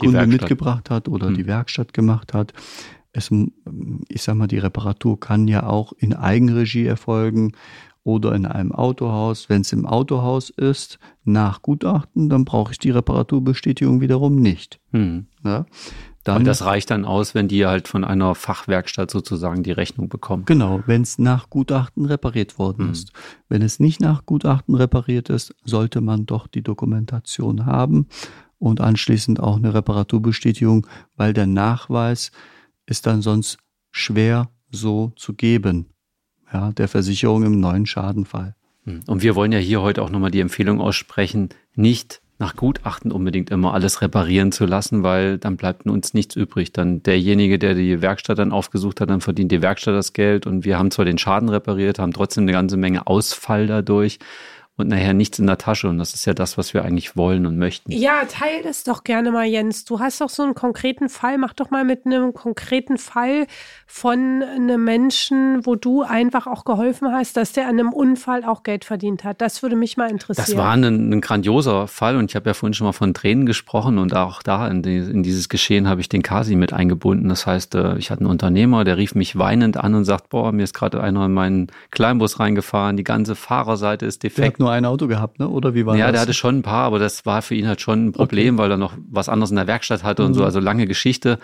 Kunde 0.00 0.26
mitgebracht 0.26 0.90
hat 0.90 1.08
oder 1.08 1.28
Hm. 1.28 1.34
die 1.34 1.46
Werkstatt 1.46 1.92
gemacht 1.94 2.34
hat. 2.34 2.52
Es, 3.12 3.30
ich 4.08 4.22
sag 4.22 4.34
mal, 4.36 4.46
die 4.46 4.58
Reparatur 4.58 5.18
kann 5.18 5.48
ja 5.48 5.64
auch 5.66 5.92
in 5.98 6.14
Eigenregie 6.14 6.86
erfolgen 6.86 7.52
oder 8.04 8.34
in 8.34 8.46
einem 8.46 8.72
Autohaus. 8.72 9.48
Wenn 9.48 9.62
es 9.62 9.72
im 9.72 9.84
Autohaus 9.84 10.48
ist, 10.50 10.98
nach 11.24 11.60
Gutachten, 11.62 12.28
dann 12.28 12.44
brauche 12.44 12.72
ich 12.72 12.78
die 12.78 12.90
Reparaturbestätigung 12.90 14.00
wiederum 14.00 14.36
nicht. 14.36 14.80
Hm. 14.92 15.26
Ja? 15.44 15.66
Dann, 16.22 16.36
Und 16.38 16.44
das 16.46 16.64
reicht 16.64 16.90
dann 16.90 17.04
aus, 17.06 17.34
wenn 17.34 17.48
die 17.48 17.64
halt 17.66 17.88
von 17.88 18.04
einer 18.04 18.34
Fachwerkstatt 18.34 19.10
sozusagen 19.10 19.62
die 19.62 19.72
Rechnung 19.72 20.08
bekommen. 20.10 20.44
genau, 20.44 20.82
wenn 20.86 21.00
es 21.02 21.18
nach 21.18 21.48
Gutachten 21.50 22.04
repariert 22.04 22.58
worden 22.58 22.86
Hm. 22.86 22.92
ist. 22.92 23.12
Wenn 23.48 23.62
es 23.62 23.80
nicht 23.80 24.00
nach 24.00 24.24
Gutachten 24.26 24.74
repariert 24.74 25.30
ist, 25.30 25.54
sollte 25.64 26.00
man 26.00 26.26
doch 26.26 26.46
die 26.46 26.62
Dokumentation 26.62 27.66
haben 27.66 28.06
und 28.60 28.80
anschließend 28.80 29.40
auch 29.40 29.56
eine 29.56 29.74
Reparaturbestätigung, 29.74 30.86
weil 31.16 31.32
der 31.32 31.46
Nachweis 31.46 32.30
ist 32.86 33.06
dann 33.06 33.22
sonst 33.22 33.58
schwer 33.90 34.50
so 34.70 35.12
zu 35.16 35.34
geben. 35.34 35.86
Ja, 36.52 36.70
der 36.72 36.86
Versicherung 36.86 37.42
im 37.44 37.58
neuen 37.58 37.86
Schadenfall. 37.86 38.54
Hm. 38.84 39.00
Und 39.06 39.22
wir 39.22 39.34
wollen 39.34 39.52
ja 39.52 39.58
hier 39.58 39.80
heute 39.82 40.02
auch 40.02 40.10
nochmal 40.10 40.30
die 40.30 40.40
Empfehlung 40.40 40.80
aussprechen, 40.80 41.48
nicht 41.74 42.20
nach 42.38 42.56
Gutachten 42.56 43.12
unbedingt 43.12 43.50
immer 43.50 43.74
alles 43.74 44.00
reparieren 44.00 44.50
zu 44.50 44.64
lassen, 44.64 45.02
weil 45.02 45.36
dann 45.36 45.56
bleibt 45.56 45.86
uns 45.86 46.14
nichts 46.14 46.36
übrig. 46.36 46.72
Dann 46.72 47.02
derjenige, 47.02 47.58
der 47.58 47.74
die 47.74 48.00
Werkstatt 48.00 48.38
dann 48.38 48.50
aufgesucht 48.50 49.00
hat, 49.00 49.10
dann 49.10 49.20
verdient 49.20 49.52
die 49.52 49.62
Werkstatt 49.62 49.94
das 49.94 50.14
Geld 50.14 50.46
und 50.46 50.64
wir 50.64 50.78
haben 50.78 50.90
zwar 50.90 51.04
den 51.04 51.18
Schaden 51.18 51.50
repariert, 51.50 51.98
haben 51.98 52.14
trotzdem 52.14 52.44
eine 52.44 52.52
ganze 52.52 52.78
Menge 52.78 53.06
Ausfall 53.06 53.66
dadurch 53.66 54.18
und 54.80 54.88
nachher 54.88 55.14
nichts 55.14 55.38
in 55.38 55.46
der 55.46 55.58
Tasche. 55.58 55.88
Und 55.88 55.98
das 55.98 56.14
ist 56.14 56.24
ja 56.24 56.34
das, 56.34 56.58
was 56.58 56.74
wir 56.74 56.84
eigentlich 56.84 57.16
wollen 57.16 57.46
und 57.46 57.56
möchten. 57.58 57.92
Ja, 57.92 58.24
teil 58.24 58.62
das 58.62 58.84
doch 58.84 59.04
gerne 59.04 59.30
mal, 59.30 59.46
Jens. 59.46 59.84
Du 59.84 60.00
hast 60.00 60.20
doch 60.20 60.30
so 60.30 60.42
einen 60.42 60.54
konkreten 60.54 61.08
Fall. 61.08 61.38
Mach 61.38 61.52
doch 61.52 61.70
mal 61.70 61.84
mit 61.84 62.06
einem 62.06 62.34
konkreten 62.34 62.98
Fall 62.98 63.46
von 63.86 64.42
einem 64.42 64.84
Menschen, 64.84 65.66
wo 65.66 65.74
du 65.74 66.02
einfach 66.02 66.46
auch 66.46 66.64
geholfen 66.64 67.12
hast, 67.12 67.36
dass 67.36 67.52
der 67.52 67.64
an 67.64 67.78
einem 67.78 67.92
Unfall 67.92 68.44
auch 68.44 68.62
Geld 68.62 68.84
verdient 68.84 69.24
hat. 69.24 69.40
Das 69.40 69.62
würde 69.62 69.76
mich 69.76 69.96
mal 69.96 70.10
interessieren. 70.10 70.46
Das 70.46 70.56
war 70.56 70.72
ein, 70.72 70.84
ein 70.84 71.20
grandioser 71.20 71.88
Fall 71.88 72.16
und 72.16 72.30
ich 72.30 72.36
habe 72.36 72.48
ja 72.48 72.54
vorhin 72.54 72.74
schon 72.74 72.86
mal 72.86 72.92
von 72.92 73.14
Tränen 73.14 73.46
gesprochen 73.46 73.98
und 73.98 74.14
auch 74.14 74.42
da 74.42 74.68
in, 74.68 74.82
die, 74.82 74.98
in 74.98 75.22
dieses 75.22 75.48
Geschehen 75.48 75.88
habe 75.88 76.00
ich 76.00 76.08
den 76.08 76.22
Kasi 76.22 76.56
mit 76.56 76.72
eingebunden. 76.72 77.28
Das 77.28 77.46
heißt, 77.46 77.74
äh, 77.74 77.96
ich 77.98 78.10
hatte 78.10 78.20
einen 78.20 78.30
Unternehmer, 78.30 78.84
der 78.84 78.96
rief 78.96 79.14
mich 79.14 79.36
weinend 79.36 79.76
an 79.76 79.94
und 79.94 80.04
sagt, 80.04 80.28
boah, 80.30 80.52
mir 80.52 80.62
ist 80.62 80.74
gerade 80.74 81.00
einer 81.02 81.26
in 81.26 81.32
meinen 81.32 81.66
Kleinbus 81.90 82.38
reingefahren, 82.38 82.96
die 82.96 83.04
ganze 83.04 83.34
Fahrerseite 83.34 84.06
ist 84.06 84.22
Der 84.22 84.30
hat 84.30 84.36
defekt. 84.38 84.60
Nur 84.70 84.76
ein 84.76 84.84
Auto 84.84 85.06
gehabt, 85.08 85.38
ne? 85.40 85.48
Oder 85.48 85.74
wie 85.74 85.84
war 85.86 85.96
Ja, 85.96 86.06
das? 86.06 86.12
der 86.12 86.20
hatte 86.22 86.34
schon 86.34 86.58
ein 86.58 86.62
paar, 86.62 86.84
aber 86.84 86.98
das 86.98 87.26
war 87.26 87.42
für 87.42 87.54
ihn 87.54 87.66
halt 87.66 87.80
schon 87.80 88.06
ein 88.06 88.12
Problem, 88.12 88.56
weil 88.58 88.70
er 88.70 88.76
noch 88.76 88.94
was 89.10 89.28
anderes 89.28 89.50
in 89.50 89.56
der 89.56 89.66
Werkstatt 89.66 90.02
hatte 90.04 90.24
und 90.24 90.34
so, 90.34 90.40
Mhm. 90.40 90.46
also 90.46 90.60
lange 90.60 90.86
Geschichte. 90.86 91.38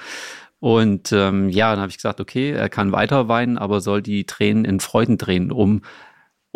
Und 0.59 1.13
ähm, 1.13 1.51
ja, 1.51 1.71
dann 1.71 1.81
habe 1.81 1.91
ich 1.91 1.97
gesagt, 1.99 2.21
okay, 2.21 2.51
er 2.53 2.69
kann 2.69 2.91
weiter 2.93 3.29
weinen, 3.29 3.59
aber 3.59 3.81
soll 3.81 4.01
die 4.01 4.25
Tränen 4.25 4.65
in 4.65 4.81
Freudentränen 4.81 5.53
um, 5.53 5.83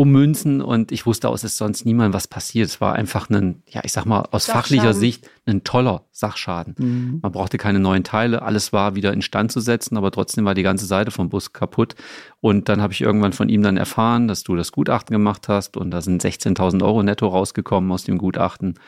ummünzen. 0.00 0.62
Und 0.62 0.92
ich 0.92 1.04
wusste 1.04 1.28
aus, 1.28 1.44
es 1.44 1.52
ist 1.52 1.58
sonst 1.58 1.84
niemand 1.84 2.14
was 2.14 2.26
passiert. 2.26 2.68
Es 2.68 2.80
war 2.80 2.94
einfach 2.94 3.28
ein, 3.28 3.62
ja, 3.68 3.82
ich 3.84 3.92
sag 3.92 4.06
mal, 4.06 4.26
aus 4.30 4.46
fachlicher 4.46 4.94
Sicht 4.94 5.28
ein 5.44 5.62
toller 5.62 6.06
Sachschaden. 6.10 6.74
Mhm. 6.78 7.18
Man 7.20 7.32
brauchte 7.32 7.58
keine 7.58 7.80
neuen 7.80 8.02
Teile, 8.02 8.40
alles 8.40 8.72
war 8.72 8.94
wieder 8.94 9.12
instand 9.12 9.52
zu 9.52 9.60
setzen, 9.60 9.98
aber 9.98 10.10
trotzdem 10.10 10.46
war 10.46 10.54
die 10.54 10.62
ganze 10.62 10.86
Seite 10.86 11.10
vom 11.10 11.28
Bus 11.28 11.52
kaputt. 11.52 11.96
Und 12.40 12.70
dann 12.70 12.80
habe 12.80 12.94
ich 12.94 13.02
irgendwann 13.02 13.34
von 13.34 13.50
ihm 13.50 13.62
dann 13.62 13.76
erfahren, 13.76 14.26
dass 14.26 14.42
du 14.42 14.56
das 14.56 14.72
Gutachten 14.72 15.12
gemacht 15.12 15.48
hast 15.48 15.76
und 15.76 15.90
da 15.90 16.00
sind 16.00 16.24
16.000 16.24 16.82
Euro 16.82 17.02
netto 17.02 17.28
rausgekommen 17.28 17.92
aus 17.92 18.04
dem 18.04 18.16
Gutachten. 18.16 18.78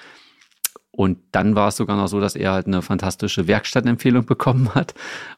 Und 0.94 1.18
dann 1.32 1.54
war 1.54 1.68
es 1.68 1.76
sogar 1.78 1.96
noch 1.96 2.08
so, 2.08 2.20
dass 2.20 2.36
er 2.36 2.52
halt 2.52 2.66
eine 2.66 2.82
fantastische 2.82 3.46
Werkstattempfehlung 3.48 4.26
bekommen 4.26 4.74
hat. 4.74 4.92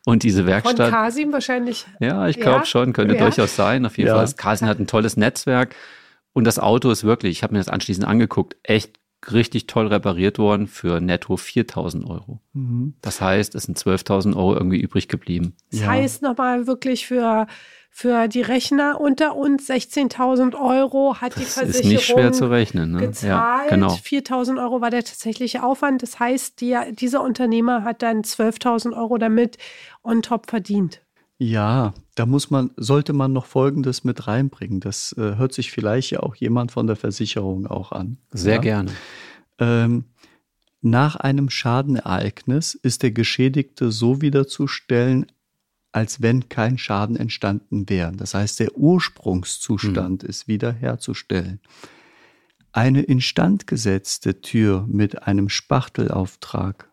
Und 0.05 0.25
diese 0.25 0.41
Von 0.41 0.47
Werkstatt, 0.49 0.91
Kasim 0.91 1.33
wahrscheinlich. 1.33 1.87
ja, 2.01 2.27
ich 2.27 2.37
Ja? 2.37 2.43
glaube 2.43 2.67
schon, 2.67 2.93
könnte 2.93 3.15
Ja. 3.15 3.21
durchaus 3.23 3.55
sein. 3.55 3.87
Auf 3.87 3.97
jeden 3.97 4.09
Ja. 4.09 4.17
Fall. 4.17 4.35
Carlsen 4.37 4.67
hat 4.69 4.81
ein 4.81 4.89
tolles 4.89 5.17
Netzwerk. 5.17 5.75
Und 6.33 6.45
das 6.45 6.59
Auto 6.59 6.91
ist 6.91 7.05
wirklich, 7.05 7.31
ich 7.39 7.43
habe 7.45 7.53
mir 7.55 7.61
das 7.61 7.69
anschließend 7.69 8.05
angeguckt, 8.05 8.57
echt 8.65 8.99
richtig 9.31 9.69
toll 9.69 9.87
repariert 9.87 10.39
worden 10.39 10.67
für 10.67 11.01
netto 11.01 11.37
4000 11.37 12.05
Euro. 12.05 12.41
Mhm. 12.53 12.95
Das 13.01 13.21
heißt, 13.21 13.55
es 13.55 13.63
sind 13.63 13.79
12.000 13.79 14.35
Euro 14.37 14.55
irgendwie 14.55 14.81
übrig 14.81 15.07
geblieben. 15.09 15.55
Das 15.71 15.81
ja. 15.81 15.87
heißt 15.87 16.21
nochmal 16.23 16.67
wirklich 16.67 17.07
für 17.07 17.47
für 17.97 18.27
die 18.27 18.43
Rechner 18.43 19.01
unter 19.01 19.37
uns 19.37 19.71
16.000 19.71 20.61
Euro 20.61 21.21
hat 21.21 21.37
die 21.37 21.45
Versicherung 21.45 21.71
ist 21.71 21.85
nicht 21.85 22.05
schwer 22.05 22.33
zu 22.33 22.51
rechnen, 22.51 22.91
ne? 22.91 22.99
gezahlt. 22.99 23.71
Ja, 23.71 23.77
genau. 23.77 23.93
4.000 23.95 24.61
Euro 24.61 24.81
war 24.81 24.91
der 24.91 25.05
tatsächliche 25.05 25.63
Aufwand. 25.63 26.03
Das 26.03 26.19
heißt, 26.19 26.61
die, 26.61 26.77
dieser 26.91 27.23
Unternehmer 27.23 27.85
hat 27.85 28.03
dann 28.03 28.23
12.000 28.23 28.97
Euro 28.97 29.17
damit 29.17 29.59
on 30.03 30.23
top 30.23 30.51
verdient. 30.51 31.03
Ja, 31.39 31.95
da 32.17 32.27
muss 32.27 32.51
man, 32.51 32.73
sollte 32.77 33.13
man 33.13 33.33
noch 33.33 33.47
Folgendes 33.47 34.03
mit 34.03 34.27
reinbringen. 34.27 34.81
Das 34.81 35.15
äh, 35.17 35.37
hört 35.37 35.53
sich 35.53 35.71
vielleicht 35.71 36.11
ja 36.11 36.21
auch 36.21 36.35
jemand 36.35 36.73
von 36.73 36.89
der 36.89 36.97
Versicherung 36.97 37.69
auch 37.69 37.93
an. 37.93 38.19
Sehr 38.33 38.57
ja? 38.57 38.61
gerne. 38.61 38.91
Ähm, 39.61 40.07
nach 40.81 41.15
einem 41.15 41.49
Schadenereignis 41.49 42.75
ist 42.75 43.05
der 43.05 43.13
Geschädigte 43.13 43.93
so 43.93 44.21
wiederzustellen, 44.21 45.27
als 45.95 46.21
wenn 46.21 46.49
kein 46.49 46.77
Schaden 46.77 47.15
entstanden 47.15 47.89
wäre. 47.89 48.13
Das 48.13 48.35
heißt, 48.35 48.59
der 48.59 48.77
Ursprungszustand 48.77 50.25
mhm. 50.25 50.29
ist 50.29 50.49
wiederherzustellen. 50.49 51.61
Eine 52.73 53.03
instand 53.03 53.69
gesetzte 53.69 54.41
Tür 54.41 54.85
mit 54.89 55.23
einem 55.23 55.49
Spachtelauftrag 55.49 56.91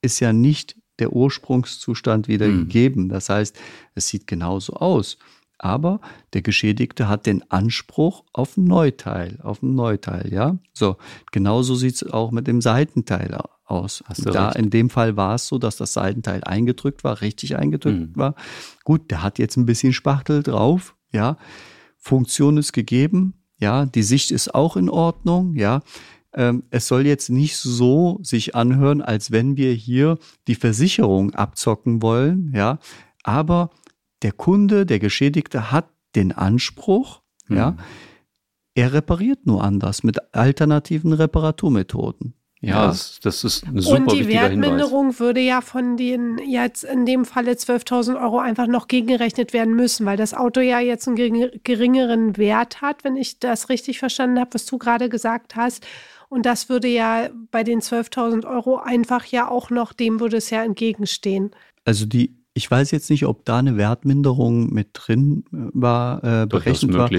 ist 0.00 0.20
ja 0.20 0.32
nicht 0.32 0.76
der 0.98 1.12
Ursprungszustand 1.12 2.26
wieder 2.26 2.48
mhm. 2.48 2.60
gegeben. 2.60 3.08
Das 3.10 3.28
heißt, 3.28 3.58
es 3.94 4.08
sieht 4.08 4.26
genauso 4.26 4.72
aus. 4.72 5.18
Aber 5.58 6.00
der 6.32 6.40
Geschädigte 6.40 7.08
hat 7.08 7.26
den 7.26 7.48
Anspruch 7.50 8.24
auf 8.32 8.56
ein 8.56 8.64
Neuteil, 8.64 9.38
auf 9.42 9.62
ein 9.62 9.74
Neuteil, 9.74 10.32
ja. 10.32 10.58
So, 10.72 10.96
genauso 11.30 11.74
sieht 11.74 11.96
es 11.96 12.02
auch 12.10 12.30
mit 12.30 12.46
dem 12.46 12.62
Seitenteil 12.62 13.34
aus. 13.64 14.02
da 14.22 14.46
recht. 14.46 14.56
in 14.56 14.70
dem 14.70 14.90
Fall 14.90 15.16
war 15.16 15.34
es 15.34 15.46
so, 15.46 15.58
dass 15.58 15.76
das 15.76 15.92
Seitenteil 15.92 16.44
eingedrückt 16.44 17.04
war, 17.04 17.20
richtig 17.20 17.56
eingedrückt 17.56 18.16
mhm. 18.16 18.16
war. 18.16 18.34
Gut, 18.84 19.10
der 19.10 19.22
hat 19.22 19.38
jetzt 19.38 19.56
ein 19.56 19.66
bisschen 19.66 19.92
Spachtel 19.92 20.42
drauf, 20.42 20.96
ja. 21.12 21.36
Funktion 21.96 22.58
ist 22.58 22.72
gegeben, 22.72 23.34
ja. 23.58 23.86
Die 23.86 24.02
Sicht 24.02 24.30
ist 24.30 24.54
auch 24.54 24.76
in 24.76 24.90
Ordnung, 24.90 25.54
ja. 25.54 25.80
Ähm, 26.34 26.64
es 26.70 26.88
soll 26.88 27.06
jetzt 27.06 27.30
nicht 27.30 27.56
so 27.56 28.18
sich 28.22 28.54
anhören, 28.54 29.00
als 29.00 29.30
wenn 29.30 29.56
wir 29.56 29.72
hier 29.72 30.18
die 30.48 30.56
Versicherung 30.56 31.32
abzocken 31.34 32.02
wollen, 32.02 32.52
ja. 32.54 32.78
Aber 33.22 33.70
der 34.22 34.32
Kunde, 34.32 34.84
der 34.84 34.98
Geschädigte 34.98 35.70
hat 35.70 35.88
den 36.14 36.32
Anspruch, 36.32 37.22
mhm. 37.48 37.56
ja, 37.56 37.76
er 38.74 38.92
repariert 38.92 39.46
nur 39.46 39.62
anders 39.62 40.02
mit 40.02 40.34
alternativen 40.34 41.12
Reparaturmethoden. 41.12 42.34
Ja, 42.66 42.86
Das, 42.88 43.18
das, 43.20 43.44
ist 43.44 43.66
ein 43.66 43.80
super 43.80 43.96
Und 43.96 44.12
die 44.12 44.28
Wertminderung 44.28 45.06
Hinweis. 45.06 45.20
würde 45.20 45.40
ja 45.40 45.60
von 45.60 45.96
den 45.96 46.38
jetzt 46.38 46.84
in 46.84 47.06
dem 47.06 47.24
Falle 47.24 47.52
12.000 47.52 48.20
Euro 48.20 48.38
einfach 48.38 48.66
noch 48.66 48.88
gegengerechnet 48.88 49.52
werden 49.52 49.74
müssen, 49.74 50.06
weil 50.06 50.16
das 50.16 50.34
Auto 50.34 50.60
ja 50.60 50.80
jetzt 50.80 51.06
einen 51.08 51.50
geringeren 51.62 52.36
Wert 52.36 52.80
hat, 52.80 53.04
wenn 53.04 53.16
ich 53.16 53.38
das 53.38 53.68
richtig 53.68 53.98
verstanden 53.98 54.38
habe, 54.40 54.54
was 54.54 54.66
du 54.66 54.78
gerade 54.78 55.08
gesagt 55.08 55.56
hast. 55.56 55.86
Und 56.28 56.46
das 56.46 56.68
würde 56.68 56.88
ja 56.88 57.28
bei 57.50 57.62
den 57.62 57.80
12.000 57.80 58.46
Euro 58.46 58.78
einfach 58.78 59.24
ja 59.26 59.48
auch 59.48 59.70
noch, 59.70 59.92
dem 59.92 60.20
würde 60.20 60.38
es 60.38 60.50
ja 60.50 60.64
entgegenstehen. 60.64 61.50
Also 61.84 62.06
die 62.06 62.34
ich 62.56 62.70
weiß 62.70 62.92
jetzt 62.92 63.10
nicht, 63.10 63.26
ob 63.26 63.44
da 63.44 63.58
eine 63.58 63.76
Wertminderung 63.76 64.72
mit 64.72 64.90
drin 64.92 65.44
äh, 65.52 65.56
war, 65.72 66.22
äh, 66.22 66.46
berechnet 66.46 66.94
war. 66.94 67.10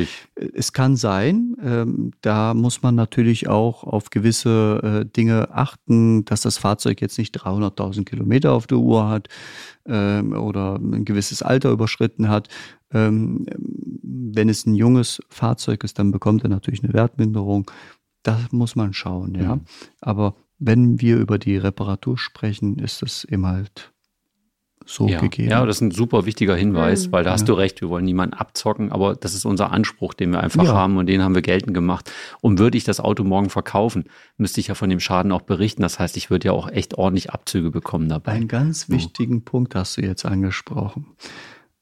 Es 0.54 0.72
kann 0.72 0.96
sein. 0.96 1.58
Ähm, 1.62 2.12
da 2.22 2.54
muss 2.54 2.82
man 2.82 2.96
natürlich 2.96 3.50
auch 3.50 3.84
auf 3.84 4.10
gewisse 4.10 4.80
äh, 4.82 5.06
Dinge 5.06 5.50
achten, 5.54 6.24
dass 6.24 6.42
das 6.42 6.58
Fahrzeug 6.58 7.02
jetzt 7.02 7.18
nicht 7.18 7.38
300.000 7.38 8.06
Kilometer 8.06 8.54
auf 8.54 8.66
der 8.66 8.78
Uhr 8.78 9.10
hat 9.10 9.28
ähm, 9.86 10.32
oder 10.32 10.76
ein 10.76 11.04
gewisses 11.04 11.42
Alter 11.42 11.70
überschritten 11.72 12.30
hat. 12.30 12.48
Ähm, 12.94 13.46
wenn 14.02 14.48
es 14.48 14.66
ein 14.66 14.74
junges 14.74 15.22
Fahrzeug 15.28 15.84
ist, 15.84 16.00
dann 16.00 16.12
bekommt 16.12 16.44
er 16.44 16.50
natürlich 16.50 16.82
eine 16.82 16.94
Wertminderung. 16.94 17.70
Das 18.24 18.54
muss 18.54 18.78
man 18.78 18.94
schauen, 18.94 19.36
ja. 19.36 19.58
Mhm. 19.58 19.62
Aber 20.00 20.36
wenn 20.60 21.02
wir 21.02 21.18
über 21.18 21.38
die 21.38 21.58
Reparatur 21.58 22.18
sprechen, 22.18 22.80
ist 22.80 23.02
das 23.02 23.26
eben 23.26 23.46
halt 23.46 23.92
so 24.86 25.08
ja. 25.08 25.20
gegeben. 25.20 25.50
Ja, 25.50 25.66
das 25.66 25.78
ist 25.78 25.82
ein 25.82 25.92
super 25.92 26.26
wichtiger 26.26 26.56
Hinweis, 26.56 27.08
mhm. 27.08 27.12
weil 27.12 27.24
da 27.24 27.32
hast 27.32 27.42
ja. 27.42 27.48
du 27.48 27.54
recht, 27.54 27.82
wir 27.82 27.90
wollen 27.90 28.06
niemanden 28.06 28.36
abzocken, 28.36 28.92
aber 28.92 29.16
das 29.16 29.34
ist 29.34 29.46
unser 29.46 29.72
Anspruch, 29.72 30.14
den 30.14 30.32
wir 30.32 30.42
einfach 30.42 30.64
ja. 30.64 30.74
haben 30.74 30.98
und 30.98 31.08
den 31.08 31.24
haben 31.24 31.34
wir 31.36 31.42
geltend 31.42 31.74
gemacht. 31.74 32.12
Und 32.42 32.60
würde 32.60 32.78
ich 32.78 32.84
das 32.84 33.00
Auto 33.00 33.24
morgen 33.24 33.50
verkaufen, 33.50 34.06
müsste 34.38 34.62
ich 34.62 34.68
ja 34.68 34.76
von 34.76 34.90
dem 34.90 35.00
Schaden 35.00 35.32
auch 35.32 35.42
berichten. 35.42 35.82
Das 35.82 35.98
heißt, 36.00 36.18
ich 36.18 36.30
würde 36.30 36.48
ja 36.48 36.52
auch 36.54 36.70
echt 36.70 36.96
ordentlich 36.96 37.32
Abzüge 37.32 37.72
bekommen 37.72 38.10
dabei. 38.10 38.34
Einen 38.34 38.48
ganz 38.48 38.90
wichtigen 38.90 39.44
Punkt 39.44 39.74
hast 39.76 39.98
du 39.98 40.02
jetzt 40.02 40.26
angesprochen. 40.26 41.08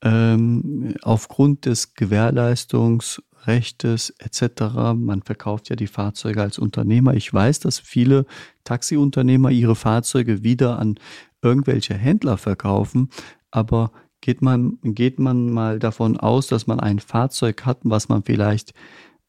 Ähm, 0.02 0.96
aufgrund 1.02 1.66
des 1.66 1.94
Gewährleistungsrechtes 1.94 4.14
etc. 4.20 4.64
Man 4.96 5.22
verkauft 5.24 5.70
ja 5.70 5.78
die 5.78 5.88
Fahrzeuge 5.88 6.42
als 6.42 6.60
Unternehmer. 6.60 7.14
Ich 7.14 7.34
weiß, 7.34 7.62
dass 7.62 7.80
viele 7.80 8.26
Taxiunternehmer 8.66 9.50
ihre 9.50 9.76
Fahrzeuge 9.76 10.44
wieder 10.44 10.78
an 10.78 10.96
irgendwelche 11.44 11.94
Händler 11.94 12.38
verkaufen, 12.38 13.10
aber 13.52 13.92
geht 14.22 14.42
man, 14.42 14.80
geht 14.82 15.20
man 15.20 15.52
mal 15.52 15.80
davon 15.80 16.18
aus, 16.18 16.48
dass 16.48 16.66
man 16.66 16.80
ein 16.80 17.00
Fahrzeug 17.00 17.66
hat, 17.66 17.80
was 17.84 18.10
man 18.10 18.24
vielleicht 18.24 18.74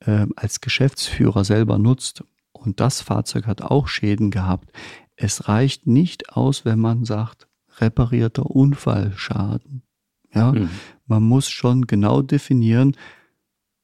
äh, 0.00 0.26
als 0.36 0.60
Geschäftsführer 0.60 1.44
selber 1.44 1.78
nutzt 1.78 2.24
und 2.52 2.80
das 2.80 3.00
Fahrzeug 3.00 3.46
hat 3.46 3.62
auch 3.62 3.88
Schäden 3.88 4.30
gehabt. 4.30 4.70
Es 5.16 5.48
reicht 5.48 5.86
nicht 5.86 6.30
aus, 6.30 6.64
wenn 6.64 6.78
man 6.78 7.04
sagt, 7.04 7.48
reparierter 7.78 8.46
Unfallschaden. 8.46 9.82
Ja, 10.32 10.52
mhm. 10.52 10.70
man 11.06 11.22
muss 11.22 11.48
schon 11.48 11.86
genau 11.86 12.22
definieren, 12.22 12.96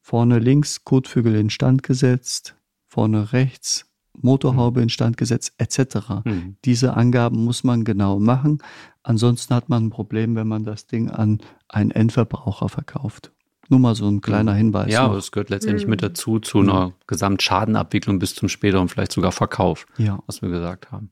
vorne 0.00 0.38
links 0.38 0.84
Kotflügel 0.84 1.36
instand 1.36 1.82
gesetzt, 1.82 2.56
vorne 2.86 3.32
rechts 3.32 3.89
Motorhaube 4.20 4.80
mhm. 4.80 4.84
instand 4.84 5.16
gesetzt, 5.16 5.54
etc. 5.58 6.24
Mhm. 6.24 6.56
Diese 6.64 6.94
Angaben 6.94 7.44
muss 7.44 7.64
man 7.64 7.84
genau 7.84 8.18
machen. 8.18 8.58
Ansonsten 9.02 9.54
hat 9.54 9.68
man 9.68 9.86
ein 9.86 9.90
Problem, 9.90 10.36
wenn 10.36 10.48
man 10.48 10.64
das 10.64 10.86
Ding 10.86 11.10
an 11.10 11.40
einen 11.68 11.90
Endverbraucher 11.90 12.68
verkauft. 12.68 13.32
Nur 13.68 13.78
mal 13.78 13.94
so 13.94 14.08
ein 14.08 14.20
kleiner 14.20 14.52
mhm. 14.54 14.58
Hinweis. 14.58 14.92
Ja, 14.92 15.08
noch. 15.08 15.16
es 15.16 15.30
gehört 15.30 15.50
letztendlich 15.50 15.86
mhm. 15.86 15.90
mit 15.90 16.02
dazu, 16.02 16.40
zu 16.40 16.58
einer 16.58 16.88
mhm. 16.88 16.92
Gesamtschadenabwicklung 17.06 18.18
bis 18.18 18.34
zum 18.34 18.48
späteren 18.48 18.88
vielleicht 18.88 19.12
sogar 19.12 19.32
Verkauf, 19.32 19.86
ja. 19.96 20.18
was 20.26 20.42
wir 20.42 20.48
gesagt 20.48 20.90
haben. 20.90 21.10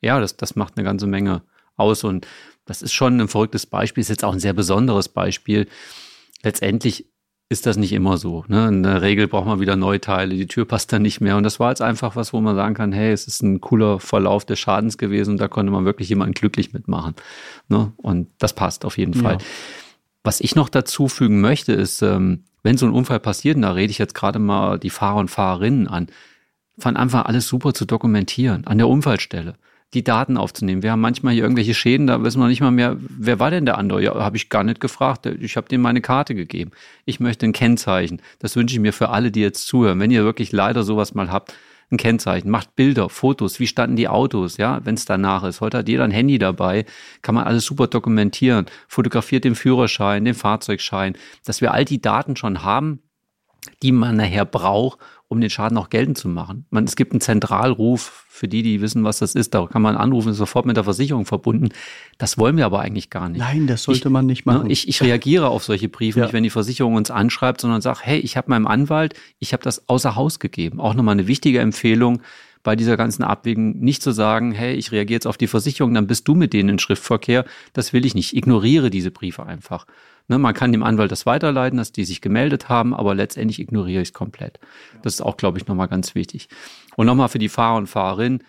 Ja, 0.00 0.18
das, 0.18 0.36
das 0.36 0.56
macht 0.56 0.76
eine 0.76 0.84
ganze 0.84 1.06
Menge 1.06 1.42
aus 1.76 2.02
und 2.02 2.26
das 2.64 2.82
ist 2.82 2.92
schon 2.92 3.20
ein 3.20 3.28
verrücktes 3.28 3.66
Beispiel, 3.66 4.00
ist 4.00 4.08
jetzt 4.08 4.24
auch 4.24 4.32
ein 4.32 4.40
sehr 4.40 4.52
besonderes 4.52 5.08
Beispiel. 5.08 5.68
Letztendlich 6.42 7.11
ist 7.52 7.66
das 7.66 7.76
nicht 7.76 7.92
immer 7.92 8.16
so. 8.16 8.44
Ne? 8.48 8.68
In 8.68 8.82
der 8.82 9.02
Regel 9.02 9.28
braucht 9.28 9.46
man 9.46 9.60
wieder 9.60 9.76
Neuteile, 9.76 10.34
die 10.34 10.46
Tür 10.46 10.64
passt 10.64 10.92
dann 10.92 11.02
nicht 11.02 11.20
mehr. 11.20 11.36
Und 11.36 11.44
das 11.44 11.60
war 11.60 11.68
jetzt 11.68 11.82
einfach 11.82 12.16
was, 12.16 12.32
wo 12.32 12.40
man 12.40 12.56
sagen 12.56 12.74
kann, 12.74 12.92
hey, 12.92 13.12
es 13.12 13.26
ist 13.26 13.42
ein 13.42 13.60
cooler 13.60 14.00
Verlauf 14.00 14.44
des 14.44 14.58
Schadens 14.58 14.98
gewesen 14.98 15.32
und 15.32 15.40
da 15.40 15.48
konnte 15.48 15.70
man 15.70 15.84
wirklich 15.84 16.08
jemanden 16.08 16.34
glücklich 16.34 16.72
mitmachen. 16.72 17.14
Ne? 17.68 17.92
Und 17.98 18.28
das 18.38 18.54
passt 18.54 18.84
auf 18.84 18.98
jeden 18.98 19.14
Fall. 19.14 19.34
Ja. 19.34 19.38
Was 20.24 20.40
ich 20.40 20.56
noch 20.56 20.68
dazu 20.68 21.08
fügen 21.08 21.40
möchte, 21.40 21.72
ist, 21.72 22.02
ähm, 22.02 22.44
wenn 22.62 22.78
so 22.78 22.86
ein 22.86 22.92
Unfall 22.92 23.20
passiert, 23.20 23.56
und 23.56 23.62
da 23.62 23.72
rede 23.72 23.90
ich 23.90 23.98
jetzt 23.98 24.14
gerade 24.14 24.38
mal 24.38 24.78
die 24.78 24.90
Fahrer 24.90 25.18
und 25.18 25.30
Fahrerinnen 25.30 25.88
an, 25.88 26.06
von 26.78 26.96
Anfang 26.96 27.22
alles 27.22 27.46
super 27.48 27.74
zu 27.74 27.84
dokumentieren, 27.84 28.66
an 28.66 28.78
der 28.78 28.88
Unfallstelle 28.88 29.54
die 29.94 30.04
Daten 30.04 30.36
aufzunehmen. 30.36 30.82
Wir 30.82 30.92
haben 30.92 31.00
manchmal 31.00 31.34
hier 31.34 31.42
irgendwelche 31.42 31.74
Schäden, 31.74 32.06
da 32.06 32.22
wissen 32.24 32.40
wir 32.40 32.48
nicht 32.48 32.62
mal 32.62 32.70
mehr, 32.70 32.96
wer 32.98 33.38
war 33.38 33.50
denn 33.50 33.66
der 33.66 33.76
andere? 33.76 34.02
Ja, 34.02 34.14
habe 34.14 34.36
ich 34.36 34.48
gar 34.48 34.64
nicht 34.64 34.80
gefragt. 34.80 35.26
Ich 35.26 35.56
habe 35.56 35.68
dem 35.68 35.82
meine 35.82 36.00
Karte 36.00 36.34
gegeben. 36.34 36.70
Ich 37.04 37.20
möchte 37.20 37.46
ein 37.46 37.52
Kennzeichen. 37.52 38.22
Das 38.38 38.56
wünsche 38.56 38.74
ich 38.74 38.80
mir 38.80 38.92
für 38.92 39.10
alle, 39.10 39.30
die 39.30 39.40
jetzt 39.40 39.66
zuhören. 39.66 40.00
Wenn 40.00 40.10
ihr 40.10 40.24
wirklich 40.24 40.52
leider 40.52 40.82
sowas 40.82 41.14
mal 41.14 41.30
habt, 41.30 41.54
ein 41.90 41.98
Kennzeichen, 41.98 42.50
macht 42.50 42.74
Bilder, 42.74 43.10
Fotos, 43.10 43.60
wie 43.60 43.66
standen 43.66 43.96
die 43.96 44.08
Autos, 44.08 44.56
ja, 44.56 44.80
wenn 44.84 44.94
es 44.94 45.04
danach 45.04 45.44
ist. 45.44 45.60
Heute 45.60 45.78
hat 45.78 45.88
jeder 45.88 46.04
ein 46.04 46.10
Handy 46.10 46.38
dabei, 46.38 46.86
kann 47.20 47.34
man 47.34 47.44
alles 47.44 47.66
super 47.66 47.86
dokumentieren, 47.86 48.64
fotografiert 48.88 49.44
den 49.44 49.54
Führerschein, 49.54 50.24
den 50.24 50.34
Fahrzeugschein, 50.34 51.16
dass 51.44 51.60
wir 51.60 51.72
all 51.72 51.84
die 51.84 52.00
Daten 52.00 52.34
schon 52.34 52.64
haben, 52.64 53.00
die 53.82 53.92
man 53.92 54.16
nachher 54.16 54.46
braucht, 54.46 54.98
um 55.32 55.40
den 55.40 55.50
Schaden 55.50 55.76
auch 55.78 55.90
geltend 55.90 56.18
zu 56.18 56.28
machen. 56.28 56.66
Man, 56.70 56.84
es 56.84 56.94
gibt 56.94 57.12
einen 57.12 57.20
Zentralruf 57.20 58.24
für 58.28 58.46
die, 58.46 58.62
die 58.62 58.80
wissen, 58.80 59.02
was 59.02 59.18
das 59.18 59.34
ist. 59.34 59.54
Da 59.54 59.66
kann 59.66 59.82
man 59.82 59.96
anrufen, 59.96 60.30
ist 60.30 60.36
sofort 60.36 60.66
mit 60.66 60.76
der 60.76 60.84
Versicherung 60.84 61.26
verbunden. 61.26 61.70
Das 62.18 62.38
wollen 62.38 62.56
wir 62.56 62.66
aber 62.66 62.80
eigentlich 62.80 63.10
gar 63.10 63.28
nicht. 63.28 63.40
Nein, 63.40 63.66
das 63.66 63.82
sollte 63.84 64.08
ich, 64.08 64.12
man 64.12 64.26
nicht 64.26 64.46
machen. 64.46 64.66
Ne, 64.66 64.72
ich, 64.72 64.88
ich 64.88 65.02
reagiere 65.02 65.48
auf 65.48 65.64
solche 65.64 65.88
Briefe 65.88 66.20
ja. 66.20 66.26
nicht, 66.26 66.32
wenn 66.32 66.44
die 66.44 66.50
Versicherung 66.50 66.94
uns 66.94 67.10
anschreibt, 67.10 67.60
sondern 67.60 67.80
sage, 67.80 68.00
hey, 68.02 68.20
ich 68.20 68.36
habe 68.36 68.50
meinem 68.50 68.66
Anwalt, 68.66 69.14
ich 69.38 69.52
habe 69.52 69.62
das 69.62 69.88
außer 69.88 70.14
Haus 70.14 70.38
gegeben. 70.38 70.80
Auch 70.80 70.94
nochmal 70.94 71.14
eine 71.14 71.26
wichtige 71.26 71.60
Empfehlung. 71.60 72.22
bei 72.62 72.76
dieser 72.76 72.96
ganzen 72.96 73.24
Abwägung 73.24 73.80
nicht 73.80 74.02
zu 74.02 74.12
sagen, 74.12 74.52
hey, 74.52 74.74
ich 74.74 74.92
reagiere 74.92 75.16
jetzt 75.16 75.26
auf 75.26 75.36
die 75.36 75.48
Versicherung, 75.48 75.94
dann 75.94 76.06
bist 76.06 76.28
du 76.28 76.34
mit 76.34 76.52
denen 76.52 76.68
in 76.68 76.78
Schriftverkehr. 76.78 77.44
Das 77.72 77.92
will 77.92 78.06
ich 78.06 78.14
nicht. 78.14 78.36
Ignoriere 78.36 78.90
diese 78.90 79.10
Briefe 79.10 79.44
einfach. 79.44 79.86
Ne, 80.28 80.38
man 80.38 80.54
kann 80.54 80.72
dem 80.72 80.82
Anwalt 80.82 81.10
das 81.10 81.26
weiterleiten, 81.26 81.76
dass 81.76 81.92
die 81.92 82.04
sich 82.04 82.20
gemeldet 82.20 82.68
haben, 82.68 82.94
aber 82.94 83.14
letztendlich 83.14 83.58
ignoriere 83.58 84.02
ich 84.02 84.08
es 84.08 84.14
komplett. 84.14 84.60
Das 85.02 85.14
ist 85.14 85.20
auch, 85.20 85.36
glaube 85.36 85.58
ich, 85.58 85.66
nochmal 85.66 85.88
ganz 85.88 86.14
wichtig. 86.14 86.48
Und 86.96 87.06
nochmal 87.06 87.28
für 87.28 87.38
die 87.38 87.48
Fahrer 87.48 87.76
und 87.76 87.88
Fahrerinnen, 87.88 88.42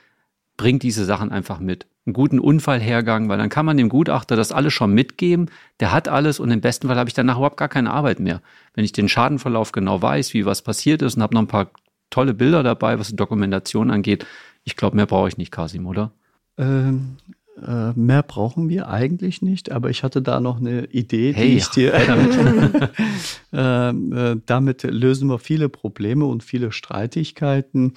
bringt 0.58 0.84
diese 0.84 1.06
Sachen 1.06 1.32
einfach 1.32 1.60
mit. 1.60 1.88
Einen 2.06 2.14
guten 2.14 2.40
Unfallhergang, 2.40 3.30
weil 3.30 3.38
dann 3.38 3.50
kann 3.50 3.66
man 3.66 3.78
dem 3.78 3.90
Gutachter 3.90 4.36
das 4.36 4.52
alles 4.52 4.74
schon 4.74 4.94
mitgeben. 4.94 5.50
Der 5.80 5.92
hat 5.92 6.08
alles 6.08 6.40
und 6.40 6.52
im 6.52 6.62
besten 6.62 6.88
Fall 6.88 6.98
habe 6.98 7.10
ich 7.10 7.14
danach 7.14 7.38
überhaupt 7.38 7.58
gar 7.58 7.70
keine 7.70 7.92
Arbeit 7.92 8.20
mehr. 8.20 8.42
Wenn 8.74 8.84
ich 8.84 8.92
den 8.92 9.10
Schadenverlauf 9.10 9.72
genau 9.72 10.02
weiß, 10.02 10.34
wie 10.34 10.46
was 10.46 10.62
passiert 10.62 11.02
ist 11.02 11.16
und 11.16 11.24
habe 11.24 11.34
noch 11.34 11.42
ein 11.42 11.48
paar 11.48 11.72
tolle 12.10 12.34
Bilder 12.34 12.62
dabei, 12.62 13.00
was 13.00 13.08
die 13.08 13.16
Dokumentation 13.16 13.90
angeht. 13.90 14.26
Ich 14.64 14.76
glaube, 14.76 14.96
mehr 14.96 15.06
brauche 15.06 15.30
ich 15.30 15.38
nicht, 15.38 15.52
Kasim, 15.52 15.88
oder? 15.88 16.12
Ähm, 16.58 17.18
äh, 17.62 17.92
mehr 17.94 18.24
brauchen 18.24 18.70
wir 18.70 18.90
eigentlich 18.90 19.42
nicht, 19.42 19.72
aber 19.72 19.90
ich 19.90 20.04
hatte 20.04 20.22
da 20.22 20.40
noch 20.40 20.58
eine 20.60 20.86
Idee, 20.86 21.34
hey, 21.34 21.50
die 21.50 21.58
ich 21.58 21.68
dir. 21.70 21.92
damit. 21.92 22.92
ähm, 23.54 24.14
äh, 24.14 24.36
damit 24.46 24.84
lösen 24.84 25.30
wir 25.30 25.40
viele 25.40 25.70
Probleme 25.70 26.26
und 26.26 26.44
viele 26.44 26.72
Streitigkeiten. 26.72 27.94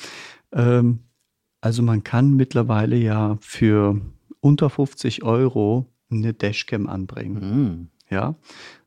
Ähm, 0.53 1.01
also 1.61 1.83
man 1.83 2.05
kann 2.05 2.35
mittlerweile 2.35 2.97
ja 2.97 3.39
für 3.41 4.01
unter 4.41 4.71
50 4.71 5.25
Euro 5.25 5.87
eine 6.11 6.35
Dashcam 6.35 6.87
anbringen. 6.87 7.41
Mhm. 7.41 7.89
Ja, 8.11 8.37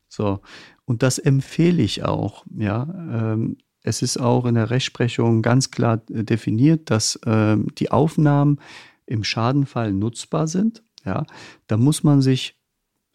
so. 0.08 0.40
Und 0.84 1.02
das 1.02 1.18
empfehle 1.18 1.82
ich 1.82 2.04
auch. 2.04 2.44
Ja, 2.56 2.82
ähm, 3.12 3.58
es 3.82 4.02
ist 4.02 4.18
auch 4.18 4.44
in 4.44 4.54
der 4.54 4.70
Rechtsprechung 4.70 5.42
ganz 5.42 5.70
klar 5.70 5.98
definiert, 6.08 6.90
dass 6.90 7.16
äh, 7.26 7.56
die 7.78 7.90
Aufnahmen 7.90 8.60
im 9.10 9.24
Schadenfall 9.24 9.92
nutzbar 9.92 10.46
sind. 10.46 10.82
Ja, 11.04 11.26
da 11.66 11.76
muss 11.76 12.02
man 12.02 12.22
sich 12.22 12.56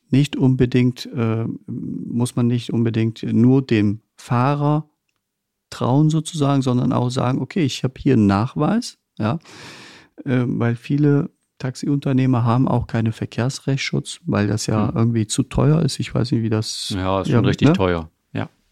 nicht 0.09 0.35
unbedingt, 0.35 1.07
äh, 1.07 1.45
muss 1.67 2.35
man 2.35 2.47
nicht 2.47 2.71
unbedingt 2.71 3.23
nur 3.23 3.61
dem 3.61 4.01
Fahrer 4.15 4.89
trauen 5.69 6.09
sozusagen, 6.09 6.61
sondern 6.61 6.93
auch 6.93 7.09
sagen, 7.09 7.41
okay, 7.41 7.63
ich 7.65 7.83
habe 7.83 7.95
hier 7.97 8.13
einen 8.13 8.27
Nachweis, 8.27 8.97
ja, 9.17 9.39
äh, 10.23 10.43
weil 10.45 10.75
viele 10.75 11.31
Taxiunternehmer 11.57 12.43
haben 12.43 12.67
auch 12.67 12.87
keine 12.87 13.11
Verkehrsrechtsschutz, 13.11 14.19
weil 14.25 14.47
das 14.47 14.67
ja 14.67 14.89
hm. 14.89 14.95
irgendwie 14.95 15.27
zu 15.27 15.43
teuer 15.43 15.81
ist. 15.81 15.99
Ich 15.99 16.13
weiß 16.13 16.31
nicht, 16.31 16.43
wie 16.43 16.49
das. 16.49 16.89
Ja, 16.89 17.21
ist 17.21 17.27
schon 17.27 17.43
ja, 17.43 17.47
richtig 17.47 17.69
ne? 17.69 17.73
teuer. 17.73 18.09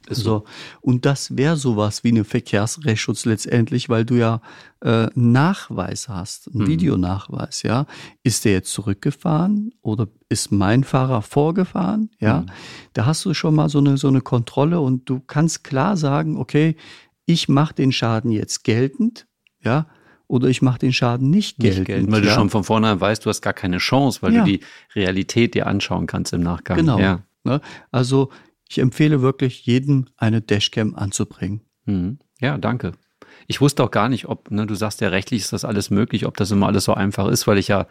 So. 0.10 0.44
Und 0.82 1.06
das 1.06 1.38
wäre 1.38 1.56
sowas 1.56 2.04
wie 2.04 2.10
eine 2.10 2.24
Verkehrsrechtsschutz 2.24 3.26
letztendlich, 3.26 3.90
weil 3.90 4.06
du 4.06 4.16
ja 4.16 4.42
äh, 4.82 5.08
Nachweis 5.16 6.10
hast, 6.10 6.50
einen 6.54 6.64
mhm. 6.64 6.68
Videonachweis, 6.68 7.64
ja. 7.64 7.86
Ist 8.24 8.46
der 8.46 8.54
jetzt 8.54 8.72
zurückgefahren 8.72 9.74
oder 9.82 10.08
ist 10.30 10.52
mein 10.52 10.84
Fahrer 10.84 11.22
vorgefahren? 11.22 12.10
Ja. 12.20 12.42
Mhm. 12.42 12.46
Da 12.94 13.06
hast 13.06 13.24
du 13.26 13.34
schon 13.34 13.56
mal 13.56 13.70
so 13.70 13.80
eine, 13.80 13.98
so 13.98 14.08
eine 14.08 14.22
Kontrolle 14.22 14.80
und 14.80 15.10
du 15.10 15.20
kannst 15.20 15.64
klar 15.64 15.96
sagen, 15.98 16.38
okay, 16.38 16.76
ich 17.26 17.48
mache 17.48 17.74
den 17.74 17.92
Schaden 17.92 18.32
jetzt 18.32 18.64
geltend, 18.64 19.28
ja, 19.62 19.88
oder 20.28 20.48
ich 20.48 20.62
mache 20.62 20.80
den 20.80 20.94
Schaden 20.94 21.30
nicht 21.30 21.60
geltend. 21.60 21.80
Nicht 21.80 21.88
geltend 21.88 22.12
weil 22.12 22.24
ja? 22.24 22.30
du 22.30 22.36
schon 22.36 22.50
von 22.50 22.64
vornherein 22.64 23.00
weißt, 23.00 23.26
du 23.26 23.30
hast 23.30 23.42
gar 23.42 23.54
keine 23.54 23.78
Chance, 23.78 24.22
weil 24.22 24.34
ja. 24.34 24.44
du 24.44 24.52
die 24.52 24.60
Realität 24.96 25.54
dir 25.54 25.68
anschauen 25.68 26.08
kannst 26.08 26.34
im 26.34 26.42
Nachgang. 26.42 26.78
Genau. 26.78 27.00
Ja. 27.00 27.22
Ne? 27.44 27.62
Also 27.92 28.30
ich 28.74 28.80
empfehle 28.80 29.22
wirklich, 29.22 29.66
jedem 29.66 30.08
eine 30.18 30.42
Dashcam 30.42 30.96
anzubringen. 30.96 31.62
Mhm. 31.86 32.18
Ja, 32.40 32.58
danke. 32.58 32.94
Ich 33.46 33.62
wusste 33.62 33.84
auch 33.84 33.92
gar 33.92 34.10
nicht, 34.10 34.28
ob, 34.28 34.50
ne, 34.50 34.66
du 34.66 34.74
sagst 34.74 35.02
ja 35.02 35.10
rechtlich 35.10 35.42
ist 35.42 35.54
das 35.54 35.64
alles 35.64 35.92
möglich, 35.92 36.26
ob 36.26 36.38
das 36.38 36.50
immer 36.50 36.68
alles 36.68 36.86
so 36.86 36.94
einfach 36.94 37.28
ist, 37.28 37.46
weil 37.46 37.60
ich 37.60 37.68
ja 37.68 37.88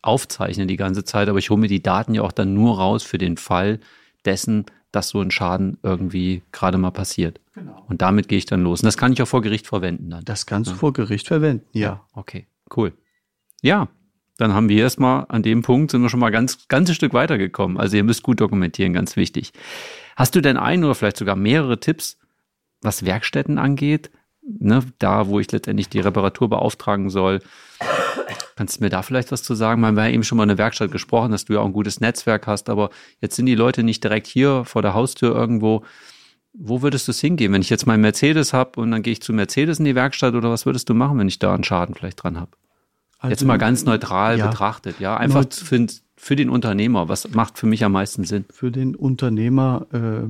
aufzeichne 0.00 0.66
die 0.66 0.76
ganze 0.76 1.04
Zeit, 1.04 1.28
aber 1.28 1.38
ich 1.38 1.50
hole 1.50 1.60
mir 1.60 1.68
die 1.68 1.82
Daten 1.82 2.14
ja 2.14 2.22
auch 2.22 2.32
dann 2.32 2.54
nur 2.54 2.78
raus 2.78 3.02
für 3.02 3.18
den 3.18 3.36
Fall 3.36 3.80
dessen, 4.24 4.64
dass 4.92 5.10
so 5.10 5.20
ein 5.20 5.30
Schaden 5.30 5.78
irgendwie 5.82 6.42
gerade 6.52 6.78
mal 6.78 6.90
passiert. 6.90 7.40
Genau. 7.54 7.84
Und 7.88 8.00
damit 8.00 8.28
gehe 8.28 8.38
ich 8.38 8.46
dann 8.46 8.62
los. 8.62 8.80
Und 8.80 8.86
das 8.86 8.96
kann 8.96 9.12
ich 9.12 9.20
auch 9.20 9.28
vor 9.28 9.42
Gericht 9.42 9.66
verwenden 9.66 10.08
dann. 10.08 10.24
Das 10.24 10.46
kannst 10.46 10.68
ja. 10.68 10.72
du 10.72 10.78
vor 10.78 10.92
Gericht 10.94 11.26
verwenden, 11.26 11.66
ja. 11.72 11.80
ja. 11.80 12.04
Okay, 12.14 12.46
cool. 12.76 12.92
Ja, 13.60 13.88
dann 14.36 14.52
haben 14.52 14.68
wir 14.68 14.82
erstmal 14.82 15.26
an 15.28 15.42
dem 15.42 15.62
Punkt 15.62 15.90
sind 15.90 16.02
wir 16.02 16.08
schon 16.08 16.20
mal 16.20 16.30
ganz 16.30 16.66
ganzes 16.68 16.96
Stück 16.96 17.12
weitergekommen. 17.12 17.78
Also 17.78 17.96
ihr 17.96 18.04
müsst 18.04 18.22
gut 18.22 18.40
dokumentieren, 18.40 18.92
ganz 18.92 19.16
wichtig. 19.16 19.52
Hast 20.16 20.34
du 20.34 20.40
denn 20.40 20.56
ein 20.56 20.84
oder 20.84 20.94
vielleicht 20.94 21.16
sogar 21.16 21.36
mehrere 21.36 21.80
Tipps, 21.80 22.18
was 22.80 23.04
Werkstätten 23.04 23.58
angeht? 23.58 24.10
Ne, 24.46 24.82
da, 24.98 25.28
wo 25.28 25.40
ich 25.40 25.50
letztendlich 25.50 25.88
die 25.88 26.00
Reparatur 26.00 26.50
beauftragen 26.50 27.08
soll. 27.08 27.40
Kannst 28.56 28.78
du 28.78 28.84
mir 28.84 28.90
da 28.90 29.02
vielleicht 29.02 29.32
was 29.32 29.42
zu 29.42 29.54
sagen? 29.54 29.80
Wir 29.80 29.88
haben 29.88 29.96
ja 29.96 30.08
eben 30.08 30.22
schon 30.22 30.36
mal 30.36 30.44
eine 30.44 30.58
Werkstatt 30.58 30.92
gesprochen, 30.92 31.32
dass 31.32 31.46
du 31.46 31.54
ja 31.54 31.60
auch 31.60 31.64
ein 31.64 31.72
gutes 31.72 32.00
Netzwerk 32.00 32.46
hast, 32.46 32.68
aber 32.68 32.90
jetzt 33.20 33.36
sind 33.36 33.46
die 33.46 33.54
Leute 33.54 33.82
nicht 33.82 34.04
direkt 34.04 34.26
hier 34.26 34.64
vor 34.64 34.82
der 34.82 34.94
Haustür 34.94 35.34
irgendwo. 35.34 35.82
Wo 36.52 36.82
würdest 36.82 37.08
du 37.08 37.12
es 37.12 37.20
hingehen, 37.20 37.52
wenn 37.52 37.62
ich 37.62 37.70
jetzt 37.70 37.86
meinen 37.86 38.02
Mercedes 38.02 38.52
habe 38.52 38.80
und 38.80 38.92
dann 38.92 39.02
gehe 39.02 39.12
ich 39.12 39.22
zu 39.22 39.32
Mercedes 39.32 39.80
in 39.80 39.86
die 39.86 39.96
Werkstatt 39.96 40.34
oder 40.34 40.50
was 40.50 40.66
würdest 40.66 40.88
du 40.88 40.94
machen, 40.94 41.18
wenn 41.18 41.26
ich 41.26 41.40
da 41.40 41.52
einen 41.52 41.64
Schaden 41.64 41.96
vielleicht 41.96 42.22
dran 42.22 42.38
habe? 42.38 42.52
Also, 43.18 43.32
Jetzt 43.32 43.44
mal 43.44 43.56
ganz 43.56 43.84
neutral 43.84 44.38
ja, 44.38 44.46
betrachtet, 44.46 45.00
ja. 45.00 45.16
Einfach 45.16 45.46
für, 45.50 45.86
für, 46.24 46.36
den 46.36 46.48
Unternehmer. 46.48 47.08
Was 47.10 47.34
macht 47.34 47.58
für 47.58 47.66
mich 47.66 47.84
am 47.84 47.92
meisten 47.92 48.24
Sinn? 48.24 48.46
Für 48.50 48.70
den 48.70 48.94
Unternehmer, 48.96 49.86
äh, 49.92 50.26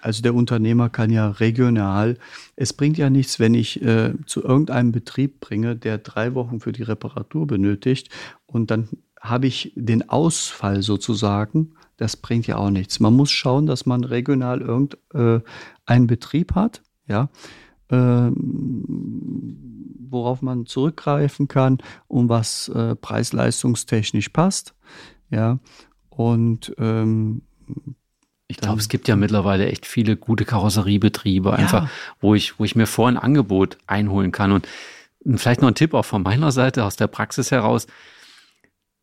also 0.00 0.22
der 0.22 0.34
Unternehmer 0.34 0.88
kann 0.88 1.10
ja 1.10 1.28
regional, 1.28 2.16
es 2.56 2.72
bringt 2.72 2.96
ja 2.96 3.10
nichts, 3.10 3.38
wenn 3.38 3.52
ich 3.52 3.82
äh, 3.82 4.14
zu 4.24 4.42
irgendeinem 4.42 4.90
Betrieb 4.90 5.40
bringe, 5.40 5.76
der 5.76 5.98
drei 5.98 6.34
Wochen 6.34 6.60
für 6.60 6.72
die 6.72 6.82
Reparatur 6.82 7.46
benötigt 7.46 8.08
und 8.46 8.70
dann 8.70 8.88
habe 9.20 9.46
ich 9.48 9.72
den 9.76 10.08
Ausfall 10.08 10.82
sozusagen. 10.82 11.72
Das 11.98 12.16
bringt 12.16 12.46
ja 12.46 12.56
auch 12.56 12.70
nichts. 12.70 13.00
Man 13.00 13.14
muss 13.14 13.30
schauen, 13.30 13.66
dass 13.66 13.84
man 13.84 14.02
regional 14.02 14.62
irgendeinen 14.62 15.42
äh, 15.86 16.06
Betrieb 16.06 16.54
hat, 16.54 16.80
ja, 17.06 17.28
ähm, 17.90 19.79
worauf 20.10 20.42
man 20.42 20.66
zurückgreifen 20.66 21.48
kann 21.48 21.78
und 22.08 22.28
was 22.28 22.68
äh, 22.68 22.94
preis-leistungstechnisch 22.96 24.30
passt. 24.30 24.74
Ja, 25.30 25.58
und 26.08 26.74
ähm, 26.78 27.42
ich 28.50 28.56
glaube, 28.56 28.80
es 28.80 28.88
gibt 28.88 29.06
ja 29.06 29.14
mittlerweile 29.14 29.68
echt 29.68 29.86
viele 29.86 30.16
gute 30.16 30.44
Karosseriebetriebe, 30.44 31.52
einfach, 31.52 31.88
wo 32.18 32.34
ich, 32.34 32.58
wo 32.58 32.64
ich 32.64 32.74
mir 32.74 32.86
vor 32.86 33.08
ein 33.08 33.16
Angebot 33.16 33.78
einholen 33.86 34.32
kann. 34.32 34.50
Und 34.50 34.66
vielleicht 35.36 35.60
noch 35.60 35.68
ein 35.68 35.76
Tipp 35.76 35.94
auch 35.94 36.04
von 36.04 36.22
meiner 36.22 36.50
Seite 36.50 36.84
aus 36.84 36.96
der 36.96 37.06
Praxis 37.06 37.52
heraus. 37.52 37.86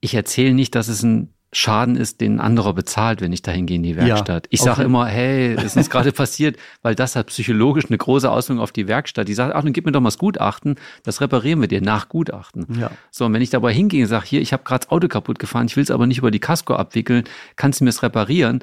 Ich 0.02 0.14
erzähle 0.14 0.54
nicht, 0.54 0.76
dass 0.76 0.90
es 0.90 1.02
ein 1.02 1.34
Schaden 1.54 1.96
ist, 1.96 2.20
den 2.20 2.36
ein 2.36 2.40
anderer 2.42 2.74
bezahlt, 2.74 3.22
wenn 3.22 3.32
ich 3.32 3.42
dahin 3.42 3.66
gehe 3.66 3.78
in 3.78 3.84
die 3.84 3.96
Werkstatt. 3.96 4.46
Ja, 4.46 4.50
ich 4.52 4.62
sage 4.62 4.84
immer, 4.84 5.06
hey, 5.06 5.56
ist 5.56 5.78
uns 5.78 5.90
gerade 5.90 6.12
passiert, 6.14 6.58
weil 6.82 6.94
das 6.94 7.16
hat 7.16 7.28
psychologisch 7.28 7.86
eine 7.86 7.98
große 7.98 8.30
Auswirkung 8.30 8.62
auf 8.62 8.74
die 8.74 8.88
Werkstatt. 8.88 9.28
Die 9.30 9.34
sagt, 9.34 9.56
ach, 9.56 9.64
dann 9.64 9.72
gib 9.72 9.86
mir 9.86 9.94
doch 9.94 10.02
mal 10.02 10.08
das 10.08 10.18
Gutachten, 10.18 10.76
das 11.04 11.22
reparieren 11.22 11.62
wir 11.62 11.70
dir 11.70 11.82
nach 11.82 12.10
Gutachten. 12.10 12.68
Ja. 12.80 12.92
So, 13.12 13.26
und 13.26 13.34
wenn 13.34 13.42
ich 13.42 13.50
dabei 13.50 13.74
hingehe 13.74 14.04
und 14.04 14.10
sage, 14.10 14.26
hier, 14.26 14.42
ich 14.42 14.52
habe 14.52 14.64
gerade 14.64 14.86
das 14.86 14.92
Auto 14.92 15.08
kaputt 15.08 15.40
gefahren, 15.40 15.68
ich 15.68 15.78
will 15.78 15.84
es 15.84 15.92
aber 15.92 16.06
nicht 16.06 16.18
über 16.18 16.32
die 16.32 16.40
Casco 16.40 16.76
abwickeln, 16.76 17.24
kannst 17.56 17.80
du 17.80 17.86
mir 17.86 17.92
es 17.92 18.04
reparieren, 18.04 18.60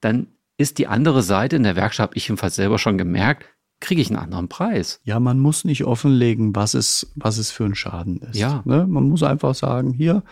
dann 0.00 0.26
ist 0.58 0.78
die 0.78 0.88
andere 0.88 1.22
Seite 1.22 1.56
in 1.56 1.62
der 1.62 1.76
Werkstatt, 1.76 2.08
habe 2.08 2.16
ich 2.16 2.28
jedenfalls 2.28 2.56
selber 2.56 2.78
schon 2.78 2.98
gemerkt, 2.98 3.46
kriege 3.80 4.00
ich 4.00 4.08
einen 4.08 4.18
anderen 4.18 4.48
Preis. 4.48 5.00
Ja, 5.04 5.20
man 5.20 5.38
muss 5.38 5.64
nicht 5.64 5.84
offenlegen, 5.84 6.54
was 6.54 6.74
es, 6.74 7.12
was 7.14 7.38
es 7.38 7.50
für 7.50 7.64
ein 7.64 7.74
Schaden 7.74 8.18
ist. 8.18 8.38
Ja. 8.38 8.62
Ne? 8.64 8.86
Man 8.86 9.08
muss 9.08 9.22
einfach 9.22 9.54
sagen, 9.54 9.92
hier, 9.92 10.22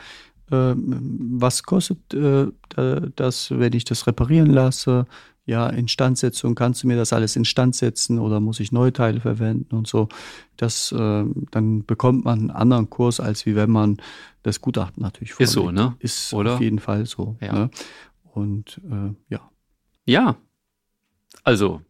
was 0.51 1.63
kostet 1.63 2.13
äh, 2.15 2.47
das, 3.17 3.51
wenn 3.51 3.73
ich 3.73 3.85
das 3.85 4.07
reparieren 4.07 4.51
lasse? 4.51 5.07
Ja, 5.47 5.69
Instandsetzung, 5.69 6.55
kannst 6.55 6.83
du 6.83 6.87
mir 6.87 6.97
das 6.97 7.13
alles 7.13 7.37
instand 7.37 7.77
setzen 7.77 8.19
oder 8.19 8.41
muss 8.41 8.61
ich 8.61 8.73
Neuteile 8.73 9.21
verwenden 9.21 9.77
und 9.77 9.87
so? 9.87 10.09
Das, 10.57 10.91
äh, 10.93 11.25
dann 11.51 11.85
bekommt 11.85 12.25
man 12.25 12.39
einen 12.39 12.51
anderen 12.51 12.89
Kurs, 12.89 13.21
als 13.21 13.45
wie 13.45 13.55
wenn 13.55 13.71
man 13.71 13.99
das 14.43 14.63
Gutachten 14.63 15.03
natürlich 15.03 15.35
vorlegt. 15.35 15.49
Ist 15.51 15.55
so, 15.55 15.71
ne? 15.71 15.97
Ist 15.99 16.33
Oder? 16.33 16.55
auf 16.55 16.61
jeden 16.61 16.79
Fall 16.79 17.05
so. 17.05 17.37
Ja. 17.43 17.53
Ne? 17.53 17.71
Und 18.33 18.81
äh, 18.91 19.15
ja. 19.29 19.51
Ja. 20.07 20.37
Also, 21.43 21.83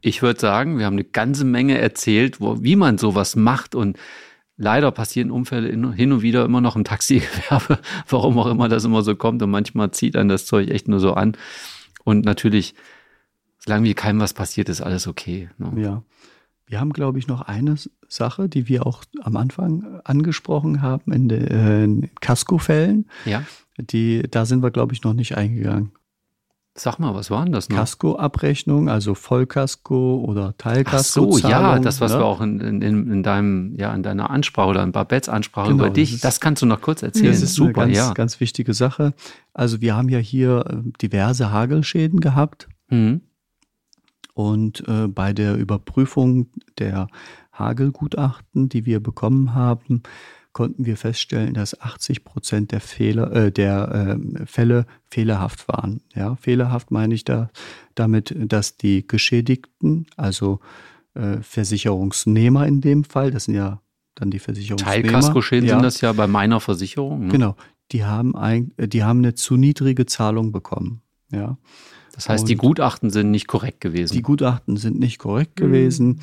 ich 0.00 0.22
würde 0.22 0.40
sagen, 0.40 0.78
wir 0.78 0.86
haben 0.86 0.94
eine 0.94 1.04
ganze 1.04 1.44
Menge 1.44 1.78
erzählt, 1.78 2.40
wo, 2.40 2.62
wie 2.62 2.76
man 2.76 2.98
sowas 2.98 3.36
macht 3.36 3.74
und 3.74 3.96
Leider 4.60 4.90
passieren 4.90 5.30
Unfälle 5.30 5.68
hin 5.68 6.12
und 6.12 6.22
wieder 6.22 6.44
immer 6.44 6.60
noch 6.60 6.74
im 6.74 6.82
Taxigewerbe, 6.82 7.78
warum 8.08 8.38
auch 8.38 8.48
immer 8.48 8.68
das 8.68 8.84
immer 8.84 9.02
so 9.02 9.14
kommt. 9.14 9.40
Und 9.40 9.50
manchmal 9.50 9.92
zieht 9.92 10.16
dann 10.16 10.28
das 10.28 10.46
Zeug 10.46 10.68
echt 10.70 10.88
nur 10.88 10.98
so 10.98 11.14
an. 11.14 11.36
Und 12.02 12.24
natürlich, 12.24 12.74
solange 13.58 13.84
wie 13.84 13.94
keinem 13.94 14.20
was 14.20 14.34
passiert, 14.34 14.68
ist 14.68 14.80
alles 14.80 15.06
okay. 15.06 15.48
Ne? 15.58 15.80
Ja. 15.80 16.02
Wir 16.66 16.80
haben, 16.80 16.92
glaube 16.92 17.20
ich, 17.20 17.28
noch 17.28 17.42
eine 17.42 17.76
Sache, 18.08 18.48
die 18.48 18.68
wir 18.68 18.84
auch 18.84 19.04
am 19.22 19.36
Anfang 19.36 20.00
angesprochen 20.04 20.82
haben 20.82 21.12
in 21.12 21.28
den 21.28 22.02
äh, 22.02 22.08
Casco-Fällen. 22.20 23.08
Ja. 23.24 23.44
Die, 23.78 24.24
da 24.28 24.44
sind 24.44 24.62
wir, 24.62 24.72
glaube 24.72 24.92
ich, 24.92 25.04
noch 25.04 25.14
nicht 25.14 25.36
eingegangen. 25.36 25.92
Sag 26.78 26.98
mal, 27.00 27.12
was 27.14 27.28
war 27.30 27.42
denn 27.44 27.52
das 27.52 27.68
noch? 27.68 27.76
Kaskoabrechnung, 27.76 28.88
also 28.88 29.14
Vollkasko 29.14 30.24
oder 30.24 30.50
Ach 30.50 30.58
Teilkasko. 30.58 31.32
so, 31.32 31.48
ja, 31.48 31.78
das, 31.80 32.00
was 32.00 32.12
wir 32.12 32.24
auch 32.24 32.40
in, 32.40 32.60
in, 32.60 32.82
in, 32.82 33.22
deinem, 33.24 33.74
ja, 33.76 33.92
in 33.94 34.04
deiner 34.04 34.30
Ansprache 34.30 34.68
oder 34.68 34.82
in 34.84 34.92
Babettes 34.92 35.28
Ansprache 35.28 35.70
Genau, 35.72 35.84
über 35.86 35.90
dich, 35.92 36.12
das 36.12 36.20
das, 36.20 36.34
ist- 36.34 36.40
kannst 36.40 36.62
du 36.62 36.66
noch 36.66 36.80
kurz 36.80 37.02
erzählen. 37.02 37.32
Das 37.32 37.42
ist 37.42 37.54
Super, 37.54 37.82
eine 37.82 37.92
ganz, 37.92 37.96
ja. 38.08 38.12
ganz 38.14 38.38
wichtige 38.40 38.74
Sache. 38.74 39.12
Also 39.54 39.80
wir 39.80 39.96
haben 39.96 40.08
ja 40.08 40.18
hier 40.18 40.64
äh, 40.70 40.76
diverse 41.02 41.50
Hagelschäden 41.50 42.20
gehabt 42.20 42.68
Mhm. 42.90 43.22
und 44.34 44.86
äh, 44.88 45.08
bei 45.08 45.32
der 45.32 45.56
Überprüfung 45.56 46.46
der 46.78 47.08
Hagelgutachten, 47.52 48.68
die 48.68 48.86
wir 48.86 49.00
bekommen 49.02 49.54
haben, 49.54 50.02
konnten 50.58 50.86
wir 50.86 50.96
feststellen, 50.96 51.54
dass 51.54 51.80
80 51.80 52.24
Prozent 52.24 52.72
der 52.72 52.80
Fehler, 52.80 53.30
äh, 53.32 53.52
der 53.52 54.16
ähm, 54.18 54.44
Fälle 54.44 54.86
fehlerhaft 55.06 55.68
waren. 55.68 56.00
Ja, 56.16 56.34
fehlerhaft 56.34 56.90
meine 56.90 57.14
ich 57.14 57.22
da 57.24 57.48
damit, 57.94 58.34
dass 58.36 58.76
die 58.76 59.06
Geschädigten, 59.06 60.06
also 60.16 60.58
äh, 61.14 61.36
Versicherungsnehmer 61.42 62.66
in 62.66 62.80
dem 62.80 63.04
Fall, 63.04 63.30
das 63.30 63.44
sind 63.44 63.54
ja 63.54 63.80
dann 64.16 64.32
die 64.32 64.40
Versicherungsnehmer. 64.40 64.92
Teilkaskoschäden 65.02 65.68
ja, 65.68 65.76
sind 65.76 65.84
das 65.84 66.00
ja 66.00 66.12
bei 66.12 66.26
meiner 66.26 66.58
Versicherung. 66.58 67.26
Ne? 67.26 67.32
Genau, 67.32 67.54
die 67.92 68.04
haben, 68.04 68.34
ein, 68.34 68.72
äh, 68.78 68.88
die 68.88 69.04
haben 69.04 69.20
eine 69.20 69.34
zu 69.36 69.56
niedrige 69.56 70.06
Zahlung 70.06 70.50
bekommen. 70.50 71.02
Ja, 71.30 71.56
Das 72.14 72.28
heißt, 72.28 72.48
die 72.48 72.54
Und- 72.56 72.62
Gutachten 72.62 73.10
sind 73.10 73.30
nicht 73.30 73.46
korrekt 73.46 73.80
gewesen. 73.80 74.12
die 74.14 74.22
Gutachten 74.22 74.76
sind 74.76 74.98
nicht 74.98 75.18
korrekt 75.18 75.60
Mhm. 75.60 75.64
gewesen. 75.64 76.20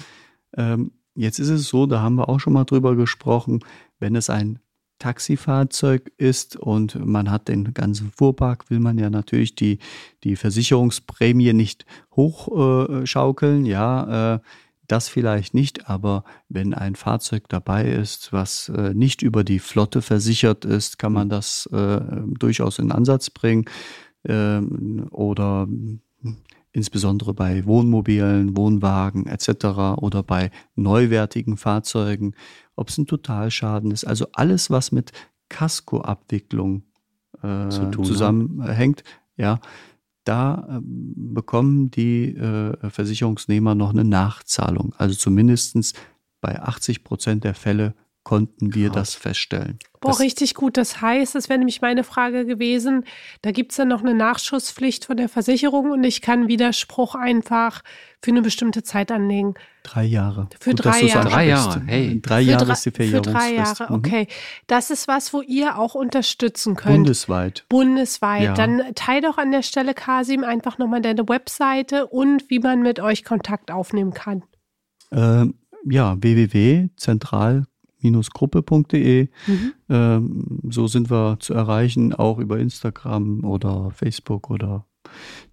Ähm, 0.57 0.91
jetzt 1.15 1.39
ist 1.39 1.49
es 1.49 1.69
so, 1.69 1.85
da 1.85 2.01
haben 2.01 2.15
wir 2.15 2.29
auch 2.29 2.39
schon 2.39 2.53
mal 2.53 2.65
drüber 2.65 2.95
gesprochen, 2.95 3.59
wenn 3.99 4.15
es 4.15 4.29
ein 4.29 4.59
Taxifahrzeug 4.99 6.11
ist 6.17 6.55
und 6.55 7.05
man 7.05 7.29
hat 7.29 7.47
den 7.49 7.73
ganzen 7.73 8.11
Fuhrpark, 8.11 8.69
will 8.69 8.79
man 8.79 8.97
ja 8.97 9.09
natürlich 9.09 9.55
die, 9.55 9.79
die 10.23 10.35
Versicherungsprämie 10.35 11.53
nicht 11.53 11.85
hochschaukeln. 12.15 13.65
Äh, 13.65 13.69
ja, 13.69 14.35
äh, 14.35 14.39
das 14.87 15.09
vielleicht 15.09 15.53
nicht, 15.53 15.89
aber 15.89 16.23
wenn 16.47 16.73
ein 16.73 16.95
Fahrzeug 16.95 17.49
dabei 17.49 17.89
ist, 17.89 18.31
was 18.31 18.69
äh, 18.69 18.93
nicht 18.93 19.21
über 19.21 19.43
die 19.43 19.59
Flotte 19.59 20.01
versichert 20.01 20.63
ist, 20.63 20.99
kann 20.99 21.11
man 21.11 21.27
das 21.27 21.67
äh, 21.71 21.99
durchaus 22.39 22.79
in 22.79 22.91
Ansatz 22.91 23.29
bringen. 23.29 23.65
Ähm, 24.27 25.07
oder 25.11 25.67
insbesondere 26.75 27.33
bei 27.33 27.65
Wohnmobilen, 27.65 28.57
Wohnwagen 28.57 29.27
etc. 29.27 29.97
oder 29.97 30.23
bei 30.23 30.51
neuwertigen 30.75 31.55
Fahrzeugen, 31.55 32.35
ob 32.75 32.89
es 32.89 32.97
ein 32.97 33.07
Totalschaden 33.07 33.91
ist. 33.91 34.03
Also 34.03 34.27
alles, 34.33 34.69
was 34.69 34.91
mit 34.91 35.13
Kaskoabwicklung 35.49 36.83
äh, 37.41 37.69
zusammenhängt, 37.69 39.03
ja, 39.37 39.59
da 40.25 40.67
ähm, 40.69 41.13
bekommen 41.33 41.91
die 41.91 42.35
äh, 42.35 42.89
Versicherungsnehmer 42.89 43.75
noch 43.75 43.91
eine 43.91 44.03
Nachzahlung. 44.03 44.93
Also 44.97 45.15
zumindestens 45.15 45.93
bei 46.41 46.61
80 46.61 47.03
Prozent 47.03 47.43
der 47.43 47.53
Fälle 47.53 47.95
konnten 48.25 48.73
wir 48.75 48.89
Krass. 48.89 49.11
das 49.11 49.15
feststellen. 49.15 49.77
Boah, 50.01 50.09
Das- 50.09 50.19
richtig 50.19 50.55
gut. 50.55 50.75
Das 50.77 50.99
heißt, 50.99 51.35
das 51.35 51.47
wäre 51.47 51.59
nämlich 51.59 51.81
meine 51.81 52.03
Frage 52.03 52.45
gewesen, 52.45 53.05
da 53.43 53.51
gibt 53.51 53.71
es 53.71 53.77
dann 53.77 53.87
noch 53.87 54.01
eine 54.01 54.13
Nachschusspflicht 54.15 55.05
von 55.05 55.15
der 55.15 55.29
Versicherung 55.29 55.91
und 55.91 56.03
ich 56.03 56.21
kann 56.21 56.47
Widerspruch 56.47 57.13
einfach 57.15 57.83
für 58.23 58.31
eine 58.31 58.41
bestimmte 58.41 58.81
Zeit 58.83 59.11
anlegen. 59.11 59.53
Drei 59.83 60.03
Jahre. 60.05 60.49
Für 60.59 60.73
dass 60.73 60.97
drei 60.97 61.05
Jahre. 61.05 61.29
Drei. 61.29 61.47
Jahre, 61.47 61.81
hey. 61.85 62.19
Drei 62.21 62.43
Für 62.43 62.49
Jahre 62.49 62.65
drei- 62.65 62.73
ist 62.73 62.85
die 62.85 62.89
Für 62.89 62.95
Verjährungsfrist. 62.95 63.37
drei 63.39 63.53
Jahre, 63.53 63.85
Mhm. 63.93 63.95
okay. 63.99 64.27
Das 64.67 64.89
ist 64.89 65.07
was, 65.07 65.31
wo 65.31 65.41
ihr 65.41 65.77
auch 65.77 65.93
unterstützen 65.95 66.75
könnt. 66.75 66.95
Bundesweit. 66.95 67.65
Bundesweit. 67.69 68.41
Ja. 68.43 68.53
Dann 68.55 68.81
teil 68.95 69.21
doch 69.21 69.37
an 69.37 69.51
der 69.51 69.61
Stelle, 69.61 69.93
Kasim, 69.93 70.43
einfach 70.43 70.79
nochmal 70.79 71.01
deine 71.01 71.29
Webseite 71.29 72.07
und 72.07 72.49
wie 72.49 72.57
man 72.59 72.81
mit 72.81 72.99
euch 72.99 73.23
Kontakt 73.23 73.69
aufnehmen 73.69 74.13
kann. 74.15 74.41
Ähm, 75.11 75.53
ja, 75.87 76.17
www.zentral-gruppe.de. 78.13 79.27
Mhm. 79.47 79.73
Ähm, 79.89 80.59
so 80.69 80.87
sind 80.87 81.09
wir 81.09 81.37
zu 81.39 81.53
erreichen, 81.53 82.13
auch 82.13 82.39
über 82.39 82.59
Instagram 82.59 83.43
oder 83.43 83.91
Facebook 83.91 84.49
oder 84.49 84.85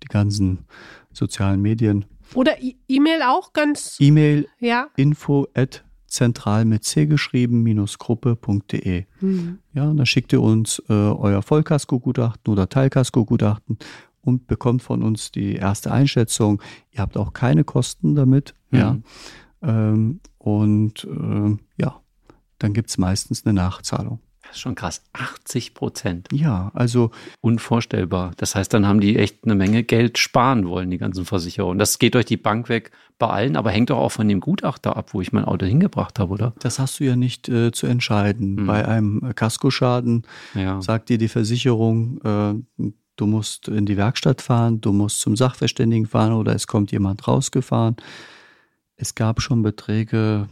die 0.02 0.08
ganzen 0.08 0.64
sozialen 1.12 1.60
Medien. 1.60 2.04
Oder 2.34 2.62
E- 2.62 2.76
E-Mail 2.88 3.22
auch 3.22 3.52
ganz, 3.52 3.96
E-Mail 4.00 4.46
ja. 4.58 4.88
info 4.96 5.46
at 5.54 5.84
zentral 6.06 6.64
mit 6.64 6.84
c 6.84 7.06
geschrieben 7.06 7.62
minus 7.62 7.98
gruppe.de. 7.98 9.04
Mhm. 9.20 9.58
Ja, 9.72 9.92
dann 9.92 10.06
schickt 10.06 10.32
ihr 10.32 10.42
uns 10.42 10.82
äh, 10.88 10.92
euer 10.92 11.42
Vollkasko-Gutachten 11.42 12.52
oder 12.52 12.68
Teilkasko-Gutachten 12.68 13.78
und 14.20 14.46
bekommt 14.46 14.82
von 14.82 15.02
uns 15.02 15.32
die 15.32 15.54
erste 15.54 15.90
Einschätzung. 15.90 16.62
Ihr 16.90 17.00
habt 17.00 17.16
auch 17.16 17.32
keine 17.32 17.64
Kosten 17.64 18.14
damit. 18.14 18.54
Ja. 18.70 18.94
Mhm. 18.94 19.02
Ähm, 19.62 20.20
und 20.38 21.04
ähm, 21.10 21.60
ja, 21.78 22.00
dann 22.62 22.72
gibt's 22.72 22.98
meistens 22.98 23.44
eine 23.44 23.54
Nachzahlung. 23.54 24.20
Das 24.42 24.56
ist 24.56 24.60
schon 24.60 24.74
krass. 24.74 25.02
80 25.14 25.72
Prozent. 25.72 26.28
Ja, 26.32 26.70
also 26.74 27.10
Unvorstellbar. 27.40 28.32
Das 28.36 28.54
heißt, 28.54 28.72
dann 28.74 28.86
haben 28.86 29.00
die 29.00 29.16
echt 29.16 29.44
eine 29.44 29.54
Menge 29.54 29.82
Geld 29.82 30.18
sparen 30.18 30.66
wollen, 30.68 30.90
die 30.90 30.98
ganzen 30.98 31.24
Versicherungen. 31.24 31.78
Das 31.78 31.98
geht 31.98 32.14
durch 32.14 32.26
die 32.26 32.36
Bank 32.36 32.68
weg 32.68 32.90
bei 33.18 33.28
allen, 33.28 33.56
aber 33.56 33.70
hängt 33.70 33.90
doch 33.90 33.98
auch 33.98 34.10
von 34.10 34.28
dem 34.28 34.40
Gutachter 34.40 34.96
ab, 34.96 35.14
wo 35.14 35.20
ich 35.20 35.32
mein 35.32 35.44
Auto 35.44 35.64
hingebracht 35.64 36.18
habe, 36.18 36.32
oder? 36.32 36.52
das 36.58 36.78
hast 36.78 37.00
du 37.00 37.04
ja 37.04 37.16
nicht 37.16 37.48
äh, 37.48 37.72
zu 37.72 37.86
entscheiden. 37.86 38.56
Mhm. 38.56 38.66
Bei 38.66 38.86
einem 38.86 39.32
Kaskoschaden 39.34 40.22
Ja. 40.54 40.80
sagt 40.82 41.08
dir 41.08 41.18
die 41.18 41.28
Versicherung, 41.28 42.20
äh, 42.22 42.92
du 43.16 43.26
musst 43.26 43.68
in 43.68 43.86
die 43.86 43.96
Werkstatt 43.96 44.42
fahren, 44.42 44.80
du 44.80 44.92
musst 44.92 45.20
zum 45.20 45.36
Sachverständigen 45.36 46.06
fahren 46.06 46.32
oder 46.32 46.54
es 46.54 46.66
kommt 46.66 46.90
jemand 46.92 47.26
rausgefahren. 47.28 47.96
Es 48.96 49.14
gab 49.14 49.40
schon 49.40 49.62
Beträge 49.62 50.48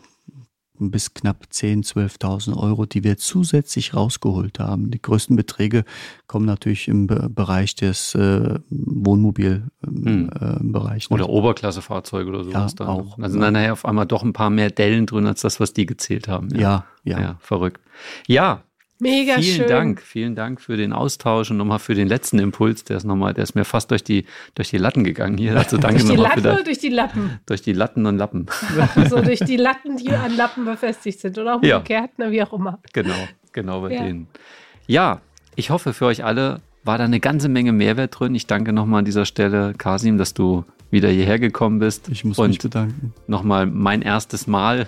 bis 0.81 1.15
knapp 1.15 1.47
10.000, 1.53 2.19
12.000 2.19 2.57
Euro, 2.57 2.87
die 2.87 3.05
wir 3.05 3.19
zusätzlich 3.19 3.95
rausgeholt 3.95 4.59
haben. 4.59 4.91
Die 4.91 5.03
größten 5.03 5.37
Beträge 5.37 5.85
kommen 6.27 6.47
natürlich 6.47 6.89
im 6.89 7.07
Be 7.07 7.29
Bereich 7.29 7.75
des 7.75 8.15
äh, 8.15 8.59
Wohnmobilbereich. 8.71 11.11
Oder 11.11 11.29
Oberklassefahrzeuge 11.29 12.31
oder 12.31 12.45
sowas 12.45 12.75
Ja, 12.79 12.87
auch. 12.87 13.19
Da 13.19 13.29
sind 13.29 13.41
dann 13.41 13.53
nachher 13.53 13.75
auf 13.75 13.85
einmal 13.85 14.07
doch 14.07 14.23
ein 14.23 14.33
paar 14.33 14.49
mehr 14.51 14.71
Dellen 14.71 15.05
drin, 15.07 15.27
als 15.27 15.43
das, 15.43 15.61
was 15.61 15.75
die 15.75 15.85
gezählt 15.87 16.29
haben. 16.29 16.49
ja, 16.55 16.85
ja. 17.05 17.21
ja. 17.21 17.37
verrückt. 17.41 17.81
Ja, 18.27 18.63
Mega 19.01 19.35
vielen 19.35 19.57
schön. 19.57 19.67
Dank. 19.69 20.01
Vielen 20.03 20.35
Dank 20.35 20.61
für 20.61 20.77
den 20.77 20.93
Austausch 20.93 21.51
und 21.51 21.57
nochmal 21.57 21.79
für 21.79 21.95
den 21.95 22.07
letzten 22.09 22.39
Impuls. 22.39 22.85
Der 22.85 22.99
ist 22.99 23.05
nochmal, 23.05 23.35
der 23.35 23.45
ist 23.45 23.55
mir 23.55 23.65
fast 23.65 23.91
durch 23.91 24.05
die, 24.05 24.25
durch 24.55 24.71
die 24.71 24.79
Latten 24.79 25.05
gegangen 25.05 25.39
hier. 25.39 25.57
Also 25.57 25.79
danke 25.79 26.01
Durch 26.03 26.11
die 26.11 26.17
Latten 26.17 26.41
oder 26.41 26.63
durch 26.63 26.79
die 26.79 26.89
Lappen? 26.89 27.41
durch 27.47 27.63
die 27.63 27.73
Latten 27.73 28.07
und 28.07 28.19
Lappen. 28.19 28.47
so 29.09 29.21
durch 29.23 29.41
die 29.41 29.57
Latten, 29.57 29.97
die 29.97 30.11
an 30.13 30.37
Lappen 30.37 30.65
befestigt 30.65 31.21
sind 31.21 31.39
oder 31.39 31.59
Ja. 31.63 31.77
umgekehrt, 31.79 32.11
na, 32.19 32.31
wie 32.31 32.43
auch 32.43 32.53
immer. 32.53 32.79
Genau, 32.93 33.15
genau 33.53 33.81
bei 33.81 33.93
Ja. 33.95 34.03
denen. 34.03 34.29
Ja, 34.87 35.21
ich 35.57 35.71
hoffe 35.71 35.93
für 35.93 36.07
euch 36.07 36.25
alle 36.25 36.61
war 36.85 36.97
da 36.99 37.05
eine 37.05 37.21
ganze 37.21 37.49
Menge 37.49 37.73
Mehrwert 37.73 38.19
drin. 38.19 38.35
Ich 38.35 38.47
danke 38.47 38.73
nochmal 38.73 39.01
an 39.01 39.05
dieser 39.05 39.27
Stelle, 39.27 39.75
Kasim, 39.77 40.17
dass 40.19 40.33
du 40.35 40.65
wieder 40.91 41.09
hierher 41.09 41.39
gekommen 41.39 41.79
bist 41.79 42.09
Ich 42.09 42.25
muss 42.25 42.39
und 42.39 42.51
mich 42.51 42.59
bedanken. 42.59 43.13
nochmal 43.27 43.67
mein 43.67 44.03
erstes 44.03 44.47
Mal 44.47 44.87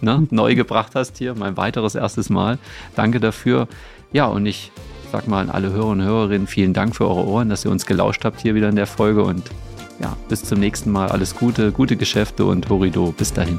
ne, 0.00 0.26
neu 0.30 0.54
gebracht 0.54 0.92
hast 0.94 1.18
hier, 1.18 1.34
mein 1.34 1.56
weiteres 1.56 1.94
erstes 1.94 2.30
Mal. 2.30 2.58
Danke 2.96 3.20
dafür. 3.20 3.68
Ja, 4.12 4.26
und 4.26 4.46
ich 4.46 4.72
sag 5.12 5.28
mal 5.28 5.40
an 5.40 5.50
alle 5.50 5.72
Hörer 5.72 5.86
und 5.88 6.02
Hörerinnen, 6.02 6.46
vielen 6.46 6.72
Dank 6.72 6.94
für 6.96 7.08
eure 7.08 7.26
Ohren, 7.26 7.48
dass 7.48 7.64
ihr 7.64 7.70
uns 7.70 7.86
gelauscht 7.86 8.24
habt 8.24 8.40
hier 8.40 8.54
wieder 8.54 8.68
in 8.68 8.76
der 8.76 8.86
Folge 8.86 9.22
und 9.22 9.50
ja, 10.00 10.16
bis 10.28 10.44
zum 10.44 10.60
nächsten 10.60 10.90
Mal. 10.90 11.08
Alles 11.08 11.34
Gute, 11.36 11.72
gute 11.72 11.96
Geschäfte 11.96 12.44
und 12.46 12.68
Horido. 12.70 13.12
Bis 13.16 13.32
dahin. 13.32 13.58